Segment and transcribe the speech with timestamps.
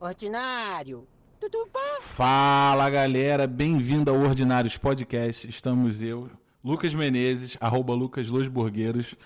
[0.00, 1.06] Ordinário.
[2.00, 5.48] Fala galera, bem-vindo ao Ordinários Podcast.
[5.48, 6.30] Estamos eu,
[6.62, 9.16] Lucas Menezes, arroba Lucas Los Burgueiros,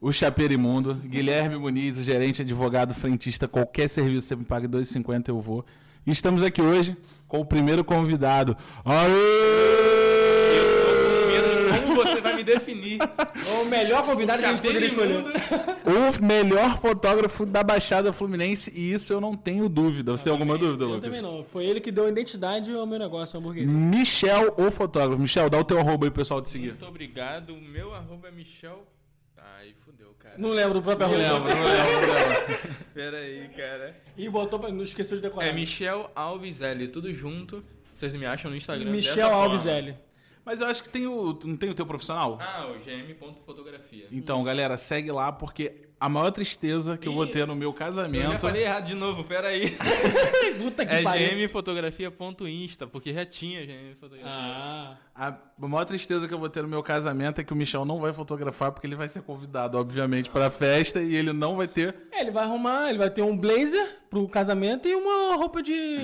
[0.00, 5.40] o Chaperimundo, Guilherme Muniz, o gerente, advogado, frentista, qualquer serviço você me paga 2,50 eu
[5.40, 5.64] vou.
[6.06, 6.96] E estamos aqui hoje
[7.28, 8.56] com o primeiro convidado.
[8.84, 9.85] Aê!
[12.46, 12.98] Definir.
[13.60, 15.22] O melhor convidado que a gente poderia escolher.
[15.86, 20.12] O melhor fotógrafo da Baixada Fluminense e isso eu não tenho dúvida.
[20.12, 21.02] Você tem alguma dúvida, Eu Lucas?
[21.04, 21.44] também não.
[21.44, 23.68] Foi ele que deu identidade ao meu negócio, a hamburgueria.
[23.70, 25.20] Michel, o fotógrafo.
[25.20, 26.68] Michel, dá o teu arroba aí pro pessoal te seguir.
[26.70, 27.50] Muito obrigado.
[27.54, 28.84] O meu arroba é Michel.
[29.36, 30.34] Ai, fudeu, cara.
[30.38, 31.48] Não lembro do próprio Não arroba.
[31.48, 32.58] lembro, não lembro.
[32.94, 33.96] Pera aí, cara.
[34.16, 34.70] E botou pra...
[34.70, 35.46] Não esqueceu de decorar.
[35.46, 37.62] É Michel Alves L, tudo junto.
[37.94, 39.78] Vocês me acham no Instagram Michel dessa Alves forma.
[39.78, 39.94] L.
[40.46, 41.36] Mas eu acho que tem o.
[41.44, 42.38] Não tem o teu profissional?
[42.40, 44.06] Ah, o gm.fotografia.
[44.12, 47.72] Então, galera, segue lá, porque a maior tristeza que eu vou ter no meu Eu
[47.72, 48.38] já casamento.
[48.40, 49.70] falei errado de novo, pera aí.
[50.62, 51.30] Puta que É pariu.
[51.30, 54.30] gmfotografia.insta, porque já tinha gmfotografia.
[54.38, 54.96] Ah.
[55.18, 55.34] A
[55.66, 58.12] maior tristeza que eu vou ter no meu casamento é que o Michel não vai
[58.12, 61.94] fotografar, porque ele vai ser convidado, obviamente, para a festa e ele não vai ter.
[62.12, 65.96] É, ele vai arrumar, ele vai ter um blazer pro casamento e uma roupa de,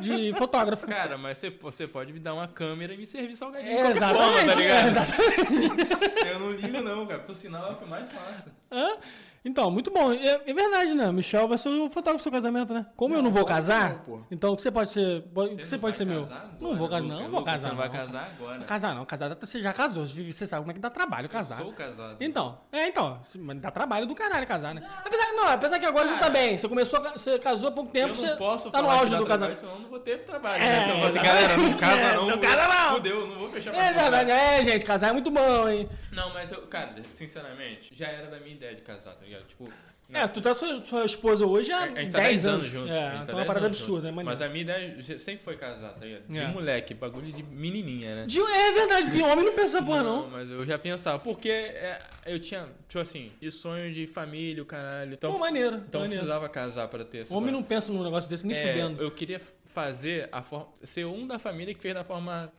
[0.00, 0.86] de fotógrafo.
[0.86, 3.72] Cara, mas você, você pode me dar uma câmera e me servir salgadinho.
[3.76, 4.84] É, de qualquer forma, exatamente, tá ligado?
[4.86, 6.26] é, exatamente.
[6.28, 7.20] Eu não ligo não, cara.
[7.20, 8.50] Por sinal é o que eu mais faço.
[8.70, 8.98] Hã?
[9.46, 10.12] Então, muito bom.
[10.12, 11.12] É, é verdade, né?
[11.12, 12.84] Michel vai ser o fotógrafo do seu casamento, né?
[12.96, 14.20] Como eu não vou casar, não, pô.
[14.28, 15.24] então o que você pode ser.
[15.32, 16.22] O que você não pode vai ser meu?
[16.24, 17.08] casar agora, Não vou casar, não.
[17.08, 17.22] Lucas?
[17.22, 17.68] Não vou Lucas, casar.
[17.68, 17.94] Você não vai não.
[17.94, 18.58] casar agora.
[18.58, 19.04] Não casar, não.
[19.06, 20.04] Casar, você já casou.
[20.04, 21.58] Você sabe como é que dá trabalho casar.
[21.58, 22.16] Sou casado.
[22.18, 23.20] Então, é, então.
[23.60, 24.82] Dá trabalho do caralho casar, né?
[25.04, 26.58] Apesar, não, apesar que agora você tá bem.
[26.58, 29.04] Você começou, você casou há pouco tempo, eu você não posso tá no falar que
[29.04, 29.58] auge do casamento.
[29.58, 30.60] Senão eu não vou ter trabalho.
[30.60, 30.84] É, né?
[30.88, 32.26] Então, assim, galera, não casa É, não.
[32.26, 32.94] não casa não.
[32.94, 35.88] Fudeu, não vou fechar É verdade, é, gente, casar é muito bom, hein?
[36.10, 39.35] Não, mas eu, cara, sinceramente, já era da minha ideia de casar, tá ligado?
[39.48, 39.68] Tipo,
[40.12, 42.58] É, tu tá sua, sua esposa hoje há a gente tá 10 10 anos.
[42.66, 42.90] anos juntos.
[42.92, 45.56] É, tá então é uma 10 parada absurda, né, Mas a minha ideia sempre foi
[45.56, 46.22] casar, tá ligado?
[46.28, 46.46] De É.
[46.46, 48.26] moleque, bagulho de menininha, né?
[48.26, 50.28] De- é verdade, de homem não pensa porra, não.
[50.30, 54.66] mas eu já pensava, porque é, eu tinha, tipo assim, de sonho de família, o
[54.66, 55.14] caralho.
[55.14, 56.22] Então, Pô, maneiro, então eu maneiro.
[56.24, 59.02] precisava casar pra ter essa Homem não pensa num negócio desse nem É, fudendo.
[59.02, 60.68] Eu queria fazer a forma.
[60.84, 62.52] ser um da família que fez da forma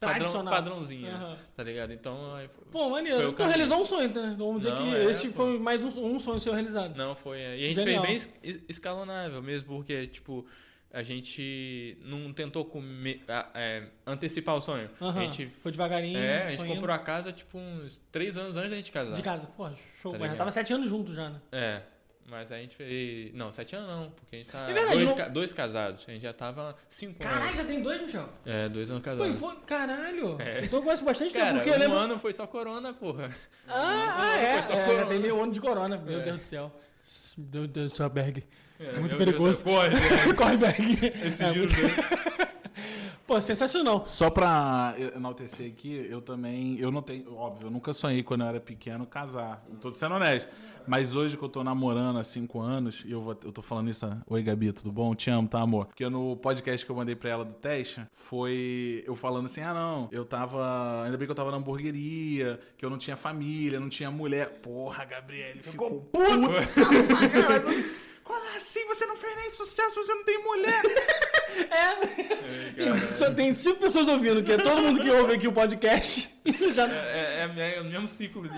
[0.00, 1.12] padrão, padrãozinha.
[1.14, 1.38] Aham.
[1.54, 1.92] Tá ligado?
[1.92, 2.34] Então.
[2.34, 3.18] aí foi- Pô, maneiro.
[3.18, 3.54] Então caminho.
[3.56, 4.34] realizou um sonho, né?
[4.38, 5.34] Vamos dizer Não, que é, esse pô.
[5.34, 6.96] foi mais um, um sonho seu realizado.
[6.96, 7.38] Não, foi.
[7.40, 8.04] é, E a gente Genial.
[8.06, 10.46] fez bem es- escalonável mesmo, porque, tipo.
[10.92, 13.22] A gente não tentou comer,
[13.54, 14.90] é, antecipar o sonho.
[15.00, 15.20] Aham.
[15.20, 16.18] A gente, Foi devagarinho.
[16.18, 16.74] é, a gente foi indo.
[16.74, 19.14] comprou a casa, tipo, uns três anos antes da gente casar.
[19.14, 19.46] De casa.
[19.56, 19.70] Pô,
[20.02, 20.10] show.
[20.10, 21.40] Tá mas já tava sete anos juntos já, né?
[21.52, 21.82] É.
[22.30, 23.34] Mas a gente fez.
[23.34, 24.60] Não, sete anos não, porque a gente tá.
[24.70, 26.04] É verdade, dois, não- ca- dois casados.
[26.08, 27.56] A gente já tava cinco Caralho, anos.
[27.56, 28.28] já tem dois, Michel?
[28.46, 29.38] É, dois anos Pô, casados.
[29.38, 29.56] foi...
[29.66, 30.40] Caralho.
[30.40, 30.64] É.
[30.64, 31.96] Então eu gosto bastante tempo, Cara, porque um eu lembro...
[31.98, 33.28] ano foi só corona, porra.
[33.68, 34.62] Ah, ah, ano é.
[34.62, 35.02] foi só é corona.
[35.02, 35.96] já tem meio ano de corona.
[35.98, 36.22] Meu É.
[36.22, 36.80] Deus do céu.
[37.36, 38.44] Meu Deus do céu, Berg.
[38.78, 39.62] É, Muito perigoso.
[39.64, 40.00] Deus, Corre, né?
[40.36, 41.12] Corre, Berg.
[41.26, 42.50] Esse É, vírus muito- aí.
[43.26, 44.04] Pô, sensacional.
[44.06, 46.78] Só pra enaltecer aqui, eu também.
[46.80, 47.32] Eu não tenho.
[47.36, 49.64] Óbvio, eu nunca sonhei quando eu era pequeno casar.
[49.80, 50.48] Tô sendo honesto.
[50.86, 53.90] Mas hoje que eu tô namorando há cinco anos, e eu, vou, eu tô falando
[53.90, 54.06] isso.
[54.26, 55.14] Oi, Gabi, tudo bom?
[55.14, 55.86] Te amo, tá, amor?
[55.86, 59.74] Porque no podcast que eu mandei pra ela do teste, foi eu falando assim: ah,
[59.74, 61.04] não, eu tava.
[61.04, 64.60] Ainda bem que eu tava na hamburgueria, que eu não tinha família, não tinha mulher.
[64.60, 66.26] Porra, Gabriele, ficou puto.
[68.22, 70.82] Como assim você não fez nem sucesso, você não tem mulher?
[71.70, 73.12] É.
[73.12, 76.28] Só tem cinco pessoas ouvindo, que é todo mundo que ouve aqui o podcast.
[76.74, 76.86] Já...
[76.88, 78.50] É, é, minha- é o mesmo ciclo de.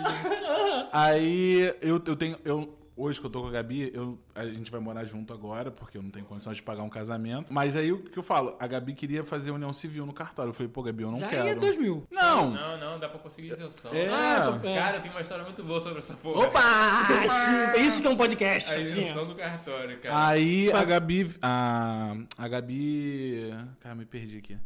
[0.93, 2.37] Aí eu, eu tenho.
[2.45, 5.71] Eu, hoje que eu tô com a Gabi, eu, a gente vai morar junto agora,
[5.71, 7.53] porque eu não tenho condição de pagar um casamento.
[7.53, 8.57] Mas aí o que eu falo?
[8.59, 10.51] A Gabi queria fazer união civil no cartório.
[10.51, 11.49] Eu falei, pô, Gabi, eu não já quero.
[11.49, 12.07] é 2000.
[12.11, 12.51] Não!
[12.51, 13.93] Não, não, dá pra conseguir isenção.
[13.93, 14.09] É.
[14.09, 14.75] Ah, tô- é.
[14.75, 16.47] Cara, tem uma história muito boa sobre essa porra.
[16.47, 16.61] Opa!
[17.77, 18.75] sim, Isso que é um podcast.
[18.75, 20.29] A assim, isenção do cartório, cara.
[20.29, 21.35] Aí a Gabi.
[21.43, 23.53] A, a Gabi.
[23.81, 24.57] Cara, me perdi aqui.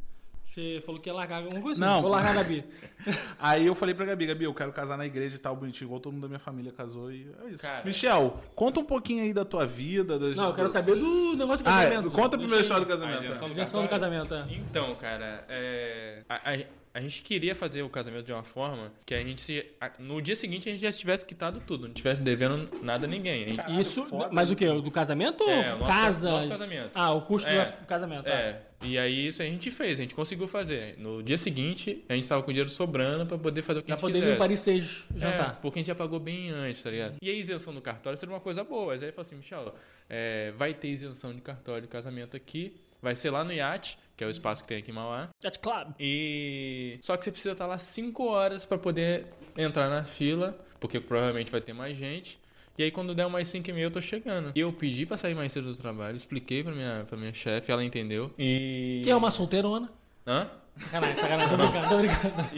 [0.57, 1.85] Você falou que ia largar alguma coisa?
[1.85, 2.01] Não.
[2.01, 2.65] Vou largar a Gabi.
[3.39, 6.01] Aí eu falei pra Gabi, Gabi, eu quero casar na igreja e tal, bonitinho, igual
[6.01, 7.59] todo mundo da minha família casou e é isso.
[7.59, 7.85] Cara.
[7.85, 10.19] Michel, conta um pouquinho aí da tua vida.
[10.19, 12.11] Das, Não, eu quero saber do negócio do Ah, é, casamento.
[12.11, 13.45] conta a primeira história do casamento.
[13.45, 13.83] A isenção é.
[13.83, 14.47] Do casamento, é.
[14.51, 16.65] Então, cara, é, a, a-
[16.97, 19.67] a gente queria fazer o casamento de uma forma que a gente.
[19.99, 23.45] no dia seguinte a gente já tivesse quitado tudo, não tivesse devendo nada a ninguém.
[23.51, 24.59] Gente- Caralho, Isso, mas o isso.
[24.65, 24.69] que?
[24.69, 26.31] O do casamento ou É, o nosso- casa?
[26.31, 26.91] nosso casamento.
[26.95, 27.65] Ah, o custo É.
[27.67, 28.27] do casamento.
[28.29, 28.33] ah.
[28.33, 30.97] É, e aí isso a gente fez, a gente conseguiu fazer.
[30.99, 33.95] No dia seguinte, a gente tava com dinheiro sobrando pra poder fazer o que Já
[33.95, 34.37] a gente poderia ir quisesse.
[34.37, 35.61] em Paris 6 É, jantar.
[35.61, 37.17] porque a gente já pagou bem antes, tá ligado?
[37.21, 38.87] E a isenção do cartório seria uma coisa boa.
[38.95, 39.75] Mas aí ele falou assim, Michel,
[40.09, 42.75] é, vai ter isenção de cartório de casamento aqui.
[43.03, 45.29] Vai ser lá no iate, que é o espaço que tem aqui em Mauá.
[45.43, 45.89] Chat Club.
[46.01, 49.27] E só que você precisa estar lá 5 horas para poder
[49.57, 52.39] entrar na fila, porque provavelmente vai ter mais gente.
[52.79, 54.53] E aí quando der umas 5 e meia eu tô chegando.
[54.55, 57.71] E eu pedi pra sair mais cedo do trabalho, expliquei pra minha, pra minha chefe,
[57.71, 58.33] ela entendeu.
[58.39, 59.03] E.
[59.05, 59.91] Que é uma solteirona.
[60.27, 60.51] Hã?
[60.79, 61.51] Sacanagem, sacanagem,
[61.89, 62.57] tô brincando, tô.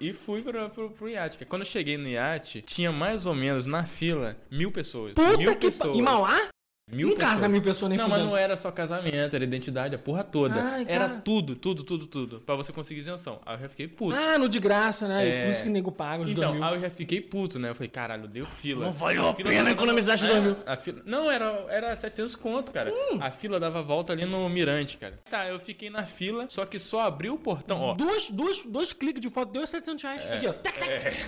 [0.00, 1.42] E, e fui pro, pro, pro iate.
[1.46, 5.14] Quando eu cheguei no iate, tinha mais ou menos na fila mil pessoas.
[5.16, 5.96] mil Puta que pessoas.
[5.96, 6.48] Em Mauá?
[6.90, 7.50] Mil Não casa pessoas.
[7.52, 10.60] mil pessoas nem Não, mas não era só casamento, era identidade, a porra toda.
[10.60, 11.20] Ai, era cara.
[11.22, 12.40] tudo, tudo, tudo, tudo.
[12.40, 13.40] Pra você conseguir isenção.
[13.44, 14.14] Aí eu já fiquei puto.
[14.16, 15.28] Ah, no de graça, né?
[15.28, 15.42] É.
[15.42, 17.68] Por isso que nego paga os Então, dois aí eu já fiquei puto, né?
[17.70, 18.86] Eu falei, caralho, deu fila.
[18.86, 20.56] Não valeu a fila pena economizar É, dois mil.
[20.64, 21.02] a fila...
[21.04, 22.90] Não, era, era 700 conto, cara.
[22.90, 23.18] Hum.
[23.20, 25.18] A fila dava volta ali no Mirante, cara.
[25.30, 27.94] Tá, eu fiquei na fila, só que só abriu o portão, ó.
[27.94, 30.26] Duas, duas, dois cliques de foto deu 700 reais.
[30.26, 30.52] Aqui, ó.
[30.54, 30.74] Tac.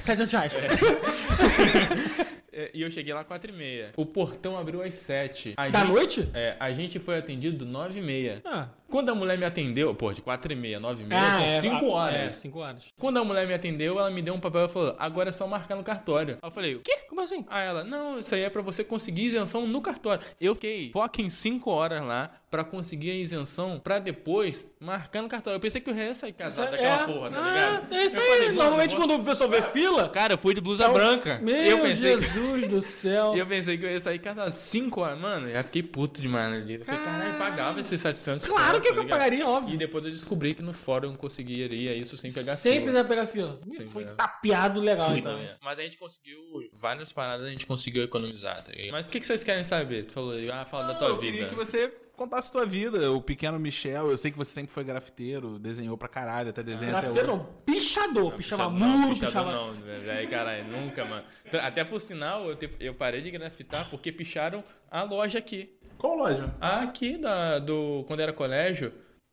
[0.03, 0.55] 700 reais.
[0.55, 2.31] É,
[2.75, 3.93] E eu cheguei lá 4 e meia.
[3.97, 5.55] O portão abriu às 7.
[5.57, 6.29] A Da gente- noite?
[6.35, 8.41] É, a gente foi atendido 9 e meia.
[8.45, 11.43] Ah, Quando a mulher me atendeu, pô, de 4 e meia, 9 e meia, ah
[11.43, 11.61] é.
[11.61, 12.21] 5 ah, horas.
[12.21, 12.93] É, 5 horas.
[12.99, 15.47] Quando a mulher me atendeu, ela me deu um papel e falou: agora é só
[15.47, 16.39] marcar no cartório.
[16.43, 16.99] Aí eu falei: o quê?
[17.09, 17.45] Como assim?
[17.49, 20.25] Aí ela, não, isso aí é pra você conseguir isenção no cartório.
[20.41, 25.29] Eu fiquei foca em 5 horas lá pra conseguir a isenção pra depois marcar no
[25.29, 25.57] cartório.
[25.57, 27.95] Eu pensei que eu ia sair casado daquela porra, tá ah, ligado?
[27.95, 28.39] É isso Eu aí.
[28.39, 30.09] falei, Normalmente quando o pessoal vê fila.
[30.09, 31.39] Cara, eu fui de blusa branca.
[31.41, 33.37] Meu eu pensei que- Jesus do céu.
[33.37, 35.19] E eu pensei que eu ia sair casado 5 horas.
[35.19, 36.75] Mano, já fiquei puto demais ali.
[36.75, 39.19] Eu falei, caralho, pagava esses 700 Claro que tá eu ligado?
[39.19, 39.75] pagaria, óbvio.
[39.75, 43.05] E depois eu descobri que no fórum eu conseguiria isso sem pegar Sem fila.
[43.05, 43.59] pegar fila.
[43.67, 44.17] Me Sem foi pegar.
[44.17, 45.41] tapeado legal, então.
[45.43, 46.39] Então, Mas a gente conseguiu,
[46.73, 48.93] várias paradas a gente conseguiu economizar, tá ligado?
[48.93, 50.05] Mas o que, que vocês querem saber?
[50.05, 51.33] Tu falou, ah, fala da tua eu vida.
[51.33, 53.11] queria que você contasse a tua vida.
[53.11, 56.93] O pequeno Michel, eu sei que você sempre foi grafiteiro, desenhou pra caralho, até desenha
[56.93, 58.35] Grafiteiro não, pichador.
[58.35, 59.53] Pichava Pichador muro, pichador pichava.
[59.53, 61.25] Não, velho, caralho, nunca, mano.
[61.63, 65.79] Até por sinal, eu, te- eu parei de grafitar porque picharam a loja aqui.
[65.97, 66.55] Qual loja?
[66.61, 68.93] Aqui, da, do, quando era colégio,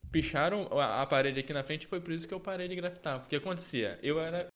[0.10, 2.76] picharam a, a parede aqui na frente e foi por isso que eu parei de
[2.76, 3.20] grafitar.
[3.20, 4.48] Porque acontecia, eu era...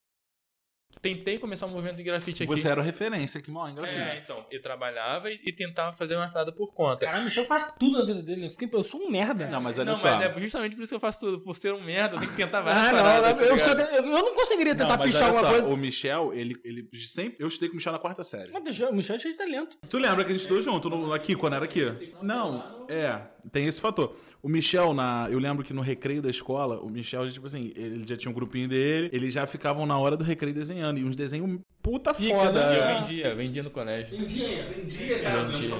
[1.01, 2.51] Tentei começar um movimento de grafite aqui.
[2.51, 3.99] Você era o referência aqui, mal, em grafite.
[4.17, 7.05] É, então, eu trabalhava e, e tentava fazer uma parada por conta.
[7.05, 8.45] Caralho, o Michel faz tudo na vida dele.
[8.45, 9.47] Eu, fiquei, eu sou um merda.
[9.47, 10.11] Não, mas olha não, só.
[10.11, 11.39] mas é justamente por isso que eu faço tudo.
[11.41, 13.37] Por ser um merda, eu tenho que tentar várias Ah, paradas.
[13.37, 15.69] não, eu, tá eu, eu não conseguiria Não, tentar mas pichar olha alguma só, coisa.
[15.69, 17.37] o Michel, ele, ele sempre.
[17.43, 18.51] Eu estudei com o Michel na quarta série.
[18.51, 19.77] Mas deixa- o Michel é cheio de talento.
[19.89, 22.13] Tu lembra que a gente estudou junto no- aqui, quando era aqui?
[22.21, 23.21] Não, é,
[23.51, 24.15] tem esse fator.
[24.43, 28.03] O Michel, na, eu lembro que no recreio da escola, o Michel, tipo assim, ele
[28.07, 31.15] já tinha um grupinho dele, eles já ficavam na hora do recreio desenhando, e uns
[31.15, 32.27] desenhos puta foda.
[32.27, 34.17] E eu vendia, vendia no colégio.
[34.17, 35.75] Vendia, vendia, Vendia.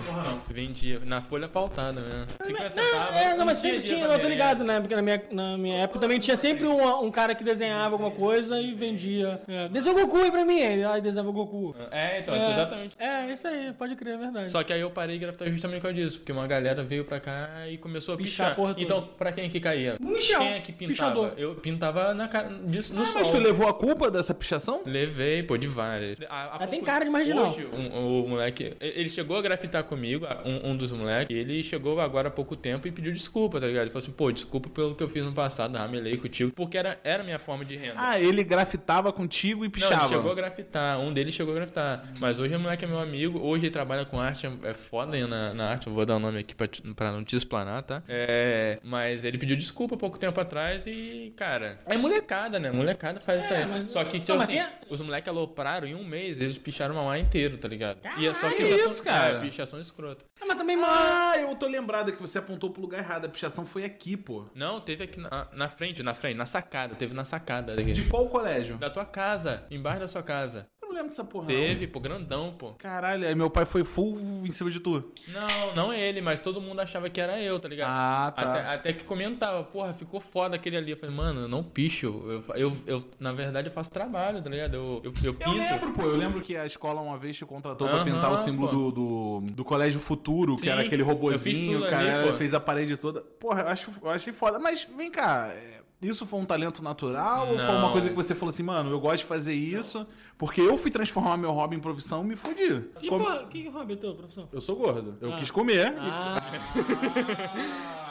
[0.50, 1.00] Vendia.
[1.06, 2.28] Na folha pautada mesmo.
[2.42, 3.16] 50 centavos.
[3.16, 4.80] É, não, mas sempre tinha, pra eu tô ligado, né?
[4.80, 8.12] Porque na minha, na minha época também tinha sempre um, um cara que desenhava alguma
[8.12, 9.42] coisa e vendia.
[9.48, 10.60] É, desenha o Goku aí pra mim.
[10.60, 11.76] Ele aí desenhava o Goku.
[11.92, 12.98] É, então, É, exatamente.
[13.00, 14.52] É, isso aí, pode crer, é verdade.
[14.52, 17.01] Só que aí eu parei de grafitar justamente por causa disso, porque uma galera veio
[17.04, 18.52] pra cá e começou a Pichar pichar.
[18.52, 18.82] a porra toda.
[18.84, 19.98] então, pra quem que caía?
[20.00, 20.92] Michel, Quem é que pintava?
[21.12, 21.34] pichador.
[21.38, 23.20] Eu pintava na cara, disso, no Ah, sol.
[23.20, 24.82] mas tu levou a culpa dessa pichação?
[24.86, 26.18] Levei, pô, de várias.
[26.30, 27.48] Há- há Mas tem cara de marginal.
[27.50, 32.00] Hoje, um- o moleque, ele chegou a grafitar comigo, um, um dos moleques, ele chegou
[32.00, 33.84] agora há pouco tempo e pediu desculpa, tá ligado?
[33.84, 37.00] Ele falou assim, pô, desculpa pelo que eu fiz no passado, ramelei contigo, porque era,
[37.04, 37.96] era minha forma de renda.
[37.98, 40.06] Ah, ele grafitava contigo e Não, pichava.
[40.06, 42.04] ele chegou a grafitar, um deles chegou a grafitar.
[42.20, 45.16] Mas hoje o moleque é meu amigo, hoje ele trabalha com arte, é- é foda
[45.16, 47.84] aí na, na arte, eu vou dar o nome aqui pra, pra não te explanar,
[47.84, 48.04] tá?
[48.08, 52.72] É, mas ele pediu desculpa há pouco tempo atrás e, cara, é molecada, né?
[52.72, 53.90] Molecada faz isso aí.
[53.90, 57.04] Só que, tipo Não, mas assim, os moleques alopraram em um mês, eles picharam uma
[57.04, 58.00] lá inteiro, tá ligado?
[58.18, 59.38] e é só Caralho, pichação, isso, cara.
[59.38, 60.26] É, pichação escrota.
[60.42, 60.78] Ah, mas também.
[60.84, 63.26] Ah, eu tô lembrado que você apontou pro lugar errado.
[63.26, 64.46] A pichação foi aqui, pô.
[64.56, 67.92] Não, teve aqui na, na frente, na frente, na sacada, teve na sacada daqui.
[67.94, 68.78] De qual colégio?
[68.78, 70.68] Da tua casa, embaixo da sua casa.
[70.92, 71.46] Eu não lembro dessa porra.
[71.46, 71.56] não.
[71.56, 72.72] Teve, pô, grandão, pô.
[72.74, 75.12] Caralho, aí meu pai foi full em cima de tu.
[75.30, 77.90] Não, não ele, mas todo mundo achava que era eu, tá ligado?
[77.90, 78.42] Ah, tá.
[78.42, 80.92] Até, até que comentava, porra, ficou foda aquele ali.
[80.92, 82.08] Eu falei, mano, eu não picho.
[82.26, 84.76] Eu, eu, eu, na verdade, eu faço trabalho, tá ligado?
[84.76, 85.50] Eu, eu, eu pinto.
[85.50, 86.02] Eu lembro, pô.
[86.02, 88.92] Eu lembro que a escola uma vez te contratou pra Aham, pintar o símbolo do,
[88.92, 92.98] do, do Colégio Futuro, que Sim, era aquele robozinho, o cara ali, fez a parede
[92.98, 93.22] toda.
[93.22, 94.60] Porra, eu, acho, eu achei foda.
[94.60, 97.92] Mas vem cá, é, isso foi um talento natural ou foi uma Não.
[97.92, 100.06] coisa que você falou assim, mano, eu gosto de fazer isso
[100.38, 102.82] porque eu fui transformar meu hobby em profissão e me fudi.
[103.00, 104.48] Que, Como- porra, que hobby é teu, professor?
[104.52, 105.16] Eu sou gordo.
[105.22, 105.94] Eu quis comer.
[106.00, 106.42] Ah,
[106.76, 108.11] E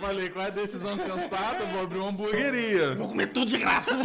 [0.00, 1.62] falei, qual é a decisão sensata?
[1.62, 2.94] Eu vou abrir uma hamburgueria.
[2.94, 3.96] vou comer tudo de graça.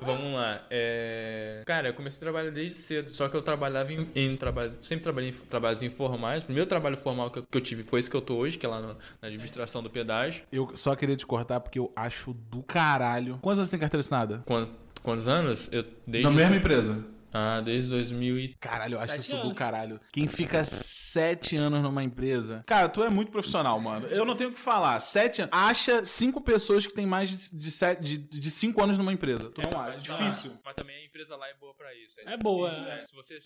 [0.00, 0.62] Vamos lá.
[0.70, 1.62] É...
[1.66, 5.02] Cara, eu comecei a trabalhar desde cedo, só que eu trabalhava em, em trabalho, sempre
[5.02, 6.42] trabalhei em trabalhos informais.
[6.42, 8.58] O primeiro trabalho formal que eu, que eu tive foi esse que eu tô hoje,
[8.58, 10.44] que é lá no- na administração do pedágio.
[10.52, 13.38] Eu só queria te cortar porque eu acho do caralho.
[13.40, 14.42] Quantos anos você tem carteira assinada?
[14.46, 15.68] Quantos, quantos anos?
[15.72, 17.04] Eu desde Na mesma empresa.
[17.32, 18.54] Ah, desde 2000 e...
[18.56, 19.54] Caralho, eu acho Sete isso do anos.
[19.54, 20.00] caralho.
[20.12, 22.62] Quem fica sete anos numa empresa.
[22.66, 24.06] Cara, tu é muito profissional, mano.
[24.08, 25.00] Eu não tenho o que falar.
[25.00, 25.52] Sete anos.
[25.54, 29.50] Acha cinco pessoas que têm mais de, de, sete, de, de cinco anos numa empresa.
[29.50, 29.96] Tu não acha?
[29.96, 30.52] É difícil.
[30.64, 32.16] Mas também empresa lá é boa pra isso.
[32.20, 32.96] É boa, difícil, é.
[32.96, 33.04] né?
[33.04, 33.38] Se você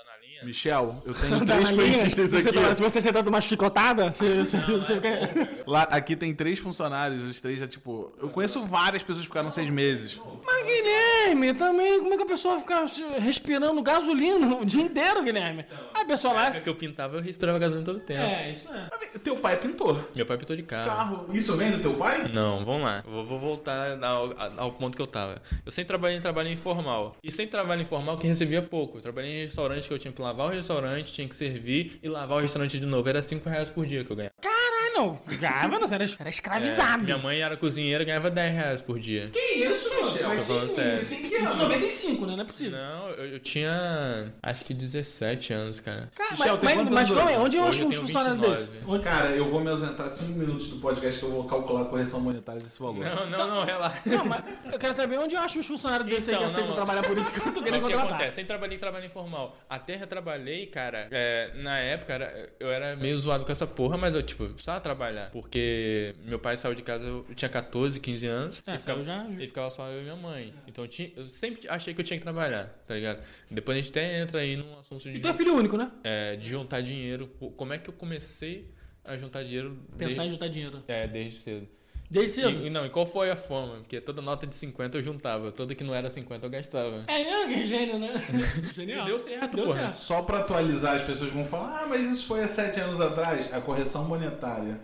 [0.00, 0.44] andar na linha.
[0.44, 2.60] Michel, eu tenho Tá três frentistas Se você aqui.
[2.60, 7.24] tá- Se você sentar uma chicotada, você, você, você fica- Lá, aqui tem três funcionários,
[7.24, 8.12] os três já, tipo.
[8.20, 10.20] Eu conheço várias pessoas que ficaram seis meses.
[10.44, 12.84] Mas Guilherme, também, como é que a pessoa fica
[13.18, 15.64] respirando gasolina o dia inteiro, Guilherme?
[15.94, 16.46] A pessoa Na lá.
[16.48, 18.20] época que eu pintava, eu respirava gasolina todo o tempo.
[18.22, 18.88] É, isso é.
[19.22, 20.08] Teu pai é pintor.
[20.14, 20.86] Meu pai pintou de carro.
[20.86, 21.26] Carro.
[21.32, 22.28] Isso vem do teu pai?
[22.32, 23.02] Não, vamos lá.
[23.06, 25.40] Vou, vou voltar ao, ao ponto que eu tava.
[25.64, 27.16] Eu sempre trabalhei em trabalho informal.
[27.22, 28.98] E sempre trabalho informal que recebia pouco.
[28.98, 32.08] Eu trabalhei em restaurante que eu tinha que lavar o restaurante, tinha que servir e
[32.08, 33.08] lavar o restaurante de novo.
[33.08, 34.34] Era 5 reais por dia que eu ganhava.
[34.40, 34.63] Caralho,
[34.94, 35.20] não.
[35.38, 37.02] Ganhava, não, era, era escravizado.
[37.02, 39.30] É, minha mãe era cozinheira e ganhava 10 reais por dia.
[39.30, 40.28] Que isso, Michel?
[40.28, 40.98] Mas sim, sério.
[40.98, 42.32] sim, que isso, 95, né?
[42.34, 42.78] Não é possível.
[42.78, 46.10] Não, eu, eu tinha acho que 17 anos, cara.
[46.14, 47.44] Cara, Michel, mas, tem mas, mas anos calma aí, hoje?
[47.46, 48.56] onde eu acho um funcionário 29.
[48.56, 48.84] desse?
[48.86, 49.04] Onde...
[49.04, 52.20] Cara, eu vou me ausentar cinco minutos do podcast que eu vou calcular a correção
[52.20, 53.04] monetária desse valor.
[53.04, 54.00] Não, não, não, relaxa.
[54.06, 56.68] Não, mas eu quero saber onde eu acho uns funcionários desse aí que Então, aceitam
[56.68, 58.14] não, trabalhar por isso que eu tô querendo o que contratar.
[58.14, 58.36] acontece?
[58.36, 59.56] Sempre trabalhei em trabalho informal.
[59.68, 61.08] Até já trabalhei, cara.
[61.10, 64.80] é, na época era- eu era meio zoado com essa porra, mas eu, tipo, precisava
[64.84, 65.30] trabalhar.
[65.30, 68.62] Porque meu pai saiu de casa, eu tinha 14, 15 anos.
[68.66, 70.54] É, e, ficava, já- e ficava só eu e minha mãe.
[70.68, 73.24] Então eu, tinha- eu sempre achei que eu tinha que trabalhar, tá ligado?
[73.50, 75.90] Depois a gente até entra aí num assunto de, E tu é filho único, né?
[76.04, 77.26] é, de juntar dinheiro.
[77.56, 78.68] Como é que eu comecei
[79.04, 80.82] a juntar dinheiro Pensar em desde, juntar dinheiro.
[80.86, 81.68] é, desde cedo?
[82.10, 82.62] Desde cedo.
[82.62, 83.76] E, e não, e qual foi a forma?
[83.76, 87.04] Porque toda nota de 50 eu juntava, toda que não era 50 eu gastava.
[87.06, 88.12] É, é, que gênio, né?
[88.70, 89.06] E Genial.
[89.06, 89.80] deu certo, Deu porra.
[89.80, 89.94] certo.
[89.94, 93.52] Só pra atualizar, as pessoas vão falar, ah, mas isso foi há sete anos atrás.
[93.52, 94.78] A correção monetária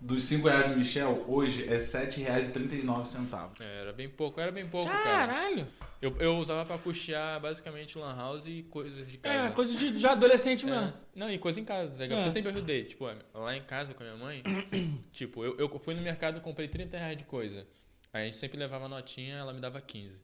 [0.00, 3.50] dos 5 reais do Michel hoje é R$ 7,39.
[3.60, 5.02] É, Era bem pouco, era bem pouco, cara.
[5.04, 5.66] Caralho.
[6.00, 9.50] Eu, eu usava pra custear basicamente lan house e coisas de É, casa.
[9.54, 10.70] coisa de, de adolescente É.
[10.70, 10.92] mesmo.
[11.14, 12.14] Não, e coisa em casa, tá?
[12.14, 12.26] É.
[12.26, 12.84] Eu sempre ajudei.
[12.84, 14.42] Tipo, lá em casa com a minha mãe,
[15.12, 17.66] tipo, eu, eu fui no mercado e comprei 30 reais de coisa.
[18.12, 20.22] Aí a gente sempre levava notinha, ela me dava 15.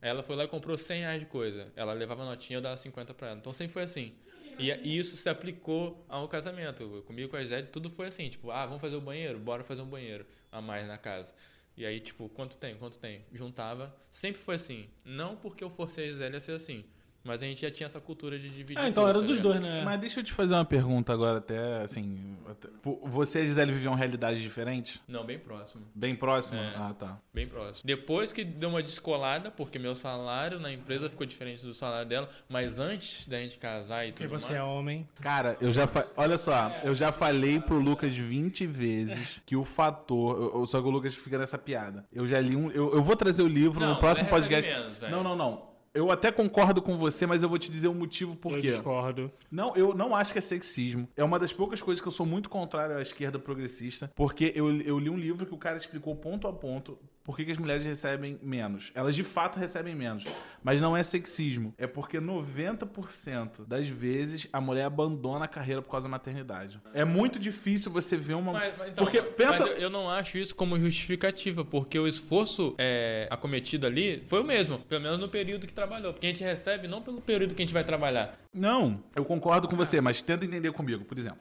[0.00, 1.72] Aí ela foi lá e comprou 100 reais de coisa.
[1.74, 3.38] Ela levava notinha, eu dava 50 pra ela.
[3.38, 4.14] Então sempre foi assim.
[4.58, 7.02] E, e isso se aplicou ao casamento.
[7.06, 8.28] Comigo com a Gisele, tudo foi assim.
[8.28, 9.38] Tipo, ah, vamos fazer o banheiro?
[9.38, 11.34] Bora fazer um banheiro a mais na casa.
[11.76, 12.74] E aí, tipo, quanto tem?
[12.76, 13.24] Quanto tem?
[13.32, 13.94] Juntava.
[14.10, 14.88] Sempre foi assim.
[15.04, 16.84] Não porque eu forcei a Gisele a ser assim.
[17.26, 18.78] Mas a gente já tinha essa cultura de dividir.
[18.78, 19.52] Ah, então tudo, era tá dos ligado?
[19.60, 19.82] dois, né?
[19.84, 22.36] Mas deixa eu te fazer uma pergunta agora, até assim.
[22.48, 22.68] até-
[23.04, 25.00] Você e a Gisele viviam realidades diferentes?
[25.08, 25.82] Não, bem próximo.
[25.94, 26.66] Bem próximas?
[26.74, 26.76] É.
[26.76, 27.18] Ah, tá.
[27.34, 27.82] Bem próximo.
[27.84, 32.28] Depois que deu uma descolada, porque meu salário na empresa ficou diferente do salário dela,
[32.48, 34.60] mas antes da gente casar e Porque tudo você mais.
[34.60, 35.08] é homem.
[35.20, 36.06] Cara, eu já fa...
[36.16, 40.90] olha só, eu já falei pro Lucas 20 vezes que o fator, só que o
[40.90, 42.04] Lucas fica nessa piada.
[42.12, 44.70] Eu já li um, eu, eu vou trazer o livro Não, no próximo recebe podcast.
[44.70, 45.75] menos, não, não, não.
[45.96, 48.70] Eu até concordo com você, mas eu vou te dizer o motivo por quê.
[48.70, 49.32] discordo.
[49.50, 51.08] Não, eu não acho que é sexismo.
[51.16, 54.80] É uma das poucas coisas que eu sou muito contrário à esquerda progressista, porque eu,
[54.82, 57.58] eu li um livro que o cara explicou ponto a ponto por que, que as
[57.58, 58.92] mulheres recebem menos.
[58.94, 60.24] Elas de fato recebem menos.
[60.62, 61.74] Mas não é sexismo.
[61.76, 66.80] É porque 90% das vezes a mulher abandona a carreira por causa da maternidade.
[66.94, 68.52] É muito difícil você ver uma.
[68.52, 69.64] Mas, mas então, porque pensa.
[69.64, 74.40] mas eu, eu não acho isso como justificativa, porque o esforço é, acometido ali foi
[74.40, 76.12] o mesmo, pelo menos no período que trabalhou.
[76.12, 78.38] Porque a gente recebe não pelo período que a gente vai trabalhar.
[78.52, 81.04] Não, eu concordo com você, mas tenta entender comigo.
[81.04, 81.38] Por exemplo,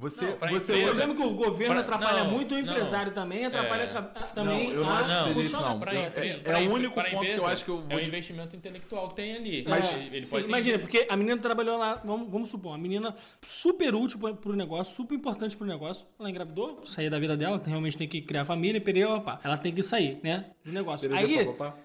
[0.00, 0.24] você.
[0.26, 2.58] Não, você O empresa- hoje- problema é que o governo Pra- atrapalha não, muito o
[2.58, 2.60] não.
[2.72, 3.86] empresário também, atrapalha É.
[4.34, 5.78] também Não, eu não acho que seja isso, não.
[5.78, 7.76] Pra É- empre- é- pra é o único ponto que eu empresa, acho que eu
[7.76, 9.64] É vou um te- investimento intelectual que tem ali.
[9.68, 12.48] Mas- ele, ele Sim, pode ter imagina, que- porque a menina trabalhou lá, vamos, vamos
[12.48, 16.06] supor, a menina super útil pro, pro negócio, super importante pro negócio.
[16.18, 19.40] Ela engravidou, sair da vida dela, realmente tem que criar família, e perê, papá.
[19.44, 20.46] Ela tem que sair, né?
[20.64, 21.12] Do negócio.
[21.14, 21.36] Aí,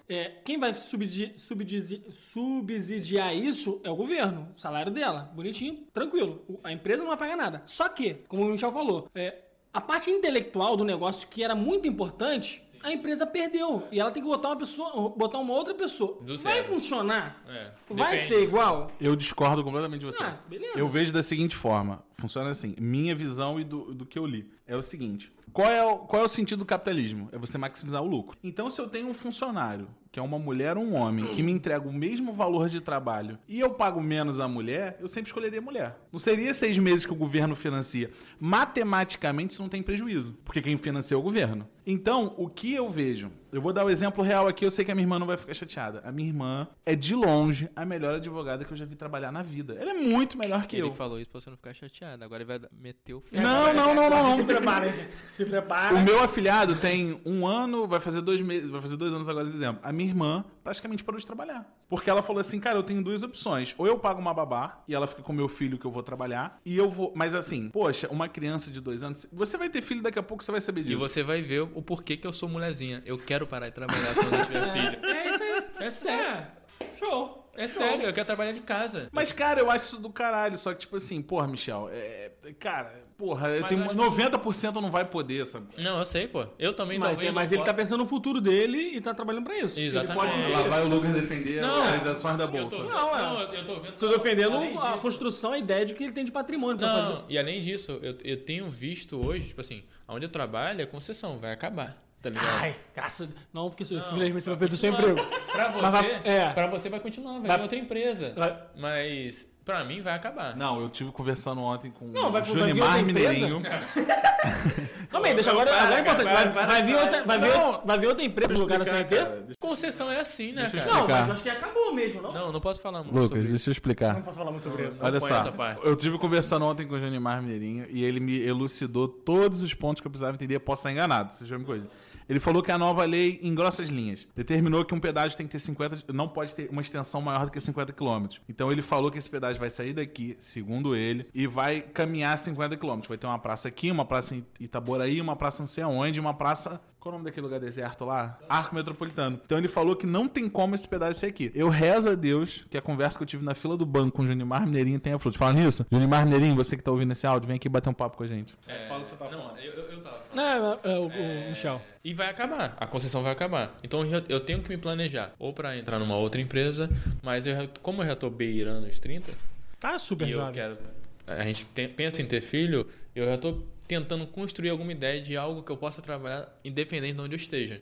[0.08, 5.30] é, quem vai subsidi- subdisi- subsidiar isso é o governo, o salário dela.
[5.34, 6.42] Bonitinho, tranquilo.
[6.48, 7.62] O- A empresa não vai pagar nada.
[7.64, 9.34] Só que, como o Michel falou, é,
[9.72, 13.82] a parte intelectual do negócio, que era muito importante, a empresa perdeu.
[13.90, 16.18] E ela tem que botar uma pessoa, botar uma outra pessoa.
[16.22, 16.68] Do vai zero.
[16.68, 17.42] funcionar?
[17.48, 18.90] É, Vai ser igual?
[19.00, 20.22] Eu discordo completamente de você.
[20.22, 20.78] Ah, beleza.
[20.78, 22.74] Eu vejo da seguinte forma: funciona assim.
[22.78, 26.20] Minha visão e do, do que eu li é o seguinte: qual é o, qual
[26.20, 27.30] é o sentido do capitalismo?
[27.32, 28.36] É você maximizar o lucro.
[28.44, 31.50] Então, se eu tenho um funcionário, que é uma mulher ou um homem, que me
[31.50, 35.58] entrega o mesmo valor de trabalho e eu pago menos a mulher, eu sempre escolheria
[35.58, 35.98] a mulher.
[36.12, 38.10] Não seria seis meses que o governo financia.
[38.38, 41.66] Matematicamente, isso não tem prejuízo, porque quem financia é o governo.
[41.86, 43.30] Então, o que eu vejo?
[43.56, 45.38] Eu vou dar o exemplo real aqui, eu sei que a minha irmã não vai
[45.38, 46.02] ficar chateada.
[46.04, 49.42] A minha irmã é, de longe, a melhor advogada que eu já vi trabalhar na
[49.42, 49.74] vida.
[49.80, 50.92] Ela é muito melhor que Ele eu.
[50.92, 52.22] falou isso pra você não ficar chateado.
[52.22, 54.46] Agora ele vai meter o Não, não, não, não, Se não.
[54.46, 54.92] prepara, hein?
[55.30, 55.94] Se prepara.
[55.94, 59.46] O meu afilhado tem um ano, vai fazer dois meses, vai fazer dois anos agora,
[59.48, 59.80] de exemplo.
[59.82, 61.64] A minha irmã praticamente parou de trabalhar.
[61.88, 63.72] Porque ela falou assim, cara, eu tenho duas opções.
[63.78, 66.58] Ou eu pago uma babá e ela fica com meu filho que eu vou trabalhar.
[66.66, 67.12] E eu vou.
[67.14, 69.28] Mas assim, poxa, uma criança de dois anos.
[69.32, 70.98] Você vai ter filho daqui a pouco, você vai saber E disso.
[70.98, 73.00] você vai ver o porquê que eu sou mulherzinha.
[73.06, 75.06] Eu quero parar de trabalhar quando eu tiver filho.
[75.06, 75.86] É isso aí.
[75.86, 76.46] É sério.
[76.80, 76.96] É.
[76.96, 77.42] Show.
[77.58, 77.78] É Show.
[77.78, 79.08] sério, eu quero trabalhar de casa.
[79.10, 80.58] Mas, cara, eu acho isso do caralho.
[80.58, 84.90] Só que, tipo assim, porra, Michel, é, cara, porra, Mas tem eu acho 90% não
[84.90, 85.68] vai poder, sabe?
[85.78, 86.44] Não, eu sei, pô.
[86.58, 87.82] Eu também Mas, talvez mas não ele tá possa.
[87.82, 89.80] pensando no futuro dele e tá trabalhando pra isso.
[89.80, 90.34] Exatamente.
[90.34, 92.76] Ele pode É, Lá vai o Lucas defender Não, as ações da Eu bolsa.
[92.76, 93.22] tô, Não, é.
[93.22, 93.92] não, eu tô vendo.
[93.96, 97.14] Tô defendendo a disso- construção, a ideia de que ele tem de patrimônio pra fazer.
[97.14, 100.86] Não, e além disso, eu, eu tenho visto hoje, tipo assim, onde eu trabalho, a
[100.86, 102.04] concessão vai acabar.
[102.30, 102.62] Tá ligado?
[102.62, 103.28] Ai, graças.
[103.52, 105.24] Não, porque seu Não, filho você vai vai perder o seu emprego.
[105.52, 106.50] Pra você, vai- é.
[106.50, 108.32] pra você vai continuar, vai, Vai- vir outra empresa.
[108.36, 110.54] Vai- Mas pra mim vai acabar.
[110.56, 113.28] Não, eu tive conversando ontem com Não, vai- vai Junimar empresa?
[113.32, 113.62] Mineirinho.
[115.10, 115.70] Calma aí, deixa agora.
[115.70, 116.26] Para, Agora é importante.
[116.32, 117.50] Vai, para, vai vir outra, vai, vir,
[117.84, 119.56] vai vir outra empresa no lugar da CRT?
[119.58, 120.86] Concessão é assim, né, cara?
[120.92, 122.32] Não, mas eu acho que acabou mesmo, não?
[122.32, 123.50] Não, não posso falar muito Lucas, sobre isso.
[123.50, 124.14] deixa eu explicar.
[124.14, 124.98] Não posso falar muito sobre isso.
[125.00, 125.84] Olha só, essa parte.
[125.86, 130.00] eu tive conversando ontem com o Junimar Mineirinho e ele me elucidou todos os pontos
[130.00, 130.58] que eu precisava entender.
[130.60, 131.88] Posso estar enganado, vocês vão me corrigir.
[132.28, 135.52] Ele falou que a nova lei, em grossas linhas, determinou que um pedágio tem que
[135.52, 138.26] ter 50, não pode ter uma extensão maior do que 50 km.
[138.48, 142.76] Então ele falou que esse pedágio vai sair daqui, segundo ele, e vai caminhar 50
[142.76, 143.00] km.
[143.08, 146.34] Vai ter uma praça aqui, uma praça em Itaboraí, uma praça não sei aonde, uma
[146.34, 148.36] praça qual o nome daquele lugar deserto lá?
[148.48, 149.40] Arco Metropolitano.
[149.46, 151.52] Então ele falou que não tem como esse pedágio ser aqui.
[151.54, 154.22] Eu rezo a Deus que a conversa que eu tive na fila do banco com
[154.24, 155.38] o Junimar Mineirinho tenha fruto.
[155.38, 155.86] Fala nisso?
[155.88, 158.26] Junimar Mineirinho, você que tá ouvindo esse áudio, vem aqui bater um papo com a
[158.26, 158.56] gente.
[158.66, 159.58] É, Fala o que você tá não, falando.
[159.58, 160.15] eu, eu, eu tava.
[160.36, 161.80] Não, é, é, o, o Michel.
[162.04, 163.76] E vai acabar, a concessão vai acabar.
[163.82, 166.88] Então eu, eu tenho que me planejar, ou pra entrar numa outra empresa,
[167.22, 169.32] mas eu, já- como eu já tô beirando os 30,
[169.80, 170.52] Tá super jovem.
[170.54, 170.78] quero.
[171.26, 175.36] A gente tem- pensa em ter filho, eu já tô tentando construir alguma ideia de
[175.36, 177.80] algo que eu possa trabalhar independente de onde eu esteja.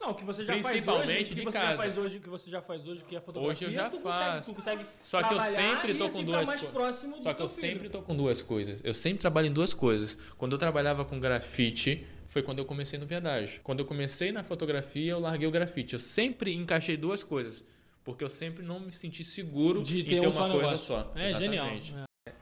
[0.00, 1.70] Não, o que você já faz hoje, de você casa.
[1.72, 3.90] já faz hoje, o que você já faz hoje, que é fotografia, Hoje eu já
[3.90, 4.22] tu faço.
[4.22, 7.22] Consegue, tu consegue Só que eu sempre tô assim com duas mais co- próximo do
[7.22, 8.80] Só que eu sempre tô com duas coisas.
[8.82, 10.16] Eu sempre trabalho em duas coisas.
[10.38, 13.60] Quando eu trabalhava com grafite, foi quando eu comecei no pedágio.
[13.62, 15.92] Quando eu comecei na fotografia, eu larguei o grafite.
[15.94, 17.62] Eu sempre encaixei duas coisas.
[18.02, 20.78] Porque eu sempre não me senti seguro de em ter, ter um uma coisa negócio.
[20.86, 21.12] só.
[21.14, 21.66] É genial.
[21.66, 21.94] Exatamente.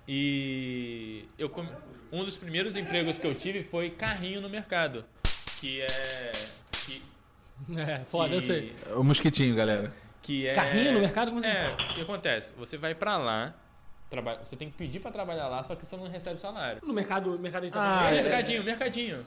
[0.07, 1.69] E eu come-
[2.13, 5.05] um dos primeiros empregos que eu tive foi carrinho no mercado.
[5.61, 5.87] Que é.
[6.87, 7.03] Que,
[7.77, 8.75] É, é foda, eu que- sei.
[8.95, 9.93] O mosquitinho, galera.
[10.23, 10.53] Que é.
[10.55, 11.29] Carrinho no mercado?
[11.29, 11.49] Como assim?
[11.49, 12.53] É, o que acontece?
[12.59, 13.55] Você vai pra lá,
[14.11, 14.39] traba...
[14.45, 16.81] você tem que pedir pra trabalhar lá, só que você não recebe salário.
[16.85, 18.17] No mercado, mercado de Ah, trabalho.
[18.19, 18.23] é.
[18.23, 19.27] mercadinho, mercadinho.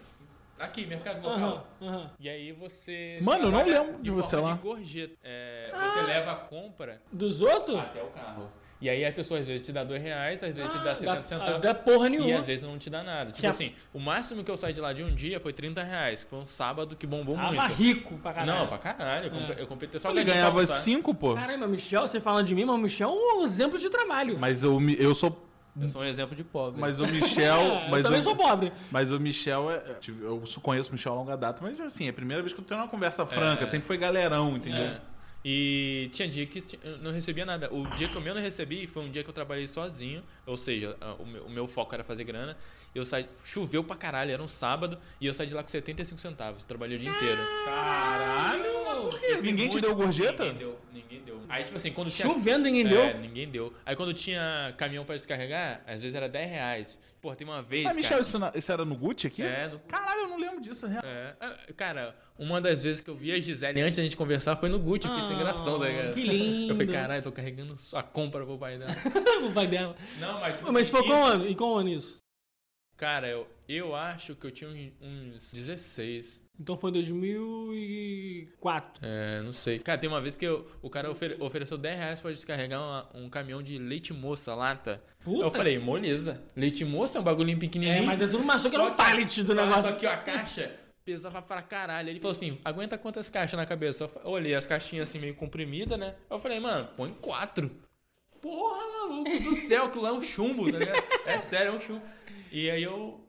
[0.60, 1.65] Aqui, mercado local.
[1.82, 2.12] aham.
[2.20, 3.17] E aí você.
[3.22, 4.54] Mano, eu não lembro de forma você lá.
[4.54, 5.15] gorjeta.
[5.24, 7.80] É, Você leva a compra Dos outros?
[7.80, 8.48] até o carro.
[8.82, 11.15] E aí a pessoa às vezes te dá dois reais, às vezes te dá 70
[11.15, 11.62] dá, centavos.
[11.62, 12.39] dá porra E nenhuma.
[12.39, 13.28] às vezes não te dá nada.
[13.28, 15.54] Tipo Que a- assim, o máximo que eu saí de lá de um dia foi
[15.54, 17.74] 30 reais, que foi um sábado que bombou Tava muito.
[17.74, 18.60] rico pra caralho.
[18.60, 19.26] Não, pra caralho.
[19.28, 20.78] Eu comprei, eu comprei só Ele ganhava pra almoçar.
[20.80, 21.36] 5, pô.
[21.36, 24.38] Caramba, Michel, você falando de mim, mas o Michel é um exemplo de trabalho.
[24.39, 25.48] Mas eu, eu sou.
[25.80, 26.82] Eu sou um exemplo de pobre.
[26.82, 27.62] Mas o Michel.
[27.62, 28.74] É, eu mas também o, sou pobre.
[28.89, 29.76] Mas o Michel é.
[29.78, 32.60] é, Eu conheço o Michel a longa data, mas assim, é a primeira vez que
[32.60, 33.65] eu tenho uma conversa franca.
[33.65, 34.86] Sempre foi galerão, entendeu?
[34.86, 35.02] É.
[35.44, 37.74] E tinha dia que eu não recebia nada.
[37.74, 40.24] O dia que eu menos recebi foi um dia que eu trabalhei sozinho.
[40.46, 42.56] Ou seja, o meu, o meu foco era fazer grana.
[42.94, 44.98] Eu saí, choveu pra caralho, era um sábado.
[45.20, 46.64] E eu saí de lá com 75 centavos.
[46.64, 47.42] Trabalhei o dia inteiro.
[47.66, 48.82] Caralho!
[49.02, 49.38] Por quê?
[49.42, 50.44] Ninguém te deu gorjeta?
[50.44, 51.41] Ninguém deu, ninguém deu.
[51.52, 52.28] Aí, tipo assim, quando tinha.
[52.28, 53.20] Chovendo, ninguém É, deu.
[53.20, 53.74] ninguém deu.
[53.86, 56.98] Aí quando tinha caminhão pra descarregar, às vezes era 10 reais.
[57.22, 57.84] Pô, tem uma vez.
[57.84, 59.44] Mas, Michel, cara, isso, na- isso era no Gucci aqui?
[59.44, 61.04] É, no- Caralho, eu não lembro disso, real.
[61.06, 64.56] É, Ah, cara, uma das vezes que eu vi a Gisele antes da gente conversar
[64.56, 66.14] foi no Gucci, eu fiquei sem gração, tá ligado?
[66.16, 66.72] Que lindo.
[66.74, 68.92] Eu falei, caralho, tô carregando a compra pro pai dela.
[69.48, 69.96] o pai dela.
[70.20, 70.58] Não, mas.
[70.58, 71.48] tipo Mas assim, foi e- qual ano?
[71.48, 72.18] E qual ano isso?
[72.98, 76.40] Cara, eu, eu acho que eu tinha uns- uns 16.
[76.62, 79.04] Então foi 2004.
[79.04, 79.80] É, não sei.
[79.80, 83.10] Cara, tem uma vez que eu- o cara ofere- ofereceu 10 reais pra descarregar uma-
[83.15, 85.02] um caminhão de leite moça, lata.
[85.24, 85.43] Puta.
[85.45, 86.41] Eu falei, moleza.
[86.56, 88.04] Leite moça é um bagulhinho pequenininho.
[88.04, 89.84] É, mas é tudo maçã que era um pallet do negócio.
[89.84, 90.71] Só que ó, a caixa
[91.04, 92.10] pesava pra caralho.
[92.10, 94.10] Ele falou assim: aguenta quantas caixas na cabeça?
[94.24, 96.13] Eu olhei as caixinhas assim meio comprimidas, né?
[96.30, 97.71] Eu falei, mano, põe quatro.
[98.39, 101.04] Porra, maluco do céu, aquilo lá é um chumbo, tá ligado?
[101.26, 102.02] É sério, é um chumbo.
[102.52, 103.19] E aí eu.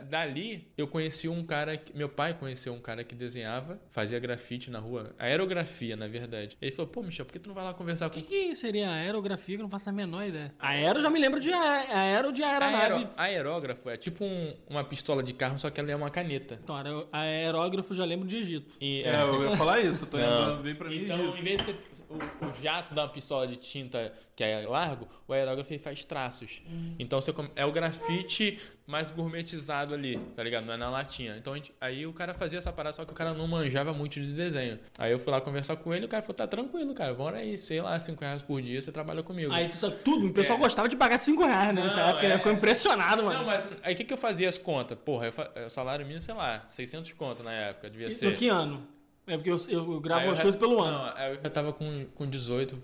[0.00, 1.76] Da- Dali, eu conheci um cara.
[1.76, 5.14] Que, meu pai conheceu um cara que desenhava, fazia grafite na rua.
[5.18, 6.56] Aerografia, na verdade.
[6.60, 8.54] Ele falou: pô, Michel, por que tu não vai lá conversar O com que, que
[8.54, 9.56] seria aerografia?
[9.56, 10.54] Que eu não faço a menor ideia.
[10.58, 12.94] Aero já me lembro de aer- aero de aeronave.
[12.94, 16.58] Aero, aerógrafo é tipo um- uma pistola de carro, só que ela é uma caneta.
[16.62, 18.74] Então, aero- aerógrafo já lembro de Egito.
[18.80, 21.38] E, É, eu ia falar isso, eu tô lembrando, veio pra mim Então, Egito.
[21.38, 21.74] em vez de
[22.08, 26.60] o, o jato da pistola de tinta que é largo, o aerógrafo faz traços.
[26.68, 26.94] Hum.
[26.98, 30.64] Então você é o grafite mais gourmetizado ali, tá ligado?
[30.66, 31.36] Não é na latinha.
[31.36, 34.20] Então gente- aí o cara fazia essa parada, só que o cara não manjava muito
[34.20, 34.78] de desenho.
[34.98, 37.56] Aí eu fui lá conversar com ele, o cara falou: tá tranquilo, cara, bora aí,
[37.56, 39.52] sei lá, 5 reais por dia, você trabalha comigo.
[39.52, 40.60] Aí tu tudo, o pessoal É.
[40.62, 41.82] gostava de pagar 5 reais, né?
[41.84, 42.28] Nessa Não, época, é.
[42.30, 43.38] ele ficou impressionado, mano.
[43.38, 44.98] Não, mas aí o que, que eu fazia as contas?
[44.98, 48.30] Porra, eu fa- o salário mínimo, sei lá, 600 conto na época, devia E- ser.
[48.30, 48.86] No que ano?
[49.26, 50.98] É porque eu, eu gravo as coisas pelo ano.
[50.98, 52.78] Não, eu já tava com, com 18.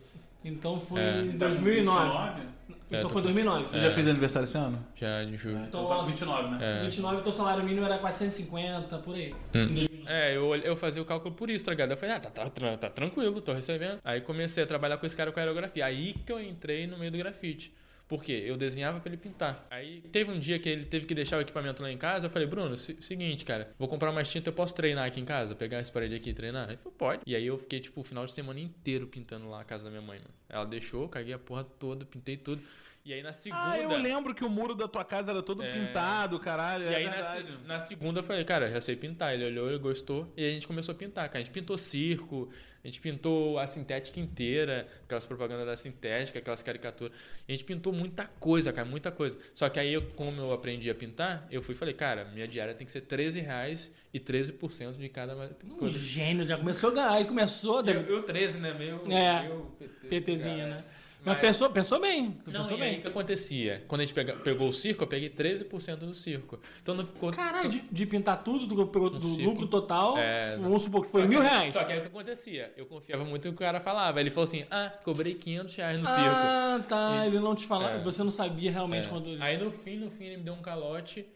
[0.44, 1.20] Então foi É.
[1.20, 2.04] em Tá com 2009.
[2.40, 2.40] 29?
[2.40, 3.64] É, Então tô foi com- 2009.
[3.70, 4.84] Você já fez aniversário esse ano?
[4.96, 5.58] Já em julho.
[5.68, 6.10] Então tá com nossa.
[6.10, 6.78] 29, né?
[6.80, 6.82] É.
[6.84, 9.34] 29, então o salário mínimo era 450, por aí.
[9.54, 9.86] Hum.
[10.06, 11.90] É, eu, eu fazia o cálculo por isso, tá ligado?
[11.92, 13.98] Eu falei, ah, tá, tá, tá, tá tranquilo, tô recebendo.
[14.02, 15.84] Aí comecei a trabalhar com esse cara com aerografia.
[15.84, 17.72] Aí que eu entrei no meio do grafite.
[18.10, 18.42] Por quê?
[18.44, 19.66] Eu desenhava pra ele pintar.
[19.70, 22.26] Aí teve um dia que ele teve que deixar o equipamento lá em casa.
[22.26, 25.24] Eu falei, Bruno, se- seguinte, cara, vou comprar mais tinta, eu posso treinar aqui em
[25.24, 25.54] casa?
[25.54, 26.68] Pegar essa parede aqui e treinar?
[26.68, 27.22] Ele falou, pode.
[27.24, 29.90] E aí eu fiquei, tipo, o final de semana inteiro pintando lá a casa da
[29.90, 30.34] minha mãe, mano.
[30.48, 32.60] Ela deixou, caguei a porra toda, pintei tudo.
[33.04, 33.62] E aí na segunda.
[33.70, 35.72] Ah, eu lembro que o muro da tua casa era todo É.
[35.72, 36.84] pintado, caralho.
[36.84, 39.32] E é aí na, na segunda eu falei, cara, já sei pintar.
[39.34, 40.30] Ele olhou, ele gostou.
[40.36, 41.38] E aí a gente começou a pintar, cara.
[41.38, 42.50] A gente pintou circo,
[42.84, 47.16] a gente pintou a sintética inteira, aquelas propagandas da sintética, aquelas caricaturas.
[47.48, 49.38] E a gente pintou muita coisa, cara, muita coisa.
[49.54, 52.74] Só que aí, como eu aprendi a pintar, eu fui e falei, cara, minha diária
[52.74, 55.34] tem que ser 13 reais e 13% de cada
[55.64, 55.98] Um coisa.
[55.98, 57.10] gênio, já começou a ganhar.
[57.12, 58.74] Aí começou, Eu, eu 13, né?
[58.74, 60.68] Meu, É, meu PT, PTzinho, cara.
[60.68, 60.84] né?
[61.22, 62.38] Mas, Mas- pensou, pensou bem.
[62.46, 63.00] Não, pensou aí o bem.
[63.02, 63.84] que acontecia?
[63.86, 66.58] Quando a gente pega- pegou o circo, eu peguei 13% do circo.
[66.82, 67.30] Então não ficou.
[67.30, 69.42] Caralho, de, de pintar tudo, do circo.
[69.50, 71.72] lucro total, É, vamos supor que foi mil que- reais.
[71.74, 72.72] Só que aí o que acontecia?
[72.76, 74.18] Eu confiava muito no que o cara falava.
[74.20, 76.20] Ele falou assim: ah, cobrei 500 reais no circo.
[76.22, 77.22] Ah, tá.
[77.24, 78.02] E- Ele não te falava, É.
[78.02, 79.10] você não sabia realmente É.
[79.10, 79.42] quando ele...
[79.42, 81.26] Aí no fim, no fim, ele me deu um calote.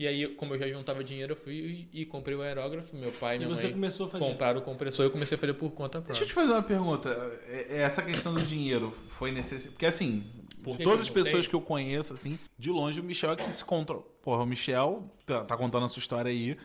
[0.00, 2.96] E aí, como eu já juntava dinheiro, eu fui e, e comprei o aerógrafo.
[2.96, 4.24] Meu pai e E minha você mãe começou a fazer.
[4.24, 6.26] compraram o compressor e eu comecei a fazer por conta Deixa eu própria.
[6.26, 7.38] te fazer uma pergunta.
[7.46, 9.72] É- é Essa questão do dinheiro foi necessário.
[9.72, 10.24] Porque assim,
[10.64, 13.52] Por de todas as pessoas que eu conheço, assim, de longe o Michel é que
[13.52, 14.02] se controla.
[14.22, 16.56] Porra, o Michel tá, tá contando a sua história aí.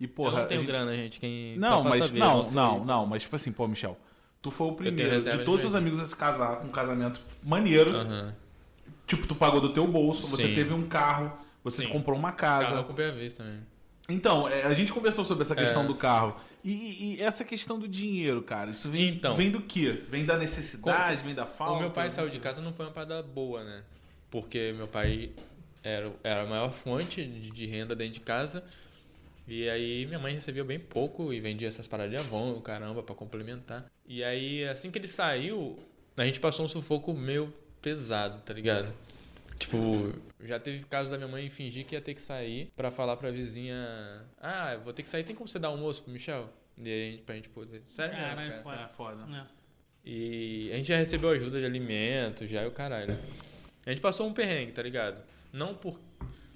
[0.00, 0.30] E, porra.
[0.36, 1.20] eu não tenho gente- grana, gente.
[1.20, 2.84] Quem Não, tá pra mas saber, não, não, aí.
[2.86, 3.98] não, mas tipo assim, pô, Michel,
[4.40, 7.90] tu foi o primeiro de todos os amigos a se casar com um casamento maneiro.
[7.94, 8.34] Aham.
[9.06, 10.54] Tipo, tu pagou do teu bolso, você Sim.
[10.54, 11.36] teve um carro,
[11.70, 11.88] você Sim.
[11.88, 12.74] comprou uma Carro casa.
[12.76, 13.60] eu comprei a vez também.
[14.10, 15.86] Então, é, a gente conversou sobre essa questão É.
[15.86, 16.40] do carro.
[16.64, 19.36] E, e- essa questão do dinheiro, cara, isso vem, Então.
[19.36, 20.02] vem do quê?
[20.08, 21.74] Vem da necessidade, vem da falta?
[21.74, 23.82] O meu pai saiu de casa não foi uma parada boa, né?
[24.30, 25.30] Porque meu pai
[25.82, 28.64] era, era a maior fonte de, de renda dentro de casa.
[29.46, 33.14] E aí minha mãe recebia bem pouco e vendia essas paradas de Avon, caramba, pra
[33.14, 33.86] complementar.
[34.06, 35.78] E aí, assim que ele saiu,
[36.16, 38.92] a gente passou um sufoco meio pesado, tá ligado?
[39.58, 43.16] Tipo, já teve casos da minha mãe fingir que ia ter que sair pra falar
[43.16, 43.76] pra vizinha:
[44.40, 46.48] Ah, eu vou ter que sair, tem como você dar almoço pro Michel?
[46.76, 47.82] E aí, pra gente poder.
[47.86, 48.62] Sério, mesmo, cara.
[48.62, 48.82] foda.
[48.82, 49.36] É foda.
[49.36, 49.58] É.
[50.04, 53.18] E a gente já recebeu ajuda de alimentos, já é o caralho.
[53.84, 55.22] A gente passou um perrengue, tá ligado?
[55.52, 56.00] Não, por,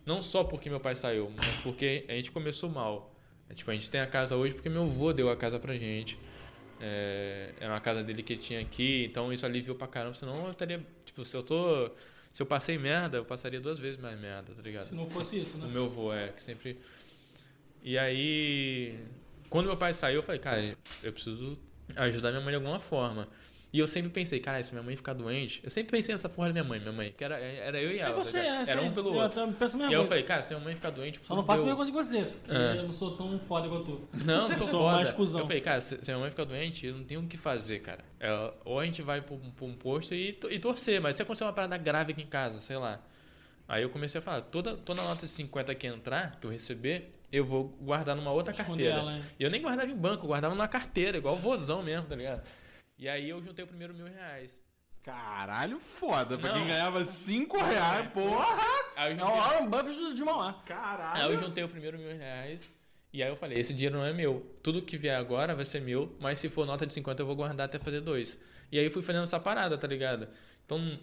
[0.06, 3.14] não só porque meu pai saiu, mas porque a gente começou mal.
[3.48, 5.74] É, tipo, a gente tem a casa hoje porque meu avô deu a casa pra
[5.74, 6.18] gente.
[6.80, 10.14] É, era uma casa dele que tinha aqui, então isso aliviou pra caramba.
[10.14, 10.84] Senão eu estaria.
[11.04, 11.90] Tipo, se eu tô.
[12.32, 14.86] Se eu passei merda, eu passaria duas vezes mais merda, tá ligado?
[14.86, 15.66] Se não fosse isso, O né?
[15.68, 16.78] meu avô é, que sempre.
[17.82, 19.04] E aí,
[19.50, 21.58] quando meu pai saiu, eu falei, cara, eu preciso
[21.96, 23.28] ajudar minha mãe de alguma forma.
[23.72, 25.58] E eu sempre pensei, cara, se minha mãe ficar doente.
[25.64, 27.98] Eu sempre pensei nessa porra da minha mãe, minha mãe, que era, era eu e
[27.98, 28.16] É ela.
[28.16, 28.68] tá você, ligado?
[28.68, 29.40] é, era um pelo eu outro.
[29.40, 31.62] também penso a E eu falei, cara, se minha mãe ficar doente, Só não faço
[31.62, 32.18] a mesma coisa que você.
[32.48, 32.78] É.
[32.78, 34.06] Eu não sou tão foda igual tu.
[34.26, 34.96] Não, não sou, Sou foda.
[34.96, 35.40] mais cuzão.
[35.40, 37.78] Eu falei, cara, se, se minha mãe ficar doente, eu não tenho o que fazer,
[37.80, 38.04] cara.
[38.20, 41.22] É, ou a gente vai pra um, pra um posto e, e torcer, mas se
[41.22, 43.00] acontecer uma parada grave aqui em casa, sei lá.
[43.66, 47.10] Aí eu comecei a falar, toda, toda nota de 50 que entrar, que eu receber,
[47.32, 48.98] eu vou guardar numa outra Esconder carteira.
[48.98, 49.22] ela, é.
[49.40, 52.42] E eu nem guardava em banco, eu guardava numa carteira, igual vozão mesmo, tá ligado?
[53.02, 54.62] E aí eu juntei o primeiro mil reais.
[55.02, 56.38] Caralho, foda.
[56.38, 56.58] Pra Não.
[56.58, 58.46] quem ganhava 5 reais, porra!
[58.94, 60.50] Aí eu É o Buffett de Mauá.
[60.50, 61.38] aí eu Caralho!
[61.42, 62.70] juntei o primeiro mil reais.
[63.12, 64.46] E aí eu falei, esse dinheiro não é meu.
[64.62, 67.34] Tudo que vier agora vai ser meu, mas se for nota de 50 eu vou
[67.34, 68.38] guardar até fazer dois.
[68.70, 70.28] E aí eu fui fazendo essa parada, tá ligado?
[70.64, 70.96] Então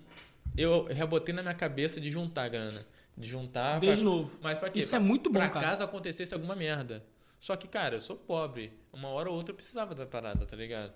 [0.57, 2.85] eu rebotei na minha cabeça de juntar grana.
[3.17, 3.77] De juntar.
[3.81, 4.39] Desde pra- novo.
[4.41, 4.79] Mas pra quê?
[4.79, 5.65] Isso Pra- é muito bom, pra cara.
[5.67, 7.03] caso acontecesse alguma merda.
[7.37, 8.71] Só que, cara, eu sou pobre.
[8.93, 10.93] Uma hora ou outra eu precisava da parada, tá ligado?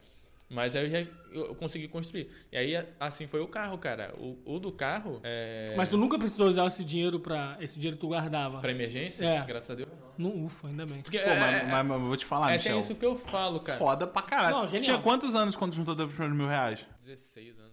[0.49, 2.29] Mas aí eu já eu consegui construir.
[2.51, 4.13] E aí, assim foi o carro, cara.
[4.19, 7.57] O, o do carro, é, Mas tu nunca precisou usar esse dinheiro pra.
[7.59, 8.59] Esse dinheiro que tu guardava.
[8.59, 9.43] pra emergência, É.
[9.45, 10.45] graças a Deus, não.
[10.45, 11.01] Ufa, ainda bem.
[11.01, 12.73] Porque Pô, é, mas, é- mas- mas eu vou te falar, é Michel.
[12.73, 13.79] até isso que eu falo, cara.
[13.79, 14.55] Foda pra caralho.
[14.57, 14.67] Não.
[14.79, 16.85] Tinha quantos anos quando juntou os primeiros mil reais?
[16.99, 17.72] 16 anos.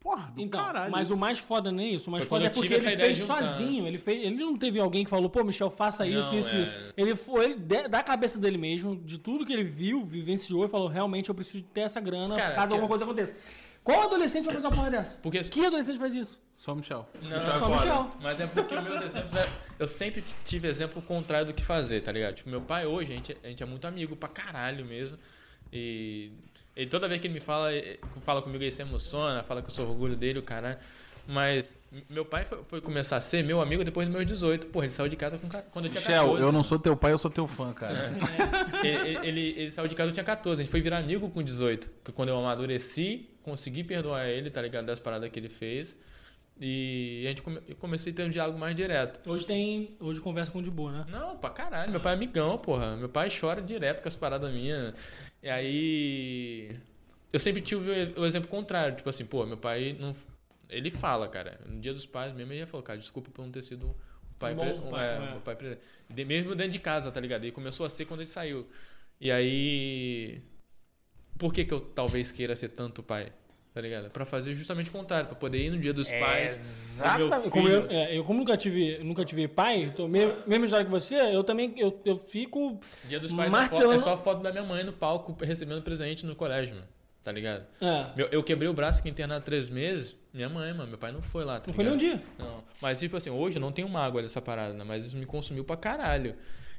[0.00, 0.90] Porra, do Então, caralho.
[0.90, 1.16] mas isso.
[1.16, 2.08] o mais foda nem isso.
[2.08, 3.86] O mais Foi foda é porque ele fez sozinho.
[3.86, 6.62] Ele, fez, ele não teve alguém que falou, pô, Michel, faça isso, Não, isso, é.
[6.62, 6.76] isso.
[6.96, 7.54] Ele foi ele,
[7.88, 11.62] da cabeça dele mesmo, de tudo que ele viu, vivenciou, e falou, realmente eu preciso
[11.64, 13.36] ter essa grana Cara, caso que- alguma coisa aconteça.
[13.84, 15.18] Qual adolescente vai fazer uma porra dessa?
[15.22, 16.40] Porque Que adolescente faz isso?
[16.56, 17.06] Só o Michel.
[17.22, 17.68] Não, Michel é Só.
[17.68, 18.10] Michel.
[18.20, 19.34] Mas é porque meus exemplos.
[19.36, 22.34] é- Eu sempre tive exemplo contrário do que fazer, tá ligado?
[22.36, 25.16] Tipo, meu pai hoje, a gente, a gente é muito amigo pra caralho mesmo.
[25.72, 26.32] E,
[26.76, 29.68] e toda vez que ele me fala, eh, fala comigo, ele se emociona, fala que
[29.70, 30.78] eu sou orgulho dele, o caralho.
[31.26, 31.78] Mas
[32.08, 34.66] meu pai foi, foi começar a ser meu amigo depois dos meus 18.
[34.68, 36.42] Porra, ele saiu de casa com, quando eu tinha Michel, 14.
[36.42, 38.10] eu não sou teu pai, eu sou teu fã, cara.
[38.82, 40.60] ele, ele, ele- ele saiu de casa, eu tinha 14.
[40.60, 41.90] A gente foi virar amigo com 18.
[42.04, 44.86] Que Quando eu amadureci, consegui perdoar ele, tá ligado?
[44.86, 45.96] Das paradas que ele fez.
[46.62, 49.20] E a gente come, eu comecei a ter um diálogo mais direto.
[49.30, 49.96] Hoje tem.
[50.00, 51.06] Hoje conversa com o de boa, né?
[51.08, 51.90] Não, pra caralho.
[51.90, 52.96] Meu pai é amigão, porra.
[52.96, 54.94] Meu pai chora direto com as paradas minhas.
[55.42, 56.76] E aí.
[57.32, 58.96] Eu sempre tive o exemplo contrário.
[58.96, 60.14] Tipo assim, pô, meu pai não.
[60.68, 61.60] Ele fala, cara.
[61.66, 63.96] No dia dos pais mesmo, ele já falou, cara, desculpa por não ter sido o
[64.38, 65.40] pai, Um bom pre- pai, é, é.
[65.40, 67.44] pai Mesmo dentro de casa, tá ligado?
[67.46, 68.68] E começou a ser quando ele saiu.
[69.20, 70.42] E aí.
[71.38, 73.32] Por que, que eu talvez queira ser tanto pai?
[73.72, 74.10] Tá ligado?
[74.10, 77.00] Pra fazer justamente o contrário, pra poder ir no dia dos pais.
[77.00, 77.50] com meu Exatamente.
[77.50, 77.82] Como filho.
[77.82, 81.14] eu, é, eu, como nunca tive, nunca tive pai, tô me, mesma história que você,
[81.16, 82.80] eu também eu, eu fico.
[83.04, 85.82] Dia dos pais é, Martelando- é só a foto da minha mãe no palco recebendo
[85.82, 86.88] presente no colégio, mano.
[87.22, 87.64] Tá ligado?
[87.80, 90.16] É, Meu- eu quebrei o braço, fiquei internado três meses.
[90.32, 91.60] Minha mãe, mano, meu pai não foi lá.
[91.60, 92.16] Tá não foi nem um ligado?
[92.18, 92.26] dia.
[92.38, 92.64] Não.
[92.80, 94.82] Mas, tipo assim, hoje eu não tenho mágoa dessa parada, né?
[94.84, 96.34] Mas isso me consumiu pra caralho.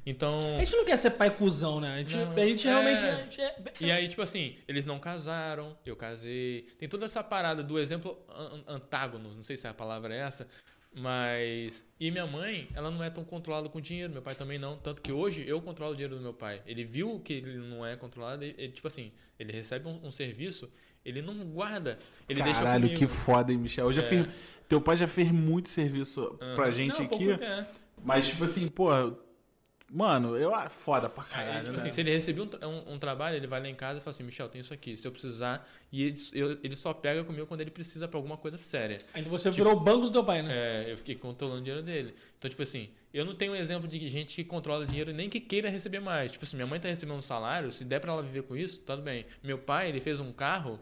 [0.06, 0.56] Então.
[0.58, 1.94] A gente não quer ser pai cuzão, né?
[1.94, 2.72] A gente, Não, a gente é.
[2.72, 3.06] realmente.
[3.06, 6.68] a gente é- E aí, tipo assim, eles não casaram, eu casei.
[6.80, 10.48] Tem toda essa parada do exemplo an- antágono, não sei se a palavra é essa,
[10.94, 11.86] mas.
[12.00, 14.76] E minha mãe, ela não é tão controlada com dinheiro, meu pai também não.
[14.78, 16.62] Tanto que hoje eu controlo o dinheiro do meu pai.
[16.66, 20.12] Ele viu que ele não é controlado, ele, ele, tipo assim, ele recebe um, um
[20.12, 20.68] serviço,
[21.06, 23.00] ele não guarda, ele deixa Caralho, comigo.
[23.00, 23.86] que foda, hein, Michel?
[23.86, 24.08] Eu já É.
[24.08, 24.28] fiz.
[24.68, 26.56] Teu pai já fez muito serviço Aham.
[26.56, 27.26] pra gente Não, aqui.
[27.26, 27.70] pouco tempo.
[28.04, 28.90] Mas, tipo assim, pô.
[29.94, 30.56] Mano, eu.
[30.56, 31.60] ah, Foda pra Aí, caralho.
[31.66, 31.76] tipo né?
[31.76, 34.14] assim, se ele receber um, um- um trabalho, ele vai lá em casa e fala
[34.16, 35.70] assim, Michel, tem isso aqui, se eu precisar.
[35.92, 38.98] E ele, eu- ele só pega comigo quando ele precisa pra alguma coisa séria.
[39.14, 40.86] Ainda você virou o banco do teu pai, né?
[40.88, 42.16] É, eu fiquei controlando o dinheiro dele.
[42.40, 45.42] Então, tipo assim, eu não tenho um exemplo de gente que controla dinheiro nem que
[45.42, 46.32] queira receber mais.
[46.32, 48.80] Tipo assim, minha mãe tá recebendo um salário, se der pra ela viver com isso,
[48.80, 49.26] tudo bem.
[49.44, 50.80] Meu pai, ele fez um carro,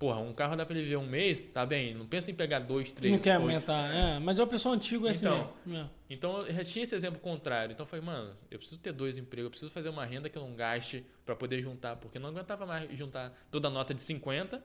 [0.00, 1.94] porra, um carro dá pra ele viver um mês, tá bem.
[1.94, 3.42] Não pensa em pegar dois, três, não quer oito.
[3.42, 3.94] aumentar.
[3.94, 5.52] É, mas é o pessoal antigo é assim Então.
[5.66, 5.84] mesmo.
[5.84, 5.88] É.
[6.08, 7.72] Então eu já tinha esse exemplo contrário.
[7.74, 10.38] Então eu falei, mano, eu preciso ter dois empregos, eu preciso fazer uma renda que
[10.38, 13.92] eu não gaste pra poder juntar, porque eu não aguentava mais juntar toda a nota
[13.92, 14.60] de 50,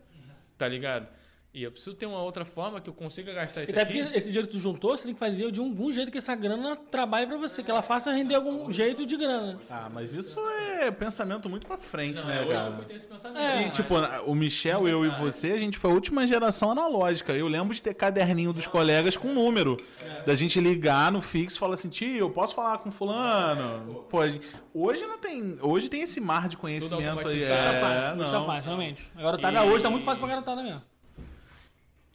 [0.58, 1.08] tá ligado?
[1.58, 4.02] E eu preciso ter uma outra forma que eu consiga gastar E isso até aqui.
[4.04, 6.36] porque esse dinheiro que tu juntou, você tem que fazer de algum jeito que essa
[6.36, 9.56] grana trabalhe pra você, que ela faça render algum jeito de grana.
[9.70, 10.38] Ah, mas isso
[10.82, 12.72] é pensamento muito pra frente, Não, né, hoje eu cara?
[12.76, 13.40] fui ter esse pensamento.
[13.42, 13.62] É.
[13.68, 13.94] E, tipo,
[14.26, 17.32] o Michel, eu e você, a gente foi a última geração analógica.
[17.32, 19.78] Eu lembro de ter caderninho dos colegas com número.
[20.26, 24.04] Da gente ligar no fixo e falar assim, tio, eu posso falar com fulano?
[24.10, 25.58] Pô, a gente- hoje não tem.
[25.62, 27.44] Hoje tem esse mar de conhecimento aí.
[27.44, 28.32] É, Tá fácil, não.
[28.32, 29.10] tá fácil, realmente.
[29.16, 30.82] A garotada E- hoje tá muito fácil pra garotada mesmo.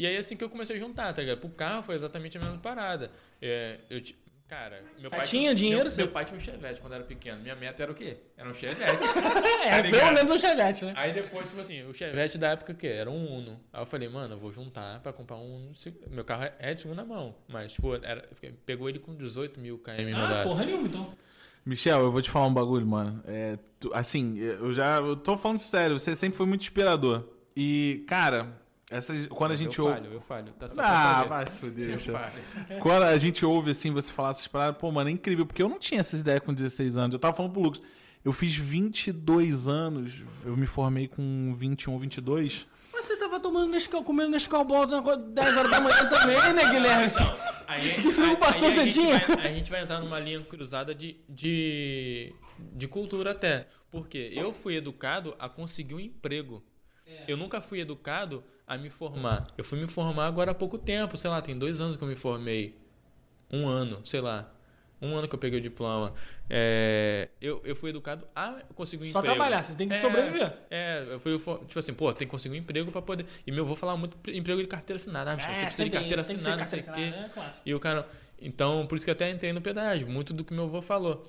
[0.01, 1.39] E aí assim que eu comecei a juntar, tá ligado?
[1.41, 3.11] Pro carro foi exatamente a mesma parada.
[3.41, 4.01] É, eu
[4.49, 5.23] Cara, meu pai.
[5.23, 7.41] tinha dinheiro, Meu, meu pai tinha um chevette quando era pequeno.
[7.41, 8.17] Minha meta era o quê?
[8.37, 8.83] Era um chevette.
[9.63, 10.93] É, Tá pelo menos um chevette, né?
[10.97, 13.61] Aí depois, tipo assim, o Chevette da época que era um Uno.
[13.73, 15.73] Aí eu falei, mano, eu vou juntar pra comprar um Uno.
[16.11, 17.37] Meu carro é- é de segunda mão.
[17.47, 18.29] Mas, tipo, era,
[18.67, 20.49] pegou ele com 18 mil km Ah, rodado.
[20.49, 21.15] porra nenhuma, então.
[21.65, 23.23] Michel, eu vou te falar um bagulho, mano.
[23.29, 24.97] É, tu- assim, eu já.
[24.97, 27.23] Eu tô falando sério, você sempre foi muito inspirador.
[27.55, 28.60] E, cara,
[28.91, 29.97] essas, quando a gente eu ouve.
[30.01, 30.53] falho, eu falho.
[30.53, 31.97] Tá só Ah, vai se fuder.
[32.81, 35.69] Quando a gente ouve assim, você falar essas paradas, pô, mano, é incrível, porque eu
[35.69, 37.13] não tinha essas ideias com 16 anos.
[37.15, 37.81] Eu tava falando pro Lucas,
[38.25, 42.67] eu fiz 22 anos, eu me formei com 21, 22.
[42.93, 47.07] Mas você tava tomando Nescau, comendo Nescau Ball 10 horas da manhã também, né, Guilherme?
[47.67, 49.19] Aí, Que preocupação aí a gente você tinha?
[49.37, 53.69] vai- a gente vai entrar numa linha cruzada de, de, de cultura até.
[53.91, 56.63] Porque eu fui educado a conseguir um emprego.
[57.27, 59.47] Eu nunca fui educado a me formar.
[59.59, 62.09] Eu fui me formar agora há pouco tempo, sei lá, tem dois anos que eu
[62.09, 62.79] me formei.
[63.53, 64.49] Um ano, sei lá.
[65.03, 66.13] Um ano que eu peguei o diploma.
[66.49, 69.35] É, eu, eu fui educado a conseguir um Só emprego.
[69.37, 70.53] trabalhar, você tem que É, sobreviver.
[70.71, 73.27] É, eu fui, tipo assim, pô, tem que conseguir um emprego pra poder.
[73.47, 75.33] E meu avô falava muito emprego de carteira assinada.
[75.33, 77.01] Ah, Michel, você precisa de carteira assinada, não sei o quê.
[77.01, 77.31] é.
[77.67, 78.07] E o cara.
[78.41, 81.27] Então, por isso que eu até entrei no pedágio, muito do que meu avô falou.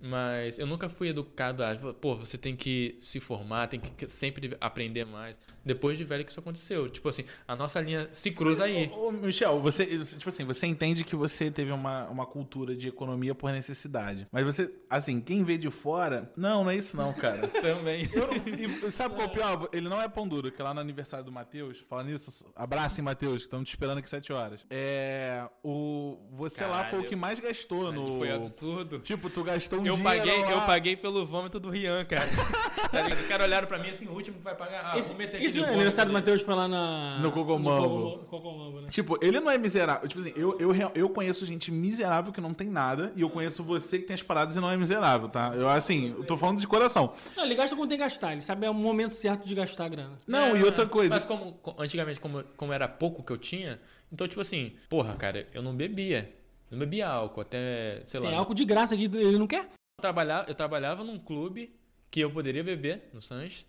[0.00, 4.56] Mas eu nunca fui educado a, pô, você tem que se formar, tem que sempre
[4.60, 5.38] aprender mais.
[5.64, 6.88] Depois de velho que isso aconteceu.
[6.88, 8.88] Tipo assim, a nossa linha se cruza aí.
[8.90, 9.84] Ô, ô, Michel, você,
[10.16, 14.26] tipo assim, você entende que você teve uma, uma cultura de economia por necessidade.
[14.32, 17.46] Mas você, assim, quem vê de fora, não, não é isso não, cara.
[17.60, 18.08] Também.
[18.14, 19.68] Não- e sabe qual é o pior?
[19.72, 23.04] Ele não é pão duro, que lá no aniversário do Matheus, falando nisso, abraço, hein,
[23.04, 24.64] Matheus, que estamos te esperando aqui 7 horas.
[24.70, 25.46] É.
[25.62, 27.08] O, você lá foi o Caralho.
[27.08, 28.16] que mais gastou no.
[28.18, 29.00] Foi absurdo.
[29.00, 30.50] Tipo, tu gastou uns eu dinheiro paguei, lá.
[30.52, 32.26] eu paguei pelo vômito do Rian, cara.
[32.90, 33.08] tá?
[33.14, 34.92] Os caras olharam pra mim assim, o último que vai pagar.
[34.92, 37.18] Ah, Esse, vou meter aquele é aniversário do Matheus foi lá na.
[37.20, 38.88] No Cogomambo, né?
[38.88, 40.08] Tipo, ele não é miserável.
[40.08, 43.12] Tipo assim, eu, eu, eu conheço gente miserável que não tem nada.
[43.16, 45.52] E eu conheço você que tem as paradas e não é miserável, tá?
[45.54, 47.12] Eu, assim, eu tô falando de coração.
[47.36, 48.32] Não, ele gasta quando tem que gastar.
[48.32, 50.16] Ele sabe é o momento certo de gastar a grana.
[50.26, 51.14] Não, É, e outra coisa.
[51.14, 53.80] Mas como co- antigamente, como, como era pouco que eu tinha,
[54.12, 56.34] então, tipo assim, porra, cara, eu não bebia.
[56.70, 58.28] Eu não bebia álcool, até, sei lá.
[58.28, 59.68] Tem álcool de graça aqui, ele não quer?
[59.98, 61.74] Eu trabalhava, eu trabalhava num clube
[62.08, 63.66] que eu poderia beber, no Sanches,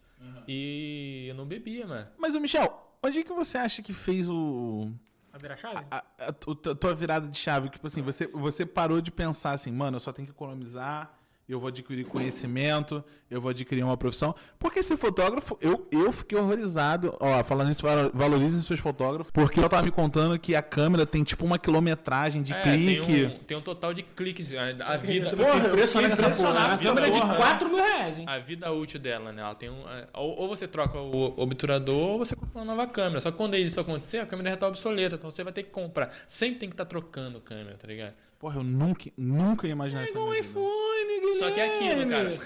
[0.47, 2.07] e eu não bebia, mano.
[2.19, 4.91] Mas, ô Michel, onde é que você acha que fez o.
[5.31, 5.83] Vai virar chave?
[5.89, 7.69] A, a- tu- a tua virada de chave?
[7.69, 11.11] Tipo assim, você, você parou de pensar assim, mano, eu só tenho que economizar.
[11.49, 14.35] Eu vou adquirir conhecimento, eu vou adquirir uma profissão.
[14.59, 17.17] Porque esse fotógrafo, eu, eu fiquei horrorizado.
[17.19, 19.31] Ó, falando isso, valo- valorizem seus fotógrafos.
[19.33, 23.01] Porque ela tava me contando que a câmera tem tipo uma quilometragem de É, clique.
[23.07, 24.51] Tem um, tem um total de cliques.
[24.53, 26.73] A, a vida, Porra, eu fiquei impressionado essa porra.
[26.73, 27.35] A câmera é de porra.
[27.35, 28.25] 4 mil reais, hein?
[28.27, 29.41] a vida útil dela, né?
[29.41, 29.89] Ela tem um.
[29.89, 33.21] é, Ou, ou você troca o obturador ou você compra uma nova câmera.
[33.21, 35.15] Só que quando isso acontecer, a câmera já tá obsoleta.
[35.15, 36.13] Então você vai ter que comprar.
[36.27, 38.13] Sempre tem que estar trocando câmera, tá ligado?
[38.39, 40.13] Porra, eu nunca, nunca ia imaginar É isso.
[40.13, 41.39] igual na o iPhone, Guilherme.
[41.39, 42.37] Só que é aquilo, cara.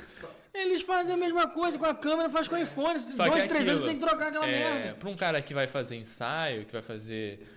[0.53, 2.99] Eles fazem a mesma coisa com a câmera, faz com o iPhone.
[2.99, 4.95] Só que Dois, é três vezes você tem que trocar aquela É, merda.
[4.95, 7.47] pra um cara que vai fazer ensaio, que vai fazer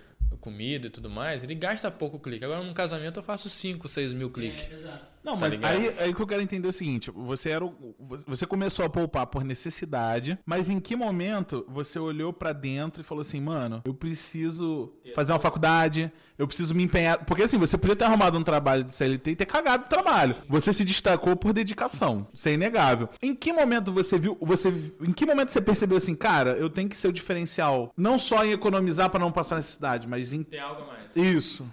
[0.41, 2.43] comida e tudo mais, ele gasta pouco clique.
[2.43, 4.69] Agora, num casamento, eu faço 5, 6 mil cliques.
[4.71, 5.05] exato.
[5.27, 5.71] Não, Tá mas ligado?
[5.75, 8.89] aí, aí que eu quero entender é o seguinte: você era o- você começou a
[8.89, 13.81] poupar por necessidade, mas em que momento você olhou pra dentro e falou assim, mano,
[13.83, 18.37] eu preciso fazer uma faculdade, eu preciso me empenhar, porque assim, você podia ter arrumado
[18.37, 20.37] um trabalho de CLT e ter cagado o trabalho.
[20.47, 23.09] Você se destacou por dedicação, isso é inegável.
[23.21, 24.69] Em que momento você viu, você
[25.01, 28.45] em que momento você percebeu assim, cara, eu tenho que ser o diferencial, não só
[28.45, 31.15] em economizar pra não passar necessidade, mas em Tem algo a mais.
[31.15, 31.67] isso.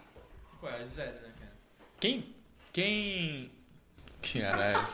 [0.59, 0.85] Qual é?
[0.87, 1.53] Zero, né, cara?
[2.01, 2.34] Quem.
[2.75, 3.53] Quem.
[4.21, 4.85] Caralho.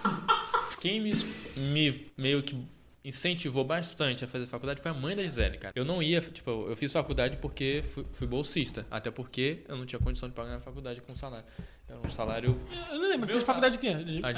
[0.83, 1.13] Quem me,
[1.57, 2.63] me meio que
[3.03, 5.73] incentivou bastante a fazer faculdade foi a mãe da Gisele, cara.
[5.75, 8.87] Eu não ia, tipo, eu fiz faculdade porque fui, fui bolsista.
[8.91, 11.47] Até porque eu não tinha condição de pagar a faculdade com salário.
[11.91, 12.57] Era um salário
[12.93, 13.89] Eu não lembro, fez faculdade de quê?
[13.89, 14.29] Administração.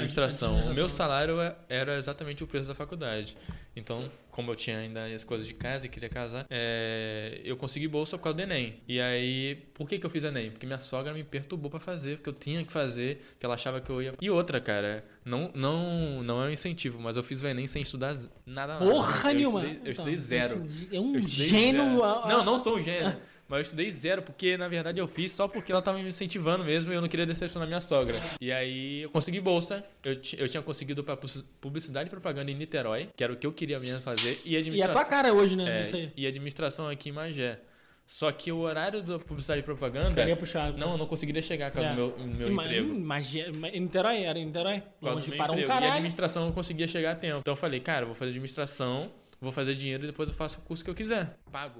[0.57, 0.71] administração.
[0.71, 3.37] O meu salário é- era exatamente o preço da faculdade.
[3.75, 7.87] Então, como eu tinha ainda as coisas de casa e queria casar, é, eu consegui
[7.87, 8.75] bolsa por causa do Enem.
[8.87, 10.51] E aí, por que, que eu fiz Enem?
[10.51, 13.81] Porque minha sogra me perturbou pra fazer, porque eu tinha que fazer, que ela achava
[13.81, 14.13] que eu ia.
[14.21, 17.81] E outra, cara, não, não, não é um incentivo, mas eu fiz o Enem sem
[17.81, 18.77] estudar nada.
[18.77, 19.59] Porra eu nenhuma.
[19.65, 20.65] Estudei, eu estudei Então, zero.
[20.91, 21.97] É um gênio.
[21.99, 22.27] zero.
[22.27, 23.11] Não, não sou um gênio.
[23.47, 26.63] Mas eu estudei zero, porque na verdade eu fiz só porque ela tava me incentivando
[26.63, 28.19] mesmo e eu não queria decepcionar minha sogra.
[28.41, 33.09] E aí eu consegui bolsa, eu, eu tinha conseguido pu- publicidade e propaganda em Niterói,
[33.15, 34.93] que era o que eu queria mesmo fazer, e E a administração.
[34.93, 35.79] tua cara hoje, né?
[35.79, 36.11] é, Isso aí.
[36.15, 37.59] e administração aqui em Magé.
[38.05, 40.09] Só que o horário da publicidade e propaganda.
[40.09, 40.77] Ficaria puxado.
[40.77, 41.95] Não, eu não conseguiria chegar causa É.
[41.95, 42.99] do meu, meu Ima- emprego.
[42.99, 44.23] Magia, em Niterói?
[44.23, 44.83] Era em Niterói?
[45.01, 45.59] Longe para um emprego.
[45.61, 45.91] E a caralho.
[45.93, 47.39] administração eu não conseguia chegar a tempo.
[47.39, 50.59] Então eu falei, cara, eu vou fazer administração, vou fazer dinheiro e depois eu faço
[50.59, 51.37] o curso que eu quiser.
[51.49, 51.79] Pago.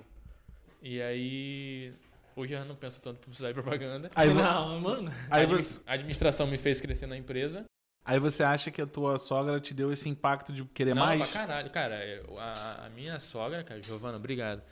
[0.84, 1.94] E aí.
[2.36, 4.10] Hoje eu já não penso tanto em publicidade e propaganda.
[4.16, 5.12] Aí, Não, mano.
[5.30, 7.64] aí você, a administração me fez crescer na empresa.
[8.04, 11.30] aí você acha que a tua sogra te deu esse impacto de querer não, mais?
[11.30, 11.70] pra caralho.
[11.70, 14.64] Cara, eu- a, a minha sogra, cara, Giovana, obrigado.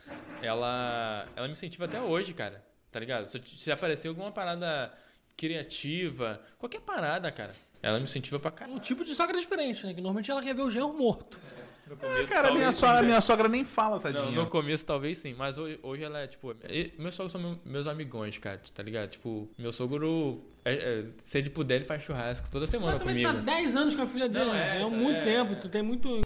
[0.42, 2.64] Ela, ela me incentiva até hoje, cara.
[2.90, 3.28] Tá ligado?
[3.28, 4.92] Se, se aparecer alguma parada
[5.36, 8.80] criativa, qualquer parada, cara, ela me incentiva pra Um caralho.
[8.80, 9.94] tipo de sogra diferente, né?
[9.94, 11.38] Que normalmente ela quer ver o genro morto.
[11.86, 14.30] No começo, Cara, minha talvez sogra, sim, minha sogra nem fala, Não, tadinha.
[14.30, 16.54] no começo talvez sim, mas hoje, hoje ela é tipo.
[16.98, 19.10] Meus sogros são meu- meus amigões, cara, tá ligado?
[19.10, 23.24] Tipo, meu sogro, é- é, se ele puder, ele faz churrasco toda semana Mas também
[23.24, 23.44] comigo.
[23.44, 24.78] tá 10 anos com a filha dele, Não, né?
[24.78, 25.56] é, É, muito é, tempo, é.
[25.56, 26.20] tu tem muito.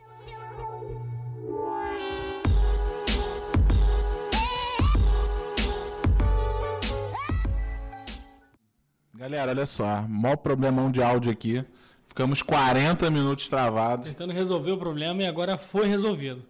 [9.14, 11.64] Galera, olha só, maior problemão de áudio aqui.
[12.16, 14.09] Ficamos 40 minutos travados.
[14.09, 16.42] Tentando resolver o problema e agora foi resolvido.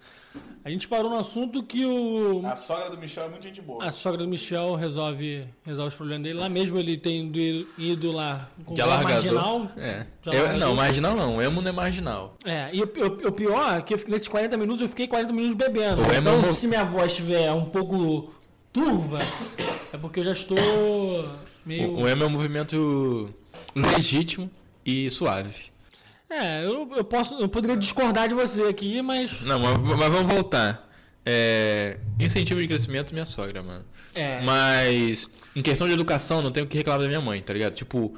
[0.64, 2.40] A gente parou no assunto que o.
[2.46, 3.84] A sogra do Michel é muito gente boa.
[3.84, 6.38] A sogra do Michel resolve, resolve os problemas dele.
[6.38, 9.68] Lá mesmo ele tem ido, ido lá com De o marginal.
[9.76, 10.06] É.
[10.26, 11.42] Eu- não, marginal não.
[11.42, 12.36] Emo não é marginal.
[12.44, 15.32] É, e o, o- o pior é que fiquei- nesses 40 minutos eu fiquei 40
[15.32, 16.00] minutos bebendo.
[16.00, 18.32] O Emo então, não- se minha voz estiver um pouco
[18.72, 19.18] turva,
[19.92, 20.56] é porque eu já estou
[21.64, 21.90] meio.
[21.90, 23.30] O, o emo é um movimento
[23.74, 24.48] legítimo
[24.86, 25.66] e suave.
[26.30, 27.34] É, eu, eu posso.
[27.40, 29.42] Eu poderia discordar de você aqui, mas.
[29.42, 30.86] Não, mas, mas vamos voltar.
[31.24, 33.84] É, incentivo de crescimento, minha sogra, mano.
[34.14, 34.40] É.
[34.42, 37.74] Mas, em questão de educação, não tenho o que reclamar da minha mãe, tá ligado?
[37.74, 38.16] Tipo,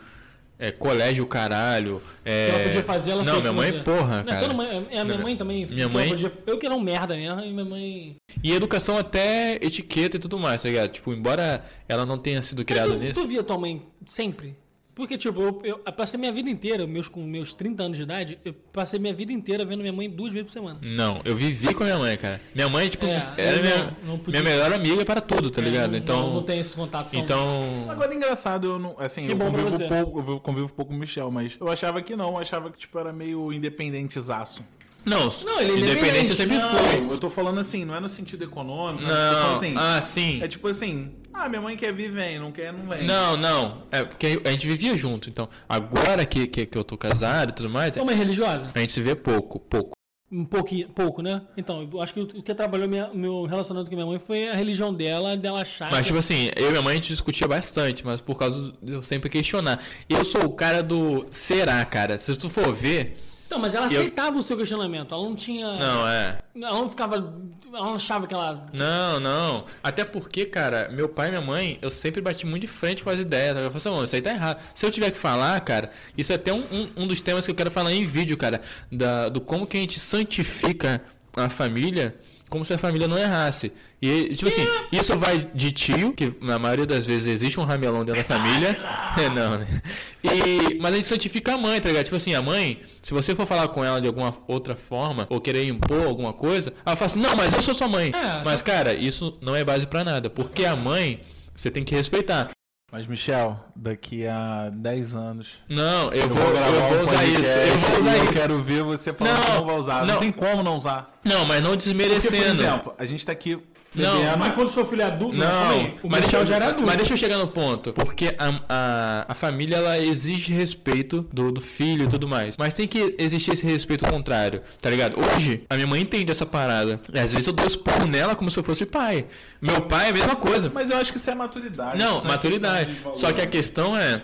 [0.59, 2.02] é, colégio, caralho.
[2.25, 2.48] É...
[2.50, 3.79] ela podia fazer, ela Não, minha mãe, você.
[3.81, 4.52] porra, Não, cara.
[4.54, 5.66] mãe- é, a minha mãe também.
[5.66, 8.16] Minha mãe- podia- eu que era um merda mesmo, e minha mãe.
[8.44, 10.90] E educação até etiqueta e tudo mais, tá ligado?
[10.90, 13.21] Tipo, embora ela não tenha sido criada Mas tu, nisso.
[13.23, 14.54] tu via tua mãe sempre
[14.99, 18.37] Porque, tipo, eu, eu passei minha vida inteira, meus, com meus 30 anos de idade,
[18.44, 20.81] eu passei minha vida inteira vendo minha mãe duas vezes por semana.
[20.83, 22.40] Não, eu vivi com a minha mãe, cara.
[22.53, 25.92] Minha mãe, tipo, É, era minha, não- não minha melhor amiga para tudo, tá ligado?
[25.92, 26.21] Não- Então.
[26.27, 27.87] Não, não tem esse contato tão- Então.
[27.88, 28.96] Agora, engraçado, eu não.
[28.99, 32.17] Assim, Que eu convivo pouco, eu convivo pouco com o Michel, mas eu achava que
[32.17, 34.63] não, eu achava que, tipo, era meio independentezaço.
[35.05, 37.15] Não, Não, ele é independente independente, sempre Não, fui.
[37.15, 39.75] eu tô falando assim, não é no sentido econômico, mas eu tô falando Não, assim.
[39.79, 40.42] ah, sim.
[40.42, 43.04] É tipo assim, ah, minha mãe quer vir, vem, não quer, não vem.
[43.06, 43.82] Não, não.
[43.90, 45.28] É porque a gente vivia junto.
[45.30, 48.70] Então, agora que, que, que eu tô casado e tudo mais, Tua mãe é religiosa?
[48.74, 49.92] a gente se vê pouco, pouco.
[50.30, 51.40] Um pouquinho, pouco, né?
[51.56, 54.54] Então, eu acho que o que atrapalhou minha, meu relacionamento com minha mãe foi a
[54.54, 55.90] religião dela, dela achar.
[55.90, 58.74] Mas, que- tipo assim, eu e minha mãe a gente discutia bastante, mas por causa
[58.82, 59.82] de eu sempre questionar.
[60.06, 62.18] Eu sou o cara do será, cara.
[62.18, 63.16] Se tu for ver.
[63.49, 65.15] Então, mas ela eu- aceitava o seu questionamento.
[65.15, 65.73] Ela não tinha.
[65.73, 66.38] Não, é.
[66.55, 67.17] Ela não ficava.
[67.17, 68.67] Ela não achava que ela.
[68.75, 69.65] Não, não.
[69.83, 73.09] Até porque, cara, meu pai e minha mãe, eu sempre bati muito de frente com
[73.09, 73.57] as ideias.
[73.57, 74.61] Eu falei assim, "Mano, isso aí tá errado.
[74.75, 77.51] Se eu tiver que falar, cara, isso é até um, um, um dos temas que
[77.51, 78.61] eu quero falar em vídeo, cara.
[78.92, 81.03] Da, do como que a gente santifica
[81.35, 82.15] a família
[82.49, 83.73] como se a família não errasse.
[84.01, 88.05] E, tipo assim, isso vai de tio, que na maioria das vezes existe um ramelão
[88.05, 88.77] dentro da família.
[89.19, 89.83] É, não, né?
[90.23, 92.05] E, mas a gente santifica a mãe, tá ligado?
[92.05, 95.40] Tipo assim, a mãe, se você for falar com ela de alguma outra forma, ou
[95.40, 98.13] querer impor alguma coisa, ela fala assim, não, mas eu sou sua mãe.
[98.15, 100.31] É, mas, cara, isso não é base pra nada.
[100.31, 101.21] Porque a mãe,
[101.55, 102.51] você tem que respeitar.
[102.90, 105.60] Mas, Michel, daqui a 10 anos.
[105.68, 107.42] Não, eu, Eu vou, vou gravar eu vou um usar isso.
[107.42, 108.32] Eu vou usar eu isso.
[108.32, 110.00] quero ver você falando Não, que não vai usar.
[110.00, 110.18] Não, não.
[110.20, 111.18] tem como não usar.
[111.22, 112.44] Não, mas não Porque, por desmerecendo.
[112.62, 113.58] exemplo, a gente tá aqui
[114.03, 114.37] Não.
[114.38, 116.87] Mas quando seu filho é adulto, Não, o mas Michel já era adulto.
[116.87, 117.92] mas deixa eu chegar no ponto.
[117.92, 122.57] Porque a, a, a família ela exige respeito do, do filho e tudo mais.
[122.59, 125.17] Mas tem que existir esse respeito contrário, tá ligado?
[125.19, 127.01] Hoje, a minha mãe entende essa parada.
[127.15, 129.27] Às vezes eu dou esporro nela como se eu fosse pai.
[129.61, 130.71] Meu pai é a mesma coisa.
[130.73, 131.99] Mas eu acho que isso é maturidade.
[131.99, 132.96] Não, é maturidade.
[133.15, 134.23] Só que a questão é.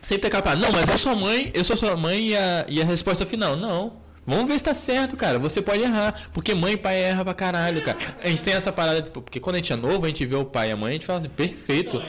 [0.00, 0.58] Sempre é capaz.
[0.58, 3.24] Não, mas eu sou a mãe, eu sou sua mãe e a, e a resposta
[3.24, 3.56] final.
[3.56, 4.01] Não.
[4.26, 5.38] Vamos ver se tá certo, cara.
[5.38, 6.28] Você pode errar.
[6.32, 7.98] Porque mãe e pai erra pra caralho, cara.
[8.22, 10.36] A gente tem essa parada, tipo, porque quando a gente é novo, a gente vê
[10.36, 12.00] o pai e a mãe, a gente fala assim, perfeito.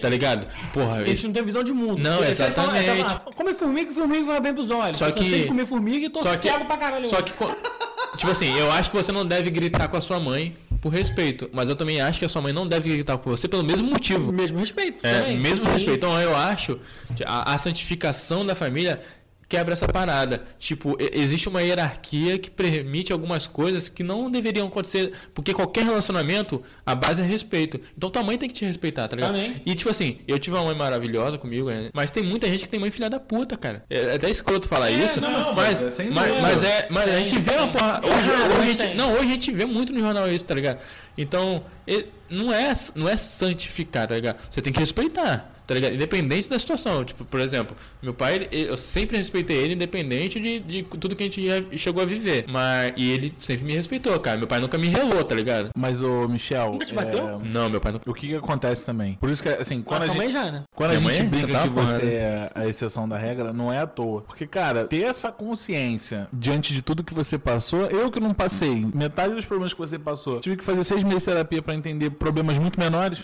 [0.00, 0.46] Tá ligado?
[0.72, 1.98] Porra, A gente não tem visão de mundo.
[2.02, 2.90] Não, Ele até fala- exatamente.
[2.90, 4.96] até fala, come formiga, formiga vai bem pros olhos.
[4.98, 7.06] Só Eu que- de comer formiga e tô Só que, cego pra caralho.
[7.08, 7.32] só que,
[8.16, 11.50] tipo assim, eu acho que você não deve gritar com a sua mãe por respeito,
[11.52, 13.90] mas eu também acho que a sua mãe não deve gritar com você pelo mesmo
[13.90, 14.32] motivo.
[14.32, 15.06] Mesmo respeito.
[15.06, 15.38] É, também.
[15.38, 15.72] mesmo Sim.
[15.72, 15.96] respeito.
[15.98, 16.78] Então eu acho
[17.14, 19.02] que a, a santificação da família
[19.50, 20.44] quebra essa parada.
[20.58, 26.62] Tipo, existe uma hierarquia que permite algumas coisas que não deveriam acontecer, porque qualquer relacionamento,
[26.86, 27.80] a base é respeito.
[27.98, 29.34] Então tua mãe tem que te respeitar, tá ligado?
[29.34, 29.60] Também.
[29.66, 31.90] E tipo assim, eu tive uma mãe maravilhosa comigo, né?
[31.92, 33.84] mas tem muita gente que tem mãe filha da puta, cara.
[33.90, 36.42] É até escroto falar isso, não, mas mas, é mas, dúvida.
[36.42, 38.00] mas é, mas a gente vê uma porra.
[38.04, 38.96] Hoje, hoje gente, tem.
[38.96, 40.78] não, hoje a gente vê muito no jornal isso, tá ligado?
[41.18, 41.64] Então,
[42.30, 44.38] não é, não é santificar, tá ligado?
[44.48, 45.94] Você tem que respeitar, tá ligado?
[45.94, 47.04] Independente da situação.
[47.04, 51.26] Tipo, por exemplo, meu pai, eu sempre respeitei ele, independente de, de tudo que a
[51.26, 52.44] gente já chegou a viver.
[52.48, 54.36] Mas, e ele sempre me respeitou, cara.
[54.36, 55.70] Meu pai nunca me relou, tá ligado?
[55.76, 56.72] Mas, ô, Michel.
[56.72, 57.28] Nunca te bateu?
[57.28, 58.10] é, Não, meu pai nunca.
[58.10, 59.14] O que que acontece também?
[59.20, 60.32] Por isso que, assim, quando a sua gente.
[60.32, 60.64] já, né?
[60.74, 62.16] Quando a Minha gente mãe, brinca você tá que uma você porrada.
[62.16, 64.22] é a exceção da regra, não é à toa.
[64.22, 68.84] Porque, cara, ter essa consciência diante de tudo que você passou, eu que não passei,
[68.92, 72.10] metade dos problemas que você passou, tive que fazer seis meses de terapia pra entender
[72.10, 73.20] problemas muito menores.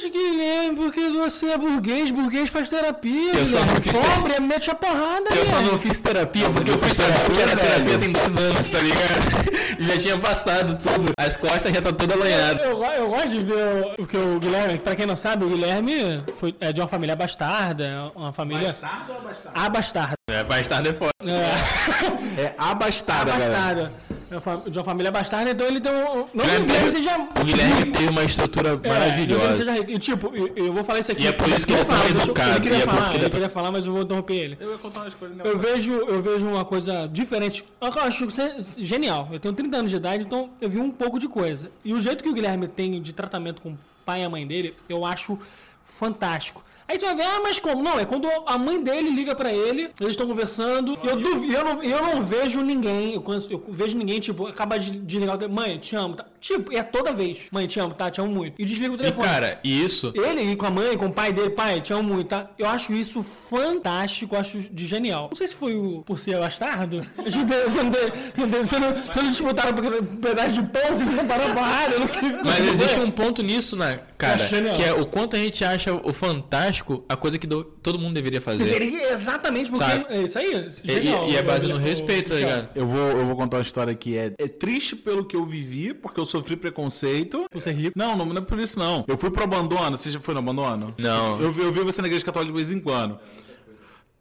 [0.00, 3.32] Mas, Guilherme, porque você é burguês, burguês faz terapia.
[3.34, 5.70] Eu só não fiz Pobre, é mete a porrada, Eu só Guilherme.
[5.72, 9.80] não fiz terapia porque eu eu fiz terapia, era terapia tem 10 anos, tá ligado?
[9.80, 11.12] já tinha passado tudo.
[11.18, 12.62] As costas já tá toda alanhada.
[12.62, 13.54] Eu, eu gosto de ver
[13.92, 17.16] o, porque o Guilherme, pra quem não sabe, o Guilherme foi, é de uma família
[17.16, 19.52] bastarda, uma família Bastardo ou abastado?
[19.56, 20.17] abastarda.
[20.28, 21.10] É, mais tarde é foda.
[21.24, 23.56] É, É abastada, galera.
[23.56, 23.92] abastarda.
[24.30, 26.26] É De uma família bastarda, então ele tem um.
[26.34, 27.16] Não Guilherme teve- seja.
[27.18, 29.54] O Guilherme tem uma estrutura É, ele maravilhosa.
[29.54, 29.78] seja.
[29.90, 31.22] E tipo, eu, eu vou falar isso aqui.
[31.22, 33.24] E é por isso que ele é tão Fala, educado, Ele queria é falar, ele
[33.24, 34.58] ele queria falar, mas eu vou interromper ele.
[34.60, 37.64] Eu ia contar umas coisas Eu vejo, eu vejo uma coisa diferente.
[37.80, 39.28] Eu acho que você é genial.
[39.32, 41.70] Eu tenho 30 anos de idade, então eu vi um pouco de coisa.
[41.82, 44.46] E o jeito que o Guilherme tem de tratamento com o pai e a mãe
[44.46, 45.38] dele, eu acho
[45.82, 46.62] fantástico.
[46.88, 47.82] Aí você vai ver, ah, mas como?
[47.82, 51.52] Não, é quando a mãe dele liga pra ele, eles estão conversando, e eu, duvi-
[51.52, 55.18] eu, não, eu não vejo ninguém, eu, conheço- eu vejo ninguém, tipo, acaba de, de
[55.18, 56.24] ligar o telefone, mãe, te amo, tá?
[56.40, 58.10] Tipo, é toda vez, mãe, te amo, tá?
[58.10, 58.54] Te amo muito.
[58.60, 59.26] E desliga o E telefone.
[59.28, 60.12] cara, e isso.
[60.14, 62.48] Ele e com a mãe, com o pai dele, pai, te amo muito, tá?
[62.58, 65.28] Eu acho isso fantástico, acho de genial.
[65.30, 67.04] Não sei se foi o, por ser bastardo.
[67.18, 70.82] Você não, tem- você não, tem- você não, você não disputaram um pedaço de pão,
[70.90, 72.32] você não comparou com a área, eu não sei.
[72.44, 74.76] Mas existe um ponto nisso, né, cara, genial.
[74.76, 78.14] que é o quanto a gente acha o fantástico a coisa que do- todo mundo
[78.14, 78.64] deveria fazer.
[78.64, 80.06] Deveria, exatamente, porque Sabe?
[80.10, 80.68] é isso aí.
[80.84, 82.68] E, genial, e- e é base o- no respeito, tá ligado?
[82.74, 85.94] Eu vou, eu vou contar uma história que é, é triste pelo que eu vivi,
[85.94, 87.46] porque eu sofri preconceito.
[87.50, 87.92] Por ser rico.
[87.96, 89.04] Não, não, não é por isso não.
[89.06, 89.96] Eu fui pro abandono.
[89.96, 90.94] Você já foi no abandono?
[90.98, 91.40] Não.
[91.40, 93.18] Eu, vi- eu vi você na igreja católica de vez em quando.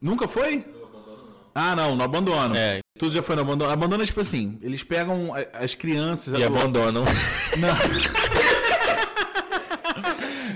[0.01, 0.63] Nunca foi?
[1.55, 2.55] Ah, não, no abandono.
[2.55, 2.81] É.
[2.99, 3.71] Tudo já foi no abandono.
[3.71, 6.35] Abandono é tipo assim, eles pegam as crianças...
[6.39, 7.03] E abandonam.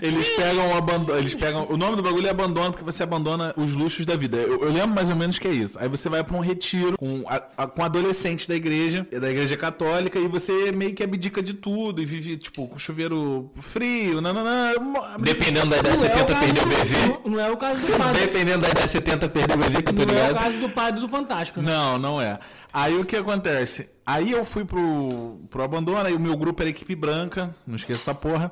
[0.01, 1.19] Eles pegam o abandono.
[1.19, 1.67] Eles pegam.
[1.69, 4.37] O nome do bagulho é abandono, porque você abandona os luxos da vida.
[4.37, 5.77] Eu, eu lembro mais ou menos que é isso.
[5.79, 9.55] Aí você vai pra um retiro com, a, a- com adolescentes da igreja, da igreja
[9.55, 14.71] católica, e você meio que abdica de tudo e vive, tipo, com chuveiro frio, nananã.
[15.19, 17.07] Dependendo da idade Não é o 70, caso perdeu o do- bebê.
[17.23, 18.21] Não, não é o caso do padre.
[18.21, 20.43] Dependendo da idade 70, perdeu o bebê, que eu tô Não é o ligado.
[20.43, 21.71] caso do padre do Fantástico, né?
[21.71, 22.39] Não, não é.
[22.73, 23.89] Aí o que acontece?
[24.05, 27.99] Aí eu fui pro, pro abandono, aí o meu grupo era equipe branca, não esqueça
[28.11, 28.51] essa porra.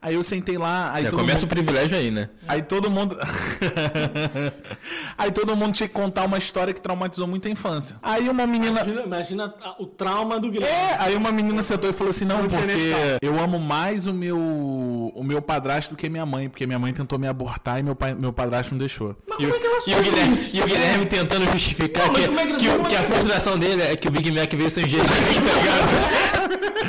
[0.00, 1.46] Aí eu sentei lá, aí Já todo começa mundo...
[1.46, 2.28] o privilégio aí, né?
[2.46, 3.18] Aí todo mundo.
[5.18, 7.96] aí todo mundo tinha que contar uma história que traumatizou muito a infância.
[8.00, 8.82] Aí uma menina.
[8.82, 10.72] Imagina, imagina o trauma do Guilherme.
[10.72, 14.38] É, aí uma menina sentou e falou assim: não, porque eu amo mais o meu
[14.38, 17.96] o meu padrasto do que minha mãe, porque minha mãe tentou me abortar e meu,
[17.96, 19.16] pai, meu padrasto não deixou.
[19.28, 20.56] Mas E o, como é que ela e o Guilherme, isso?
[20.56, 23.96] e o Guilherme tentando justificar Não, que, é que que, que a frustração dele é
[23.96, 25.08] que o Big Mac veio sem ligado?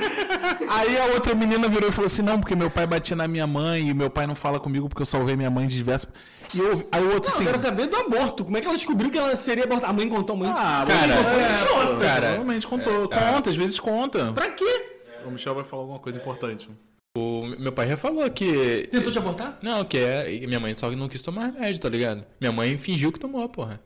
[0.70, 3.48] Aí a outra menina virou e falou assim: não, porque meu pai batia na minha
[3.48, 6.12] mãe e meu pai não fala comigo porque eu salvei minha mãe de diversas.
[6.54, 7.44] E eu, aí o outro Não, assim.
[7.44, 8.44] eu quero saber do aborto.
[8.44, 9.92] Como é que ela descobriu que ela seria abortada?
[9.92, 10.52] A mãe contou muito.
[10.58, 12.06] Ah, Cara, é, conta.
[12.06, 13.06] cara, provavelmente contou.
[13.06, 14.34] é, conta, às vezes conta.
[14.34, 14.86] Pra quê?
[15.26, 16.70] O Michel vai falar alguma coisa importante.
[17.18, 18.88] O meu pai já falou que.
[18.92, 19.58] Tentou te abortar?
[19.62, 20.34] Não, que é.
[20.34, 22.26] e Minha mãe só que não quis tomar remédio, tá ligado?
[22.40, 23.80] Minha mãe fingiu que tomou, porra.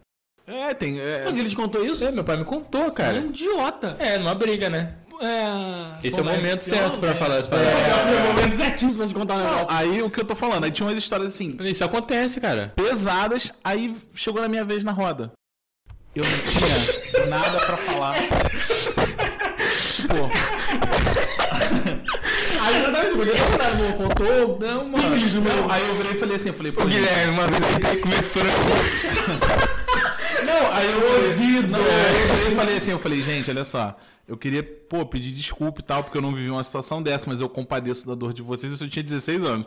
[0.45, 0.99] É, tem.
[0.99, 2.03] é- Mas ele te contou isso?
[2.03, 3.17] É, meu pai me contou, É um cara.
[3.17, 3.95] idiota.
[3.97, 4.95] É, numa briga, né?
[5.25, 6.07] É...
[6.07, 7.73] Esse é o momento certo pra falar as É, paradas.
[8.13, 9.67] é o momento certíssimo pra se contar um negócio.
[9.69, 12.73] aí o que eu tô falando, aí tinha umas histórias assim, Isso acontece, cara.
[12.75, 15.31] pesadas, aí chegou na minha vez na roda.
[16.15, 16.31] Eu não
[17.11, 18.15] tinha nada pra falar.
[19.95, 20.29] Tipo,
[22.65, 24.59] Aí ela tava contado, não faltou.
[24.59, 25.09] não, mano.
[25.09, 27.95] Não, aí eu virei e falei assim, eu falei, pô, O Guilherme, uma vez teve
[27.95, 28.49] que comer frango.
[30.45, 30.99] Não, aí eu.
[31.67, 33.95] Não, aí eu virei e falei assim, eu falei, gente, olha só.
[34.27, 34.63] Eu queria,
[34.93, 38.05] pô, pedir desculpa e tal, porque eu não vivi uma situação dessa, mas eu compadeço
[38.05, 39.65] da dor de vocês, isso eu tinha 16 anos.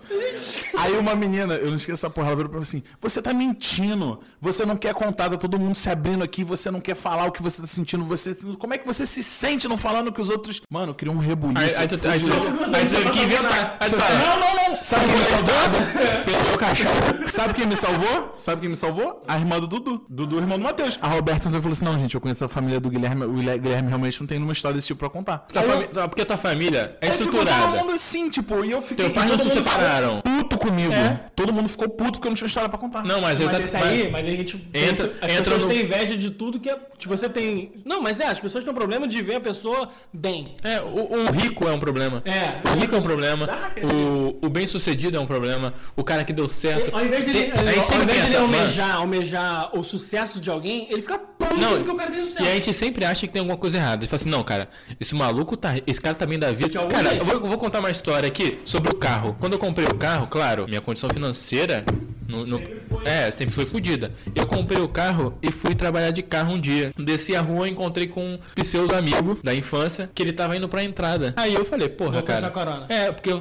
[0.79, 3.35] Aí uma menina, eu não esqueço essa porra, ela virou pra mim assim, você tá
[3.35, 7.24] mentindo, você não quer contar, tá todo mundo se abrindo aqui, você não quer falar
[7.27, 10.20] o que você tá sentindo, você, como é que você se sente não falando que
[10.20, 10.61] os outros...
[10.70, 11.61] Mano, eu queria um rebuliço.
[11.61, 13.79] Aí, aí tu, aí, tu, aí tu teve que inventar.
[13.81, 14.83] Aí sabe- não, não, não.
[14.83, 16.24] Sabe quem me salvou?
[16.24, 17.27] Perdeu o cachorro.
[17.27, 18.35] Sabe quem me salvou?
[18.37, 19.22] Sabe quem me salvou?
[19.27, 20.05] A irmã do Dudu.
[20.09, 20.99] Dudu, irmão do Matheus.
[21.03, 23.24] A Roberta sentou e falou assim: não, gente, eu conheço a família do Guilherme.
[23.24, 25.39] O Guilherme Guilherme realmente não tem nenhuma história desse tipo pra contar.
[25.53, 27.79] Tua eu- Porque tua família é aí ficou todo estruturada.
[27.79, 29.07] mundo assim, tipo, e eu fiquei.
[29.07, 30.21] Teu pai não todo se separaram.
[30.23, 30.93] Puto comigo.
[30.93, 31.21] É.
[31.35, 33.05] Todo mundo ficou puto porque eu não tinha história pra contar.
[33.05, 34.57] Não, mas, Mas exa- esse aí, mas a gente.
[34.73, 37.73] Entra- as entra pessoas no- têm inveja de tudo que, é, que você tem.
[37.85, 40.57] Não, mas é, as pessoas têm um problema de ver a pessoa bem.
[40.62, 42.23] É, o, um rico é um problema.
[42.25, 42.61] É.
[42.71, 43.49] O rico é um problema.
[43.83, 45.75] O, o bem-sucedido é um problema.
[45.97, 46.95] O cara que deu certo.
[46.95, 51.19] Ao invés dele, Tem- ao invés dele almejar, almejar o sucesso de alguém, ele fica
[51.19, 52.43] puto porque o cara tem sucesso.
[52.45, 54.03] e a gente sempre acha que tem alguma coisa errada.
[54.03, 54.69] Gente fala assim, não, cara,
[55.07, 55.74] esse maluco tá.
[55.86, 56.78] Esse cara tá bem da vida.
[56.78, 59.36] algum Cara, eu vou, eu vou contar uma história aqui sobre o carro.
[59.38, 61.84] Quando eu comprei o carro, claro, minha condição financeira.
[62.28, 62.61] No, no-
[63.04, 64.12] é, sempre foi fodida.
[64.34, 66.92] Eu comprei o carro e fui trabalhar de carro um dia.
[66.98, 70.68] Desci a rua e encontrei com um pseudo amigo da infância que ele tava indo
[70.68, 71.32] pra entrada.
[71.36, 72.40] Aí eu falei, porra, Vou cara.
[72.88, 73.38] É, porque eu,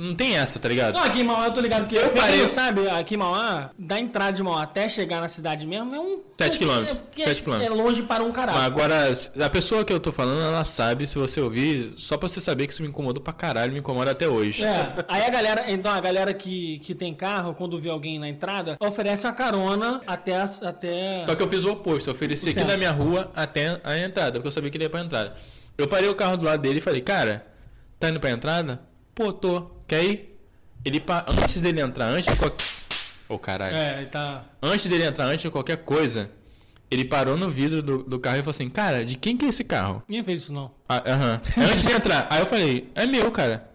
[0.00, 0.94] não tem essa, tá ligado?
[0.94, 4.00] Não, aqui em Mauá eu tô ligado que Eu parei- sabe, aqui em Mauá, da
[4.00, 6.20] entrada de Mauá até chegar na cidade mesmo, é um.
[6.38, 7.70] Sete é- quilômetros, porque sete quilômetros.
[7.78, 8.58] É longe para um Mas caralho.
[8.58, 8.94] agora,
[9.44, 12.66] a pessoa que eu tô falando, ela sabe, se você ouvir, só pra você saber
[12.66, 14.64] que isso me incomodou pra caralho, me incomoda até hoje.
[14.64, 18.28] É, aí a galera, então a galera que, que tem carro, quando vê alguém na
[18.28, 20.36] entrada, oferece uma carona até.
[20.40, 21.24] as- até...
[21.26, 24.32] Só que eu fiz o oposto, eu ofereci aqui da minha rua até a entrada,
[24.32, 25.34] porque eu sabia que ele ia pra entrada.
[25.76, 27.44] Eu parei o carro do lado dele e falei, cara,
[27.98, 28.80] tá indo pra entrada?
[29.14, 29.79] Pô, tô.
[29.90, 30.38] Quer ir?
[30.84, 32.64] Ele, antes dele entrar, antes de qualquer...
[33.28, 33.74] Ô, caralho.
[33.76, 34.44] É, ele tá.
[34.62, 36.30] Antes dele entrar, antes de qualquer coisa,
[36.88, 39.48] ele parou no vidro do, do carro e falou assim, cara, de quem que é
[39.48, 40.00] esse carro?
[40.08, 40.70] Ninguém fez isso não.
[40.88, 41.40] Ah, Aham.
[41.58, 42.28] Antes de entrar.
[42.30, 43.68] Aí eu falei, é meu, cara.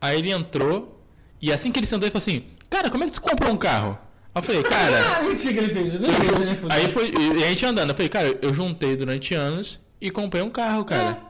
[0.00, 0.98] Aí ele entrou
[1.38, 3.58] e assim que ele sentou, ele falou assim, cara, como é que tu comprou um
[3.58, 3.98] carro?
[4.34, 4.96] Aí eu falei, cara.
[5.20, 5.94] Ah, mentira que ele fez.
[5.96, 6.56] Eu nem eu né?
[6.70, 7.12] Aí foi.
[7.12, 10.82] E a gente andando, eu falei, cara, eu juntei durante anos e comprei um carro,
[10.82, 11.29] cara.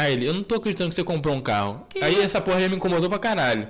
[0.00, 1.86] Aí ele, eu não tô acreditando que você comprou um carro.
[2.00, 3.68] aí essa porra aí me incomodou pra caralho.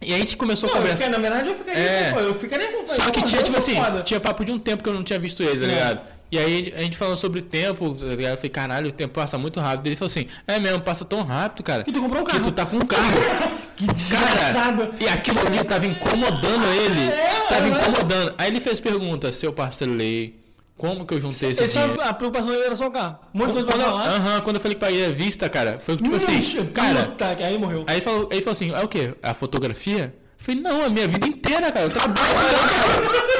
[0.00, 1.08] E a gente começou Não, a conversar.
[1.10, 2.14] na verdade eu ficaria É.
[2.16, 4.02] Eu ficaria com Só que tinha, tipo assim, foda.
[4.02, 5.68] tinha papo de um tempo que eu não tinha visto ele, tá É.
[5.74, 6.00] ligado?
[6.30, 8.32] E aí a gente falando sobre tempo, tá ligado?
[8.32, 9.86] Eu falei, caralho, o tempo passa muito rápido.
[9.88, 11.82] Ele falou assim, é mesmo, passa tão rápido, cara.
[11.84, 12.44] Que tu comprou um Que carro.
[12.44, 13.58] tu tá com um carro.
[13.78, 14.86] Que desgraçado.
[14.88, 17.10] Cara, e aquilo ali tava incomodando ele.
[17.48, 18.34] tava incomodando.
[18.36, 20.34] Aí ele fez pergunta, se eu parcelei,
[20.78, 22.00] como que eu juntei esse Ele só- dinheiro?
[22.02, 23.18] a preocupação dele era só o carro.
[23.34, 24.08] De coisa Quando, pra eu- falar.
[24.14, 27.36] aham, quando eu falei que paguei a vista, cara, foi tipo assim, Ixi, cara, puta,
[27.44, 27.84] aí morreu.
[27.86, 29.14] aí ele falou, aí ele falou assim, é o quê?
[29.22, 30.14] A fotografia?
[30.40, 31.86] Eu falei, não, a minha vida inteira, cara.
[31.86, 32.18] Eu trabalho.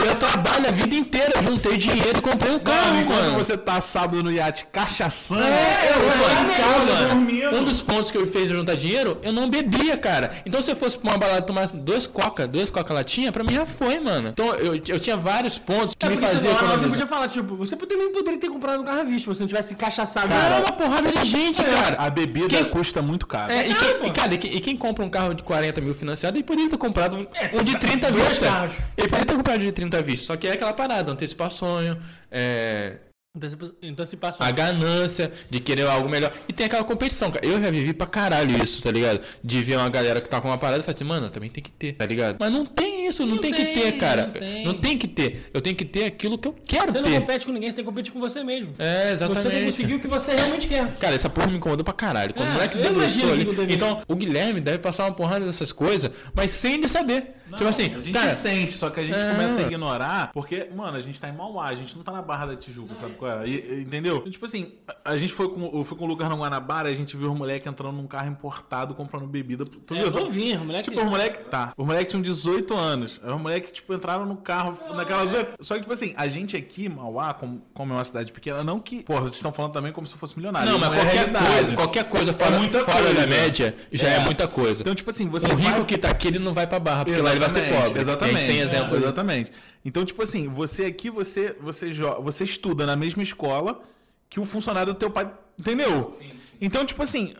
[0.06, 3.38] Eu trabalho a vida inteira, juntei dinheiro e comprei um carro, Mano, enquanto mano.
[3.38, 7.56] você tá sábado no iate cachaçando, É, eu, tô em casa dormindo.
[7.56, 10.30] Um dos pontos que eu fez juntar dinheiro, eu não bebia, cara.
[10.46, 13.52] Então se eu fosse pra uma balada tomar dois coca, dois coca latinha, pra mim
[13.52, 14.28] já foi, mano.
[14.28, 16.90] Então eu, eu tinha vários pontos que É me você, faziam não, você economizar.
[16.90, 19.48] podia falar, tipo, você também poderia ter comprado um carro à vista, se você não
[19.48, 20.28] tivesse encaixaçado.
[20.28, 21.96] Cara, Não, uma porrada de gente, cara.
[21.98, 23.52] a bebida Quem- custa muito caro.
[23.52, 25.80] É, e, Ah, quem, e, cara, e quem, e quem compra um carro de 40
[25.80, 28.46] mil financiado, ele poderia ter comprado um, É, um de 30 dois vista.
[28.46, 28.74] carros.
[28.96, 30.26] Ele poderia ter comprado de 30 vista.
[30.26, 31.98] Só que é aquela parada, antecipar sonho,
[32.30, 32.98] é,
[33.36, 34.46] Antecipa- Antecipação.
[34.46, 36.32] a ganância de querer algo melhor.
[36.48, 37.44] E tem aquela competição, cara.
[37.46, 39.20] Eu já vivi pra caralho isso, tá ligado?
[39.44, 41.62] De ver uma galera que tá com uma parada e falar assim, mano, também tem
[41.62, 42.36] que ter, tá ligado?
[42.40, 44.22] Mas não tem isso, não, Não tem, que tem, ter, cara.
[44.26, 44.64] não tem.
[44.64, 45.50] Não tem que ter.
[45.52, 47.20] Eu tenho que ter aquilo que eu quero Você não ter.
[47.20, 48.74] compete com ninguém, você tem que competir com você mesmo.
[48.78, 49.42] É, exatamente.
[49.42, 50.94] Você tem que conseguir o que você realmente quer.
[50.96, 52.32] Cara, essa porra me incomodou pra caralho.
[52.32, 53.44] Quando É, o moleque debruçou ali.
[53.44, 57.34] que Então, o Guilherme deve passar uma porrada dessas coisas, mas sem ele saber.
[57.56, 58.30] Tipo assim, a gente cara.
[58.30, 59.30] sente, só que a gente É.
[59.32, 62.22] começa a ignorar, porque, mano, a gente tá em Mauá, a gente não tá na
[62.22, 63.48] Barra da Tijuca, sabe qual é?
[63.48, 64.16] E- e- entendeu?
[64.18, 64.72] Então, tipo assim,
[65.04, 67.32] a, a gente foi com, eu fui com o Lucas no Guanabara, a gente viu
[67.32, 69.64] os moleques entrando num carro importado, comprando bebida.
[69.64, 70.18] Tu É, viu?
[70.20, 70.90] eu vi, o moleque.
[70.90, 71.44] Tipo, os moleques.
[71.50, 71.72] Tá.
[71.76, 73.20] Os moleques tinham 18 anos.
[73.24, 75.50] Os moleques, tipo, entraram no carro naquela zoeira.
[75.60, 78.80] Só que, tipo assim, a gente aqui, Mauá, como, como é uma cidade pequena, não
[78.80, 79.02] que.
[79.04, 80.70] Porra, vocês estão falando também como se fosse milionário.
[80.70, 81.46] Não, mas é qualquer realidade.
[81.46, 83.26] coisa, qualquer coisa fora, muita fora da coisa.
[83.26, 84.18] média já é, É.
[84.20, 84.82] muita coisa.
[84.82, 87.04] Então, tipo assim, você o rico vai que tá aqui, ele não vai pra barra,
[87.04, 88.00] porque lá ele vai ser Exatamente, pobre.
[88.00, 88.34] Exatamente.
[88.34, 88.94] E a gente tem exemplo.
[88.94, 89.52] É, exatamente.
[89.84, 91.90] Então, tipo assim, você aqui, você, você,
[92.22, 93.80] você estuda na mesma escola
[94.28, 95.30] que o funcionário do teu pai.
[95.58, 96.16] Entendeu?
[96.60, 97.34] Então, tipo assim,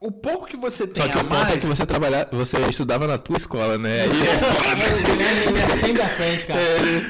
[0.00, 1.60] o pouco que você tem Só que a o ponto é mais.
[1.60, 4.04] que você trabalhar, você estudava na tua escola, né?
[4.06, 6.60] Guilherme, ele é sempre à frente, cara.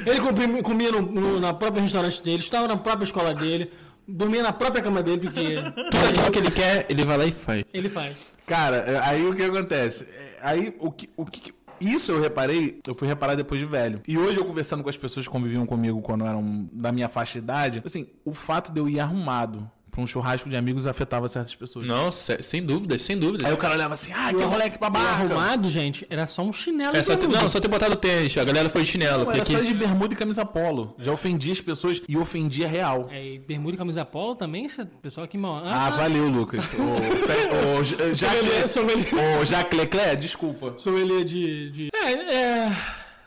[0.07, 3.71] Ele comia, comia no, no- na própria restaurante dele, estava na própria escola dele,
[4.07, 5.57] dormia na própria cama dele, porque
[5.91, 7.65] tudo aquilo que ele quer, ele vai lá e faz.
[7.73, 8.17] ele faz.
[8.47, 10.05] Cara, é, aí o que acontece?
[10.05, 11.09] É, Aí o que.
[11.17, 11.53] O que
[11.93, 14.01] isso eu reparei, eu fui reparar depois de velho.
[14.07, 17.33] E hoje eu conversando com as pessoas que conviviam comigo quando eram da minha faixa
[17.35, 21.29] de idade, assim, o fato de eu ir arrumado pra um churrasco de amigos afetava
[21.29, 21.87] certas pessoas.
[21.87, 23.47] Não, se- sem dúvidas, sem dúvidas.
[23.47, 25.07] Aí o cara olhava assim, ah, que moleque E babaca.
[25.07, 28.43] arrumado, gente, era só um chinelo É só ter, não, só ter botado tênis, a
[28.45, 29.25] galera foi de chinelo.
[29.25, 30.95] Não, era só aqui- de bermuda e camisa polo.
[30.99, 33.09] Já ofendia as pessoas e ofendia real.
[33.13, 35.63] É, e bermuda e camisa polo também, esse pessoal aqui mal.
[35.65, 36.65] Ah, valeu, Lucas.
[36.75, 40.75] Ô, Fe- ô, J- Jacques- Sommelier, Ô, Jacques Leclerc, desculpa.
[40.79, 41.89] sommelier de, de...
[41.95, 42.77] É, é,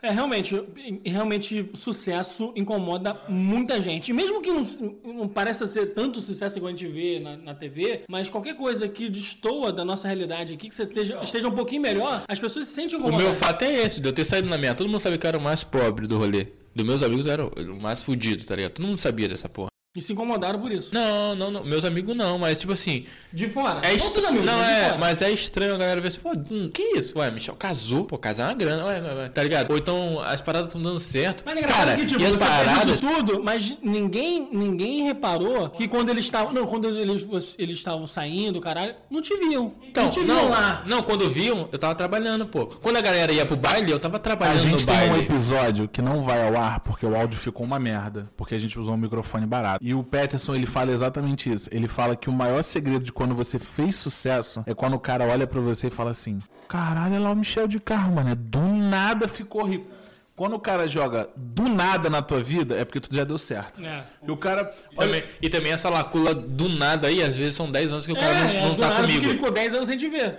[0.01, 0.61] é realmente,
[1.05, 4.09] realmente sucesso incomoda muita gente.
[4.09, 4.65] E mesmo que não,
[5.03, 8.87] não pareça ser tanto sucesso igual a gente vê na, na TV, mas qualquer coisa
[8.87, 12.67] que destoa da nossa realidade aqui, que você esteja, esteja um pouquinho melhor, as pessoas
[12.67, 13.25] se sentem O incomodadas.
[13.27, 14.75] meu fato é esse, de eu ter saído na minha.
[14.75, 16.47] Todo mundo sabia que eu era o mais pobre do rolê.
[16.75, 18.73] Dos meus amigos eu era o mais fudido, tá ligado?
[18.73, 19.69] Todo mundo sabia dessa porra.
[19.95, 20.93] E se incomodaram por isso.
[20.93, 21.63] Não, não, não.
[21.63, 23.05] Meus amigos não, mas tipo assim.
[23.33, 23.81] De fora.
[23.83, 24.27] É estranho.
[24.27, 24.97] amigos, Não, é, fora.
[24.99, 27.17] mas é estranho a galera ver assim, pô, hum, que isso?
[27.17, 29.71] Ué, Michel casou, pô, casar é uma grana, ué, ué, ué, tá ligado?
[29.71, 31.41] Ou então as paradas estão dando certo.
[31.43, 32.93] Mas é engraçado Cara, que, tipo, e as você fez paradas.
[33.01, 36.53] isso tudo, mas ninguém, ninguém reparou que quando eles estavam.
[36.53, 39.73] Não, quando eles eles estavam saindo, caralho, não te viam.
[39.81, 40.83] Então, não te viam não, lá.
[40.85, 42.67] não, quando viam, eu tava trabalhando, pô.
[42.67, 45.23] Quando a galera ia pro baile, eu tava A trabalhando gente no tem um baile.
[45.23, 48.77] episódio que não vai ao ar porque o áudio ficou uma merda, porque a gente
[48.77, 49.86] usou um microfone barato.
[49.87, 51.69] E o Peterson, ele fala exatamente isso.
[51.71, 55.23] Ele fala que o maior segredo de quando você fez sucesso é quando o cara
[55.23, 58.59] olha pra você e fala assim: "Caralho, é lá o Michel de carro, mano, do
[58.59, 59.89] nada ficou rico".
[60.35, 63.83] Quando o cara joga do nada na tua vida, é porque tu já deu certo.
[63.85, 64.03] É.
[64.27, 64.75] E o cara.
[64.91, 68.11] E também, e também essa lacula do nada aí, às vezes são 10 anos que
[68.11, 69.25] o cara não, é, não do tá nada, porque comigo.
[69.31, 70.37] ele ficou 10 anos sem te ver.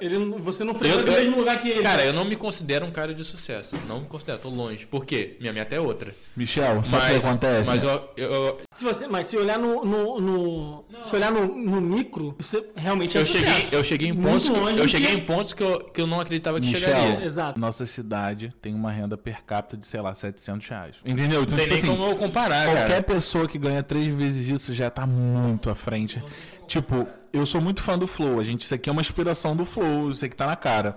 [0.00, 1.82] Ele, você não Eu- frequenta o mesmo lugar que ele.
[1.82, 3.76] Cara, eu não me considero um cara de sucesso.
[3.88, 4.86] Não me considero, tô longe.
[4.86, 5.36] Por quê?
[5.40, 6.14] Minha meta é outra.
[6.36, 7.70] Michel, sabe o Mas, que acontece?
[7.70, 9.84] mas eu, eu, Se você, mas se olhar no.
[9.84, 13.74] no, no- se olhar no, no micro, você realmente é eu, cheguei, sucesso.
[13.74, 16.00] eu cheguei em Muito pontos, que, longe eu cheguei que- em pontos que eu, que
[16.00, 17.24] eu não acreditava que Michel, chegaria.
[17.24, 17.58] Exato.
[17.58, 20.96] nossa cidade tem uma renda per capita de, sei lá, 700 reais.
[21.04, 21.42] Entendeu?
[21.42, 23.02] Então, Não tem tipo nem assim, como eu comparar, Qualquer cara.
[23.02, 26.22] pessoa que ganha três vezes isso já tá muito à frente.
[26.66, 28.40] Tipo, eu sou muito fã do Flow.
[28.40, 30.96] A gente, isso aqui é uma inspiração do Flow, isso aqui tá na cara.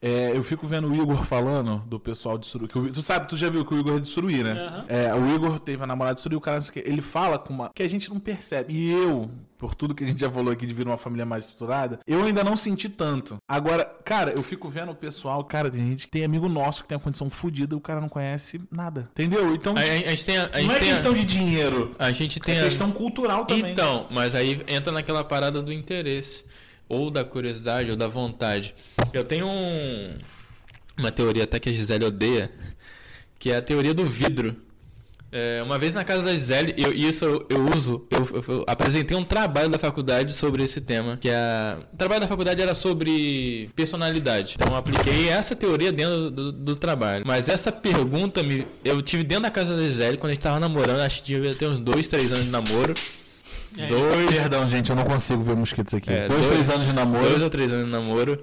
[0.00, 2.68] É, eu fico vendo o Igor falando do pessoal de Suruí.
[2.68, 4.52] tu sabe, tu já viu que o Igor é de Suruí, né?
[4.52, 4.84] Aham.
[4.88, 7.70] É, o Igor teve a namorada de Suruí, o cara, ele fala com uma.
[7.74, 8.72] que a gente não percebe.
[8.74, 11.44] E eu, por tudo que a gente já falou aqui de vir uma família mais
[11.44, 13.36] estruturada, eu ainda não senti tanto.
[13.48, 16.88] Agora, cara, eu fico vendo o pessoal, cara, tem gente que tem amigo nosso que
[16.88, 19.08] tem a condição fodida e o cara não conhece nada.
[19.12, 19.54] Entendeu?
[19.54, 19.74] Então.
[19.76, 21.92] A, a- gente tem a, a Não é tem a- questão de dinheiro.
[21.98, 23.72] a gente tem É questão cultural também.
[23.72, 26.44] Então, mas aí entra naquela parada do interesse.
[26.88, 28.74] Ou da curiosidade ou da vontade.
[29.12, 30.10] Eu tenho um,
[30.98, 32.50] uma teoria até que a Gisele odeia,
[33.38, 34.56] que é a teoria do vidro.
[35.32, 39.14] É, uma vez na casa da Gisele, eu, isso eu, eu uso, eu, eu- apresentei
[39.16, 43.68] um trabalho da faculdade sobre esse tema, que a, o trabalho da faculdade era sobre
[43.74, 44.54] personalidade.
[44.54, 47.24] Então eu apliquei essa teoria dentro do, do trabalho.
[47.26, 50.60] Mas essa pergunta me, eu tive dentro da casa da Gisele quando a gente tava
[50.60, 52.94] namorando, acho que devia ter uns dois, três anos de namoro.
[53.78, 56.10] É, dois, Perdão, gente, eu não consigo ver mosquitos aqui.
[56.10, 57.28] É, dois, dois- três anos de namoro.
[57.28, 58.42] Dois ou três anos de namoro.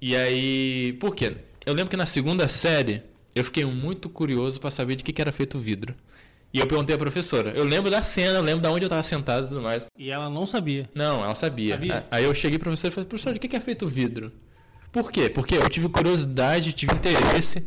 [0.00, 0.94] E aí.
[1.00, 1.36] Por quê?
[1.64, 3.02] Eu lembro que na segunda série
[3.34, 5.94] eu fiquei muito curioso pra saber de que, que era feito o vidro.
[6.52, 7.50] E eu perguntei à professora.
[7.56, 9.86] Eu lembro da cena, eu lembro de onde eu tava sentado e tudo mais.
[9.96, 10.88] E ela não sabia.
[10.94, 11.74] Não, ela sabia.
[11.74, 12.06] Sabia?
[12.10, 14.30] Aí eu cheguei pra professora e falei, professora, de que, que é feito o vidro?
[14.92, 15.30] Por quê?
[15.30, 17.66] Porque eu tive curiosidade, tive interesse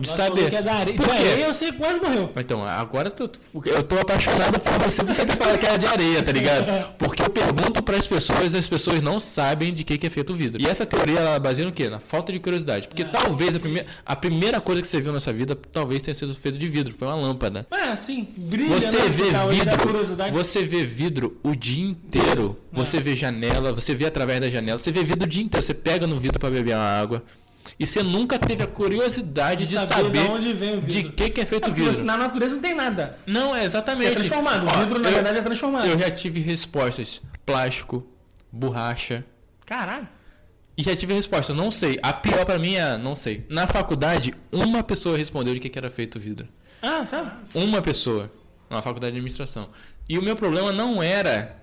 [0.00, 0.50] de Ela saber.
[0.50, 0.96] que é da areia.
[0.96, 1.12] Por quê?
[1.12, 2.32] areia eu sei quase morreu.
[2.36, 3.30] Então, agora eu tô,
[3.68, 6.94] eu tô apaixonado por você por você ter falado que era de areia, tá ligado?
[6.98, 10.32] Porque eu pergunto pras pessoas e as pessoas não sabem de que, que é feito
[10.32, 10.60] o vidro.
[10.62, 11.88] E essa teoria, ela baseia no quê?
[11.88, 12.88] Na falta de curiosidade.
[12.88, 16.14] Porque talvez a, primeira a primeira coisa que você viu na sua vida, talvez tenha
[16.14, 16.94] sido feito de vidro.
[16.94, 17.66] Foi uma lâmpada.
[17.70, 18.28] É, sim.
[18.36, 19.08] Brilha, Você né?
[19.08, 22.56] vê da vidro, você vê vidro o dia inteiro.
[22.72, 25.64] Você vê janela, você vê através da janela, você vê vidro o dia inteiro.
[25.64, 27.22] Você pega no vidro pra beber uma água.
[27.78, 30.96] E você nunca teve a curiosidade de, De saber, saber de onde vem o de
[30.96, 31.12] vidro.
[31.12, 32.04] que, que é feito É o porque vidro.
[32.04, 33.18] na natureza não tem nada.
[33.26, 34.12] Não, é exatamente.
[34.12, 34.66] É transformado.
[34.66, 35.86] O vidro, na eu- verdade, é transformado.
[35.86, 38.06] Eu já tive respostas: plástico,
[38.50, 39.24] borracha.
[39.64, 40.08] Caralho.
[40.76, 41.98] E já tive resposta, não sei.
[42.02, 43.44] A pior pra mim é não sei.
[43.48, 46.48] Na faculdade, uma pessoa respondeu de que, que era feito o vidro.
[46.82, 47.30] Ah, sabe?
[47.54, 48.32] Uma pessoa.
[48.70, 49.68] Na faculdade de administração.
[50.08, 51.56] E o meu problema não era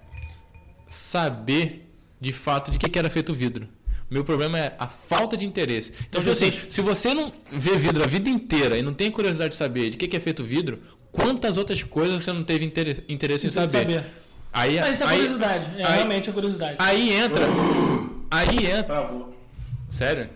[0.88, 1.90] saber
[2.20, 3.68] de fato de que, que era feito o vidro.
[4.10, 5.92] Meu problema é a falta de interesse.
[6.08, 9.52] Então, tipo assim, se você não vê vidro a vida inteira e não tem curiosidade
[9.52, 10.80] de saber de que, é feito o vidro,
[11.12, 13.70] quantas outras coisas você não teve interesse, interesse em saber?
[13.70, 14.06] saber.
[14.54, 15.66] Aí, Mas isso é aí, curiosidade.
[15.78, 16.76] É aí- realmente a curiosidade.
[16.80, 17.46] aí entra.
[18.32, 18.84] Aí entra.
[18.84, 19.38] Travou.
[19.92, 20.30] Sério?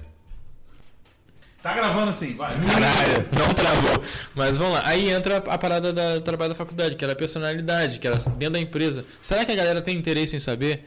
[1.64, 2.56] Tá gravando assim, vai.
[2.60, 4.04] Caralho, não travou.
[4.34, 4.82] Mas vamos lá.
[4.86, 8.18] Aí entra a parada da- do trabalho da faculdade, que era a personalidade, que era
[8.18, 9.06] dentro da empresa.
[9.22, 10.86] Será que a galera tem interesse em saber?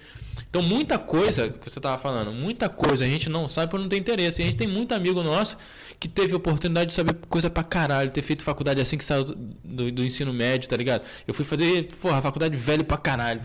[0.56, 3.88] Então, muita coisa que você tava falando, muita coisa a gente não sabe por não
[3.88, 4.40] ter interesse.
[4.40, 5.58] A gente tem muito amigo nosso
[5.98, 9.90] que teve oportunidade de saber coisa pra caralho, ter feito faculdade assim que saiu do,
[9.90, 11.02] do- ensino médio, tá ligado?
[11.26, 13.40] Eu fui fazer, porra, faculdade velho pra caralho.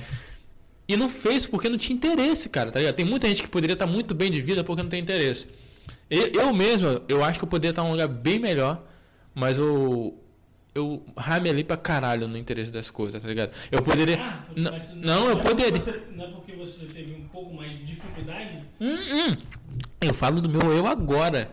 [0.87, 2.93] E não fez porque não tinha interesse, cara, tá ligado?
[2.93, 5.47] Tem muita gente que poderia estar muito bem de vida porque não tem interesse.
[6.11, 8.83] Eu, eu mesmo, eu acho que eu poderia estar num lugar bem melhor,
[9.33, 10.15] mas eu.
[10.79, 13.51] Eu ramelei pra caralho no interesse das coisas, tá ligado?
[13.71, 14.17] Eu poderia.
[14.21, 15.79] Ah, N- mas não, é eu poderia.
[15.79, 18.59] você- não é porque você teve um pouco mais de dificuldade?
[18.79, 19.31] Hum, hum.
[20.01, 21.49] Eu falo do meu eu agora.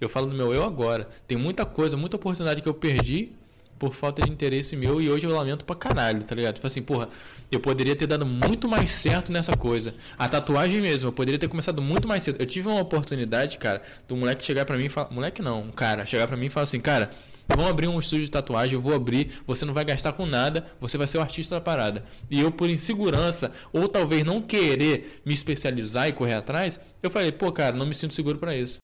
[0.00, 1.08] Eu falo do meu eu agora.
[1.28, 3.32] Tem muita coisa, muita oportunidade que eu perdi
[3.78, 6.54] por falta de interesse meu e hoje eu lamento pra caralho, tá ligado?
[6.56, 7.08] Tipo assim, porra,
[7.50, 9.94] eu poderia ter dado muito mais certo nessa coisa.
[10.18, 12.36] A tatuagem mesmo, eu poderia ter começado muito mais cedo.
[12.38, 15.10] Eu tive uma oportunidade, cara, do moleque chegar pra mim e falar.
[15.10, 17.10] Moleque não, um cara, chegar pra mim e falar assim, cara.
[17.56, 20.64] Vamos abrir um estúdio de tatuagem, eu vou abrir, você não vai gastar com nada,
[20.80, 22.04] você vai ser o artista da parada.
[22.30, 27.32] E eu, por insegurança, ou talvez não querer me especializar e correr atrás, eu falei,
[27.32, 28.78] pô, cara, não me sinto seguro pra isso.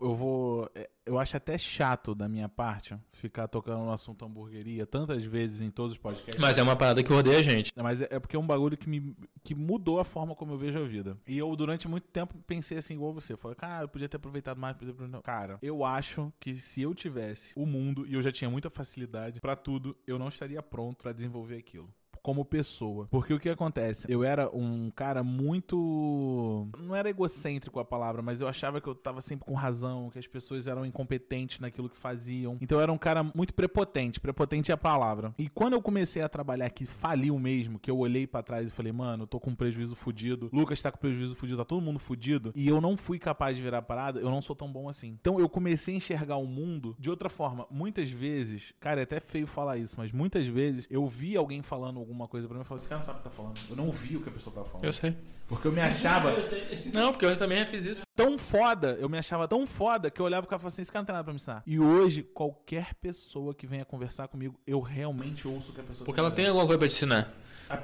[0.00, 0.68] Eu vou.
[0.74, 5.60] é, Eu acho até chato da minha parte ficar tocando no assunto hamburgueria tantas vezes
[5.60, 6.40] em todos os podcasts.
[6.40, 7.72] Mas é uma parada que rodeia a gente.
[7.76, 10.58] Mas é é porque é um bagulho que, me, que mudou a forma como eu
[10.58, 11.16] vejo a vida.
[11.26, 13.36] E eu, durante muito tempo, pensei assim, igual você.
[13.36, 14.76] Falei, cara, eu podia ter aproveitado mais.
[14.76, 15.22] Podia ter...
[15.22, 19.40] Cara, eu acho que se eu tivesse o mundo, e eu já tinha muita facilidade
[19.40, 21.88] pra tudo, eu não estaria pronto pra desenvolver aquilo.
[22.24, 23.06] Como pessoa.
[23.10, 24.06] Porque o que acontece?
[24.10, 26.66] Eu era um cara muito.
[26.78, 30.18] Não era egocêntrico a palavra, mas eu achava que eu tava sempre com razão, que
[30.18, 32.56] as pessoas eram incompetentes naquilo que faziam.
[32.62, 34.18] Então eu era um cara muito prepotente.
[34.18, 35.34] Prepotente é a palavra.
[35.36, 38.72] E quando eu comecei a trabalhar que faliu mesmo, que eu olhei pra trás e
[38.72, 40.48] falei, mano, eu tô com um prejuízo fudido.
[40.50, 42.52] Lucas tá com prejuízo fudido, tá todo mundo fudido.
[42.56, 45.18] E eu não fui capaz de virar parada, eu não sou tão bom assim.
[45.20, 47.66] Então eu comecei a enxergar o mundo de outra forma.
[47.70, 52.13] Muitas vezes, cara, é até feio falar isso, mas muitas vezes eu vi alguém falando
[52.28, 53.54] coisa pra mim e falei, esse cara não sabe o que tá falando.
[53.70, 54.84] Eu não ouvi o que a pessoa tava falando.
[54.84, 55.16] Eu sei.
[55.48, 56.32] Porque eu me achava
[56.94, 58.02] Não, porque eu também já fiz isso.
[58.16, 61.02] tão foda, eu me achava tão foda que eu olhava e ficava assim, esse cara
[61.02, 61.62] não tem nada pra me ensinar.
[61.66, 66.06] E hoje, qualquer pessoa que venha conversar comigo, eu realmente ouço o que a pessoa
[66.06, 67.34] Porque ela tem alguma coisa pra te ensinar.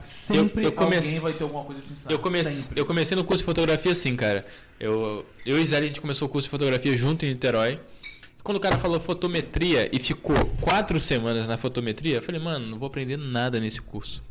[0.02, 2.12] Sempre Eu- eu comece- alguém vai ter alguma coisa a te ensinar.
[2.12, 2.80] Eu comecei, Sempre.
[2.80, 4.46] eu comecei no curso de fotografia assim, cara.
[4.78, 7.80] Eu, eu e Zé, a gente começou o curso de fotografia junto em Niterói.
[8.42, 12.78] Quando o cara falou fotometria e ficou quatro semanas na fotometria, eu falei, mano, não
[12.78, 14.22] vou aprender nada nesse curso.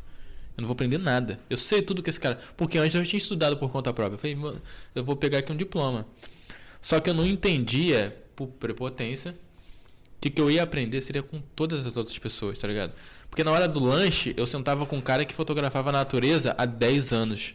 [0.56, 1.38] Eu não vou aprender nada.
[1.48, 2.38] Eu sei tudo que esse cara.
[2.56, 4.16] Porque antes eu tinha estudado por conta própria.
[4.16, 4.60] Eu falei, mano,
[4.94, 6.06] eu vou pegar aqui um diploma.
[6.82, 9.34] Só que eu não entendia, por prepotência,
[10.20, 12.92] que o que eu ia aprender seria com todas as outras pessoas, tá ligado?
[13.30, 16.66] Porque na hora do lanche, eu sentava com um cara que fotografava a natureza há
[16.66, 17.54] 10 anos.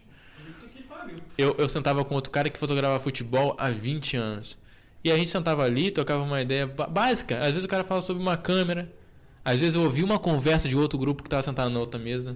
[1.37, 4.57] eu, eu sentava com outro cara que fotografava futebol há 20 anos.
[5.05, 7.37] E a gente sentava ali, tocava uma ideia básica.
[7.37, 8.91] Às vezes o cara fala sobre uma câmera.
[9.43, 12.35] Às vezes eu ouvi uma conversa de outro grupo que tava sentado na outra mesa.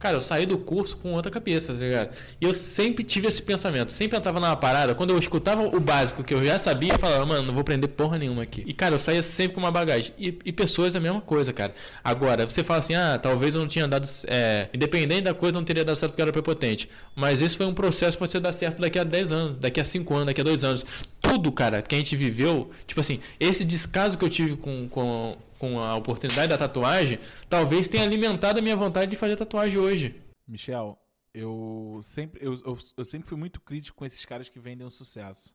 [0.00, 2.16] Cara, eu saí do curso com outra cabeça, tá ligado?
[2.40, 3.92] E eu sempre tive esse pensamento.
[3.92, 6.98] Sempre eu tava numa parada, quando eu escutava o básico que eu já sabia, eu
[6.98, 8.64] falava, mano, não vou aprender porra nenhuma aqui.
[8.66, 10.14] E, cara, eu saía sempre com uma bagagem.
[10.18, 11.74] E, e pessoas é a mesma coisa, cara.
[12.02, 14.08] Agora, você fala assim, ah, talvez eu não tinha dado.
[14.26, 16.88] É, independente da coisa, não teria dado certo porque eu era prepotente.
[17.14, 19.84] Mas esse foi um processo pra você dar certo daqui a 10 anos, daqui a
[19.84, 20.86] 5 anos, daqui a 2 anos.
[21.20, 25.36] Tudo, cara, que a gente viveu, tipo assim, esse descaso que eu tive com, com,
[25.60, 30.18] com a oportunidade da tatuagem, talvez tenha alimentado a minha vontade de fazer tatuagem hoje.
[30.48, 30.98] Michel,
[31.34, 34.90] eu sempre, eu, eu, eu sempre fui muito crítico com esses caras que vendem o
[34.90, 35.54] sucesso.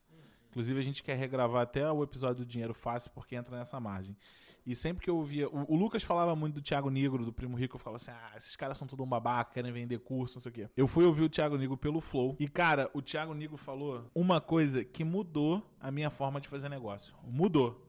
[0.51, 4.15] Inclusive, a gente quer regravar até o episódio do Dinheiro Fácil, porque entra nessa margem.
[4.63, 5.49] E sempre que eu ouvia.
[5.49, 8.33] O, o Lucas falava muito do Thiago Negro, do Primo Rico, eu falava assim: ah,
[8.37, 10.69] esses caras são tudo um babaca, querem vender curso, não sei o quê.
[10.77, 12.35] Eu fui ouvir o Thiago Negro pelo Flow.
[12.39, 16.69] E, cara, o Thiago Negro falou uma coisa que mudou a minha forma de fazer
[16.69, 17.15] negócio.
[17.23, 17.85] Mudou.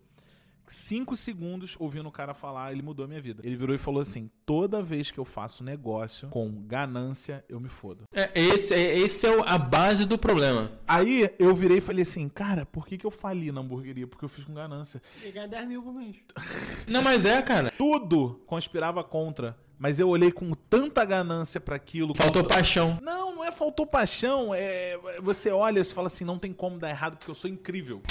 [0.68, 3.40] Cinco segundos ouvindo o cara falar, ele mudou a minha vida.
[3.44, 7.68] Ele virou e falou assim: toda vez que eu faço negócio com ganância, eu me
[7.68, 8.04] fodo.
[8.12, 10.72] É, esse, é, esse é o- a base do problema.
[10.86, 14.06] Aí eu virei e falei assim, cara, por que, que eu fali na hamburgueria?
[14.06, 15.00] Porque eu fiz com ganância.
[15.32, 16.16] Ganha 10 mil por mês.
[16.88, 17.70] Não, mas é, cara.
[17.76, 19.56] Tudo conspirava contra.
[19.78, 22.14] Mas eu olhei com tanta ganância pra aquilo.
[22.16, 22.98] Faltou paixão.
[23.02, 24.54] Não, não é faltou paixão.
[24.54, 28.02] É você olha e fala assim, não tem como dar errado porque eu sou incrível.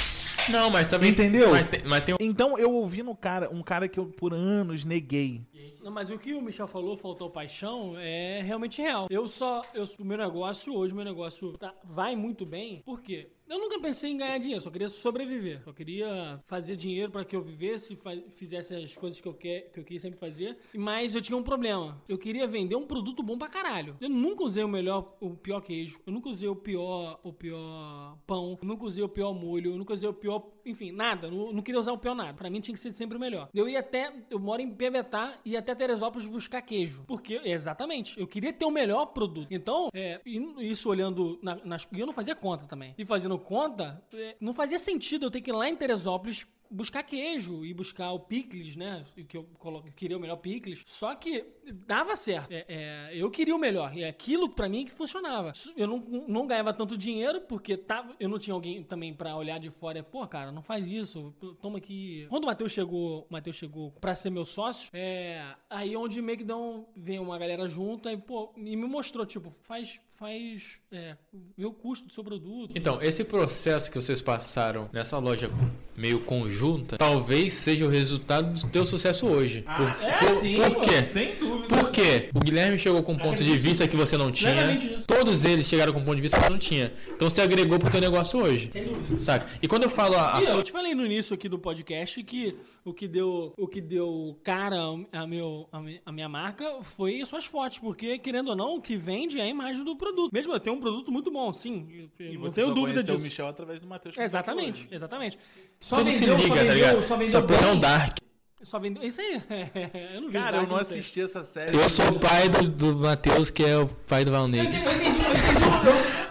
[0.51, 1.11] Não, mas também.
[1.11, 1.51] Entendeu?
[1.51, 2.15] Mas tem, mas tem.
[2.19, 5.41] Então eu ouvi no cara, um cara que eu por anos neguei.
[5.81, 9.05] Não, mas o que o Michel falou, faltou paixão, é realmente real.
[9.07, 9.61] Eu só.
[9.71, 12.81] Eu, o meu negócio, hoje, o meu negócio tá- vai muito bem.
[12.83, 13.29] Por quê?
[13.47, 15.61] Eu nunca pensei em ganhar dinheiro, só queria sobreviver.
[15.63, 17.97] Só queria fazer dinheiro para que eu vivesse,
[18.31, 20.57] fizesse as coisas que eu, quer, que eu queria sempre fazer.
[20.73, 22.01] Mas eu tinha um problema.
[22.09, 23.95] Eu queria vender um produto bom pra caralho.
[24.01, 25.99] Eu nunca usei o melhor, o pior queijo.
[26.05, 28.57] Eu nunca usei o pior, o pior pão.
[28.59, 29.73] Eu nunca usei o pior molho.
[29.73, 31.29] Eu nunca usei o pior, enfim, nada.
[31.29, 32.33] Não, não queria usar o pior nada.
[32.33, 33.49] Pra mim tinha que ser sempre o melhor.
[33.53, 37.03] Eu ia até, eu moro em Piabetá, ia até Teresópolis buscar queijo.
[37.07, 39.47] Porque, exatamente, eu queria ter o melhor produto.
[39.51, 40.41] Então, é, e
[40.71, 41.87] isso olhando na, nas.
[41.91, 42.95] E eu não fazia conta também.
[42.97, 47.03] E fazendo conta, é, não fazia sentido eu ter que ir lá em Teresópolis buscar
[47.03, 49.05] queijo e buscar o picles, né?
[49.29, 50.81] Que eu, colo- eu queria o melhor picles.
[50.87, 51.45] Só que
[51.85, 52.51] dava certo.
[52.51, 53.95] É, é, eu queria o melhor.
[53.95, 55.53] E é aquilo pra mim que funcionava.
[55.77, 59.59] Eu não, não ganhava tanto dinheiro porque tava, eu não tinha alguém também pra olhar
[59.59, 60.01] de fora.
[60.03, 61.33] Pô, cara, não faz isso.
[61.61, 62.25] Toma aqui.
[62.29, 66.51] Quando o Matheus chegou, Matheus chegou pra ser meu sócio, é aí onde meio que
[66.51, 71.15] um, vem uma galera junto e pô, e me mostrou tipo, faz faz é,
[71.57, 72.71] vê o custo do seu produto.
[72.75, 75.49] Então, esse processo que vocês passaram nessa loja
[75.95, 79.61] meio conjunta, talvez seja o resultado do teu sucesso hoje.
[79.63, 81.01] por, é, por- sim, por quê?
[81.01, 81.67] Sem dúvida.
[81.67, 82.29] Por quê?
[82.33, 84.77] O Guilherme chegou com um ponto de vista que você não tinha.
[85.07, 86.93] Todos eles chegaram com um ponto de vista que você não tinha.
[87.09, 88.69] Então você agregou pro teu negócio hoje.
[88.71, 89.21] Sem dúvida.
[89.21, 89.47] Saca?
[89.61, 92.21] E quando eu falo a, a- E eu te falei no início aqui do podcast
[92.23, 94.77] que o que deu, o que deu cara
[95.11, 95.67] a, meu,
[96.05, 99.47] a minha marca foi suas fotos, porque querendo ou não, o que vende é a
[99.47, 100.04] imagem do produto.
[100.31, 102.09] Mesmo eu tenho um produto muito bom, sim.
[102.19, 103.15] E não você tenho só dúvida disso.
[103.15, 104.17] o Michel através do Matheus.
[104.17, 105.37] Exatamente, exatamente.
[105.79, 107.03] Só tudo se vendeu, liga, só tá vendeu, ligado?
[107.03, 107.79] só vendeu é um bem.
[107.79, 108.17] dark.
[108.63, 109.03] Só vendeu.
[109.03, 109.41] Isso aí.
[110.15, 111.77] eu não vi Cara, Dark, eu não assisti essa série.
[111.77, 114.61] Eu sou o pai do, do Matheus, que é o pai do Valnei.
[114.61, 114.83] Eu entendi,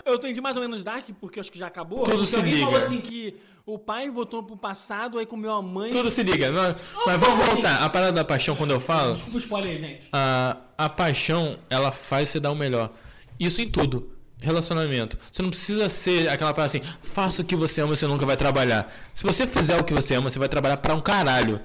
[0.04, 2.02] eu entendi, eu mais ou menos Dark, porque eu acho que já acabou.
[2.04, 2.64] Tudo Porque se alguém liga.
[2.66, 5.92] falou assim que o pai voltou pro passado, aí comeu a mãe.
[5.92, 6.50] Tudo se liga.
[6.50, 7.82] Mas, mas vamos voltar.
[7.82, 10.08] A parada da paixão, quando eu falo, Desculpa o spoiler aí, gente.
[10.12, 12.90] a, a paixão, ela faz você dar o melhor.
[13.38, 14.10] Isso em tudo.
[14.42, 15.18] Relacionamento.
[15.32, 18.36] Você não precisa ser aquela parada assim, faça o que você ama, você nunca vai
[18.36, 18.92] trabalhar.
[19.14, 21.60] Se você fizer o que você ama, você vai trabalhar pra um caralho.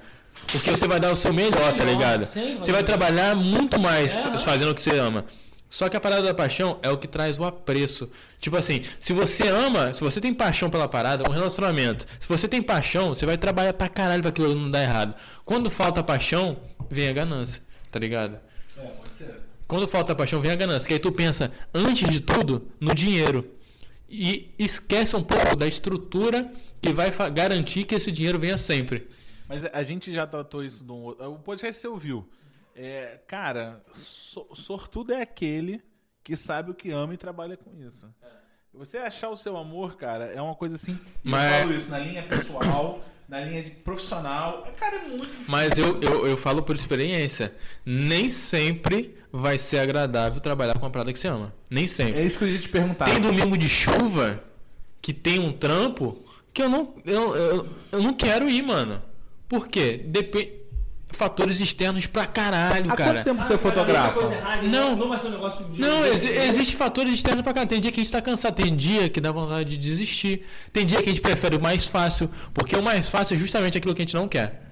[0.50, 2.24] Porque você vai dar o seu melhor, tá ligado?
[2.24, 5.26] Você vai trabalhar muito mais É, fazendo o que você ama.
[5.68, 8.10] Só que a parada da paixão é o que traz o apreço.
[8.40, 12.06] Tipo assim, se você ama, se você tem paixão pela parada, um relacionamento.
[12.18, 15.14] Se você tem paixão, você vai trabalhar pra caralho pra aquilo não dar errado.
[15.44, 16.56] Quando falta paixão,
[16.90, 18.38] vem a ganância, tá ligado?
[18.76, 19.49] É, pode ser.
[19.70, 20.86] Quando falta paixão, vem a ganância.
[20.88, 23.48] Que aí tu pensa, antes de tudo, no dinheiro.
[24.08, 26.52] E esquece um pouco da estrutura
[26.82, 29.06] que vai garantir que esse dinheiro venha sempre.
[29.48, 31.30] Mas a gente já tratou isso num outro.
[31.32, 32.28] O podcast você ouviu.
[32.74, 35.80] É, cara, so- sortudo é aquele
[36.24, 38.12] que sabe o que ama e trabalha com isso.
[38.74, 40.98] Você achar o seu amor, cara, é uma coisa assim.
[41.22, 44.62] Mas- Eu falo isso na linha pessoal, na linha de profissional.
[44.78, 45.44] Cara, é muito difícil.
[45.46, 47.54] Mas eu, eu, eu falo por experiência.
[47.86, 51.54] Nem sempre vai ser agradável trabalhar com uma parada que você ama.
[51.70, 52.18] Nem sempre.
[52.20, 53.04] É isso que eu ia te perguntar.
[53.04, 54.42] Tem domingo de chuva
[55.00, 56.18] que tem um trampo
[56.52, 59.00] que eu não, eu, eu, eu não quero ir, mano.
[59.48, 60.02] Por quê?
[60.04, 60.59] Depen-
[61.12, 63.14] fatores externos pra caralho, Há cara.
[63.14, 64.12] quanto tempo você cara, fotografa?
[64.12, 64.96] coisa errada, Não.
[64.96, 65.80] Não vai ser um negócio de.
[65.80, 67.68] Não, exi existe fatores externos pra caralho.
[67.68, 70.46] Tem dia que a gente tá cansado, tem dia que dá vontade de desistir.
[70.72, 73.76] Tem dia que a gente prefere o mais fácil, porque o mais fácil é justamente
[73.76, 74.62] aquilo que a gente não quer.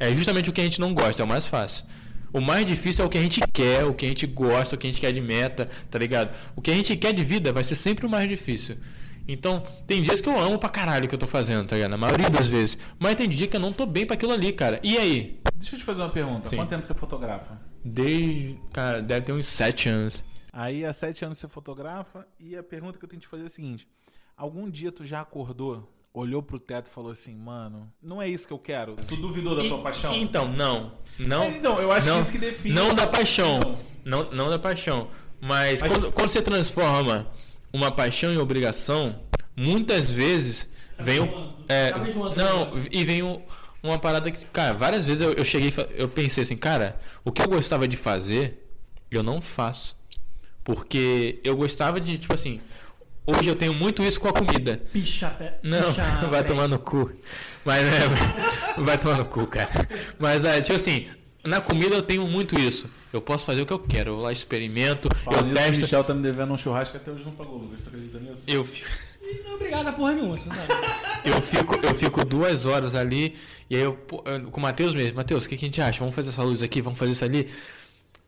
[0.00, 1.84] É justamente o que a gente não gosta, é o mais fácil.
[2.32, 4.78] O mais difícil é o que a gente quer, o que a gente gosta, o
[4.78, 6.34] que a gente quer de meta, tá ligado?
[6.54, 8.76] O que a gente quer de vida vai ser sempre o mais difícil.
[9.28, 11.90] Então, tem dias que eu amo pra caralho o que eu tô fazendo, tá ligado?
[11.90, 12.78] Na maioria das vezes.
[12.98, 14.80] Mas tem dia que eu não tô bem pra aquilo ali, cara.
[14.82, 15.38] E aí?
[15.54, 16.48] Deixa eu te fazer uma pergunta.
[16.48, 16.56] Sim.
[16.56, 17.60] Quanto tempo você fotografa?
[17.84, 18.58] Desde.
[18.72, 20.24] Cara, deve ter uns sete anos.
[20.52, 23.42] Aí há sete anos você fotografa e a pergunta que eu tenho que te fazer
[23.42, 23.86] é a seguinte:
[24.36, 28.46] algum dia tu já acordou, olhou pro teto e falou assim, mano, não é isso
[28.48, 28.96] que eu quero?
[29.06, 30.14] Tu duvidou da tua E- paixão?
[30.14, 30.94] Então, não.
[31.18, 31.40] Não.
[31.40, 32.74] Mas então, eu acho não, que isso que define.
[32.74, 33.60] Não da tua paixão.
[33.60, 33.78] paixão.
[34.04, 35.08] Não, não da paixão.
[35.40, 37.28] Mas, Mas- Quando, quando você transforma
[37.72, 39.20] uma paixão em obrigação,
[39.56, 41.52] muitas vezes vem o.
[41.68, 41.92] É,
[42.36, 43.42] não, e vem o-
[43.82, 44.44] uma parada que.
[44.46, 47.86] Cara, várias vezes eu, eu cheguei e eu pensei assim, cara, o que eu gostava
[47.86, 48.66] de fazer,
[49.10, 49.96] eu não faço.
[50.64, 52.60] Porque eu gostava de, tipo assim.
[53.26, 54.80] Hoje eu tenho muito isso com a comida.
[54.90, 55.58] Picha, pé.
[55.62, 57.12] Não, picha, vai tomar no cu.
[57.64, 58.00] Mas é,
[58.80, 59.68] vai tomar no cu, cara.
[60.18, 61.06] Mas é, tipo assim,
[61.44, 62.88] na comida eu tenho muito isso.
[63.12, 65.64] Eu posso fazer o que eu quero, eu vou lá experimento, Falando eu nisso, o
[65.66, 65.80] testo.
[65.80, 67.82] Michel tá me devendo um churrasco até hoje não pagou, Lucas.
[67.82, 68.42] Tu acredita nisso?
[68.46, 68.84] Eu, fi-
[69.22, 70.72] E Não é obrigado a porra nenhuma, você sabe?
[71.24, 73.34] eu, fico, eu fico duas horas ali,
[73.70, 73.98] e aí eu-
[74.50, 75.98] com o Matheus mesmo, Matheus, o que, que a gente acha?
[76.00, 77.48] Vamos fazer essa luz aqui, vamos fazer isso ali.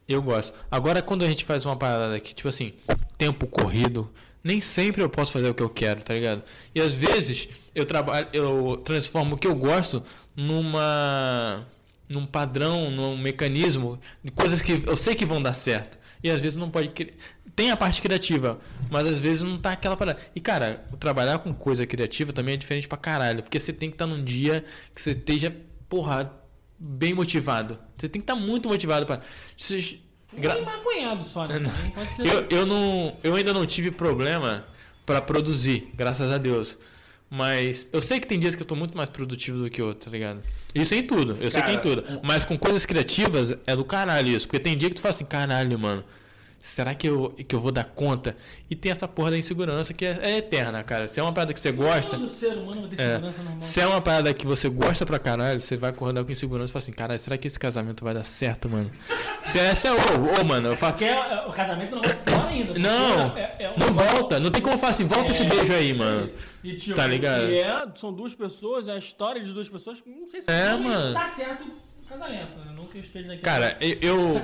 [0.09, 0.53] Eu gosto.
[0.71, 2.73] Agora, quando a gente faz uma parada aqui, tipo assim,
[3.17, 4.11] tempo corrido,
[4.43, 6.43] nem sempre eu posso fazer o que eu quero, tá ligado?
[6.75, 10.03] E às vezes eu trabalho, eu transformo o que eu gosto
[10.35, 11.65] numa
[12.11, 15.99] num padrão, num mecanismo de coisas que eu sei que vão dar certo.
[16.23, 16.91] E às vezes não pode
[17.57, 18.59] tem a parte criativa,
[18.91, 20.19] mas às vezes não tá aquela parada.
[20.35, 23.95] E cara, trabalhar com coisa criativa também é diferente pra caralho, porque você tem que
[23.95, 25.55] estar num dia que você esteja,
[25.89, 26.33] porra,
[26.79, 27.79] bem motivado.
[27.97, 29.21] Você tem que estar muito motivado para
[30.37, 31.61] Gra- Tem maconhado só, né?
[32.17, 32.27] Ser.
[32.27, 34.65] eu, eu, não, eu ainda não tive problema
[35.05, 36.77] pra produzir, graças a Deus.
[37.31, 40.07] Mas eu sei que tem dias que eu tô muito mais produtivo do que outro,
[40.07, 40.43] tá ligado?
[40.75, 42.21] Isso em tudo, eu sei que é em Cara, tudo.
[42.25, 44.49] Mas com coisas criativas é do caralho isso.
[44.49, 46.05] Porque tem dia que tu fala assim, caralho, mano.
[46.63, 48.37] Será que eu, que eu vou dar conta?
[48.69, 51.09] E tem essa porra da insegurança que é, é eterna, cara.
[51.09, 52.17] Se é uma parada que você gosta.
[52.19, 53.33] Todo ser humano vai ter É, normal.
[53.63, 56.73] se é uma parada que você gosta pra caralho, você vai acordar com insegurança e
[56.75, 58.91] fala assim, caralho, será que esse casamento vai dar certo, mano?
[59.43, 59.97] Se essa é, ô,
[60.41, 60.93] ô, mano, eu falo.
[60.93, 62.79] Porque é- o casamento não vai pior ainda.
[62.79, 64.39] Não, é- é um- não volta.
[64.39, 66.31] Não tem como falar assim, volta esse É, beijo aí, mano.
[66.63, 67.45] E, tipo, Tá ligado?
[67.49, 70.03] E é, são duas pessoas, é a história de duas pessoas.
[70.07, 71.15] Não sei se É, mano.
[71.15, 72.59] dá certo o casamento.
[72.59, 72.73] Né?
[72.77, 73.41] Não que eu esteja aqui.
[73.43, 73.97] Cara, eu.
[74.03, 74.41] eu-.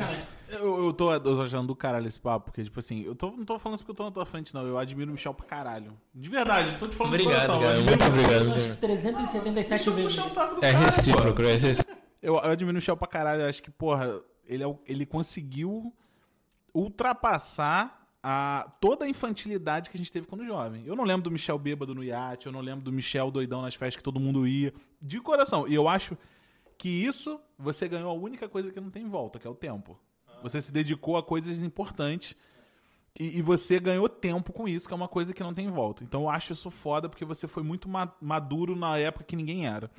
[0.48, 3.30] Eu, eu tô eu tô achando do caralho esse papo, porque, tipo assim, eu tô,
[3.30, 4.66] não tô falando isso porque eu tô na tua frente, não.
[4.66, 5.92] Eu admiro o Michel pra caralho.
[6.14, 7.60] De verdade, não tô te falando Obrigado, de coração.
[7.60, 7.80] cara.
[7.80, 8.68] Muito admiro obrigado.
[8.68, 10.36] São 377 Deixa eu vezes.
[10.62, 12.00] É recíproco, é recíproco.
[12.22, 13.42] Eu, eu admiro o Michel pra caralho.
[13.42, 15.92] Eu acho que, porra, ele, é ele conseguiu
[16.72, 20.82] ultrapassar a, toda a infantilidade que a gente teve quando jovem.
[20.84, 23.74] Eu não lembro do Michel bêbado no iate, eu não lembro do Michel doidão nas
[23.74, 24.72] festas que todo mundo ia.
[25.00, 25.66] De coração.
[25.68, 26.16] E eu acho
[26.76, 29.98] que isso você ganhou a única coisa que não tem volta, que é o tempo.
[30.42, 32.36] Você se dedicou a coisas importantes.
[33.18, 36.04] E, e você ganhou tempo com isso, que é uma coisa que não tem volta.
[36.04, 39.66] Então eu acho isso foda, porque você foi muito ma- maduro na época que ninguém
[39.66, 39.90] era.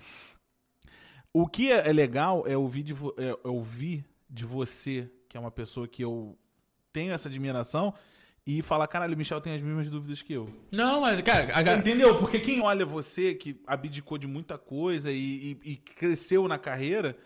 [1.34, 5.40] O que é é legal é ouvir, de é- é ouvir de você, que é
[5.40, 6.38] uma pessoa que eu
[6.94, 7.94] tenho essa admiração,
[8.46, 10.50] e falar, caralho, o Michel tem as mesmas dúvidas que eu.
[10.72, 12.16] Não, mas, cara, a Entendeu?
[12.18, 17.18] Porque quem olha você, que abdicou de muita coisa e, e- e cresceu na carreira,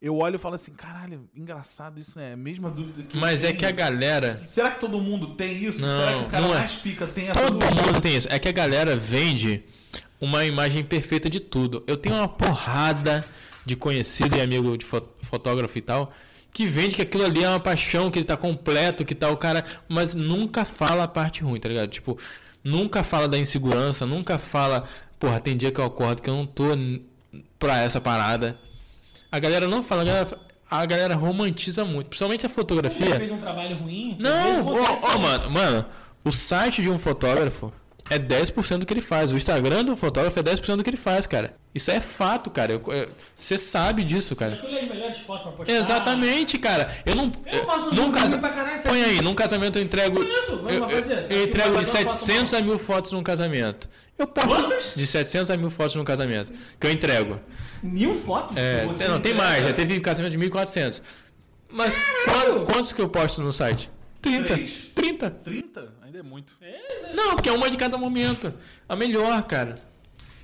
[0.00, 2.30] eu olho e falo assim, caralho, engraçado isso, né?
[2.30, 4.34] É a mesma dúvida que mas é que a galera.
[4.46, 5.80] Será que todo mundo tem isso?
[5.84, 6.48] Não, Será que o cara é.
[6.54, 7.82] mais pica tem essa Todo dúvida?
[7.82, 8.28] mundo tem isso.
[8.30, 9.64] É que a galera vende
[10.20, 11.82] uma imagem perfeita de tudo.
[11.86, 13.24] Eu tenho uma porrada
[13.66, 16.12] de conhecido e amigo de fo- fotógrafo e tal
[16.50, 19.36] que vende que aquilo ali é uma paixão, que ele tá completo, que tal o
[19.36, 21.88] cara, mas nunca fala a parte ruim, tá ligado?
[21.90, 22.18] Tipo,
[22.64, 24.82] nunca fala da insegurança, nunca fala,
[25.20, 26.64] porra, tem dia que eu acordo que eu não tô
[27.58, 28.58] pra essa parada.
[29.30, 30.38] A galera não fala, a galera,
[30.70, 33.16] a galera romantiza muito, principalmente a Você fotografia.
[33.16, 34.16] fez um trabalho ruim.
[34.18, 35.18] Não, ó, ó, também.
[35.20, 35.86] mano, mano,
[36.24, 37.72] o site de um fotógrafo
[38.10, 39.30] é 10% do que ele faz.
[39.32, 41.54] O Instagram do fotógrafo é 10% do que ele faz, cara.
[41.74, 42.80] Isso é fato, cara.
[43.34, 44.54] Você sabe disso, cara.
[44.54, 45.72] Escolher as melhores fotos pra postar.
[45.74, 46.90] Exatamente, cara.
[47.04, 47.30] Eu não.
[47.44, 48.38] Eu faço num um casa...
[48.38, 49.04] pra caralho, Põe sabe?
[49.04, 50.22] aí, num casamento eu entrego.
[50.22, 53.22] Isso, vamos eu, eu- eu entrego de fazer uma foto 700 a mil fotos num
[53.22, 53.88] casamento.
[54.16, 56.50] Eu posto de 700 a mil fotos num casamento.
[56.80, 57.38] Que eu entrego.
[57.82, 58.56] Mil fotos?
[58.56, 59.64] É, Você não, tem mais.
[59.66, 61.02] Já teve casamento de 1.400.
[61.70, 63.90] Mas qual- quantos que eu posto no site?
[64.22, 64.46] 30.
[64.54, 64.86] Três.
[64.94, 65.30] 30.
[65.30, 65.94] 30?
[66.02, 66.56] Ainda é muito.
[67.14, 68.52] Não, porque é uma de cada momento.
[68.88, 69.80] A melhor, cara.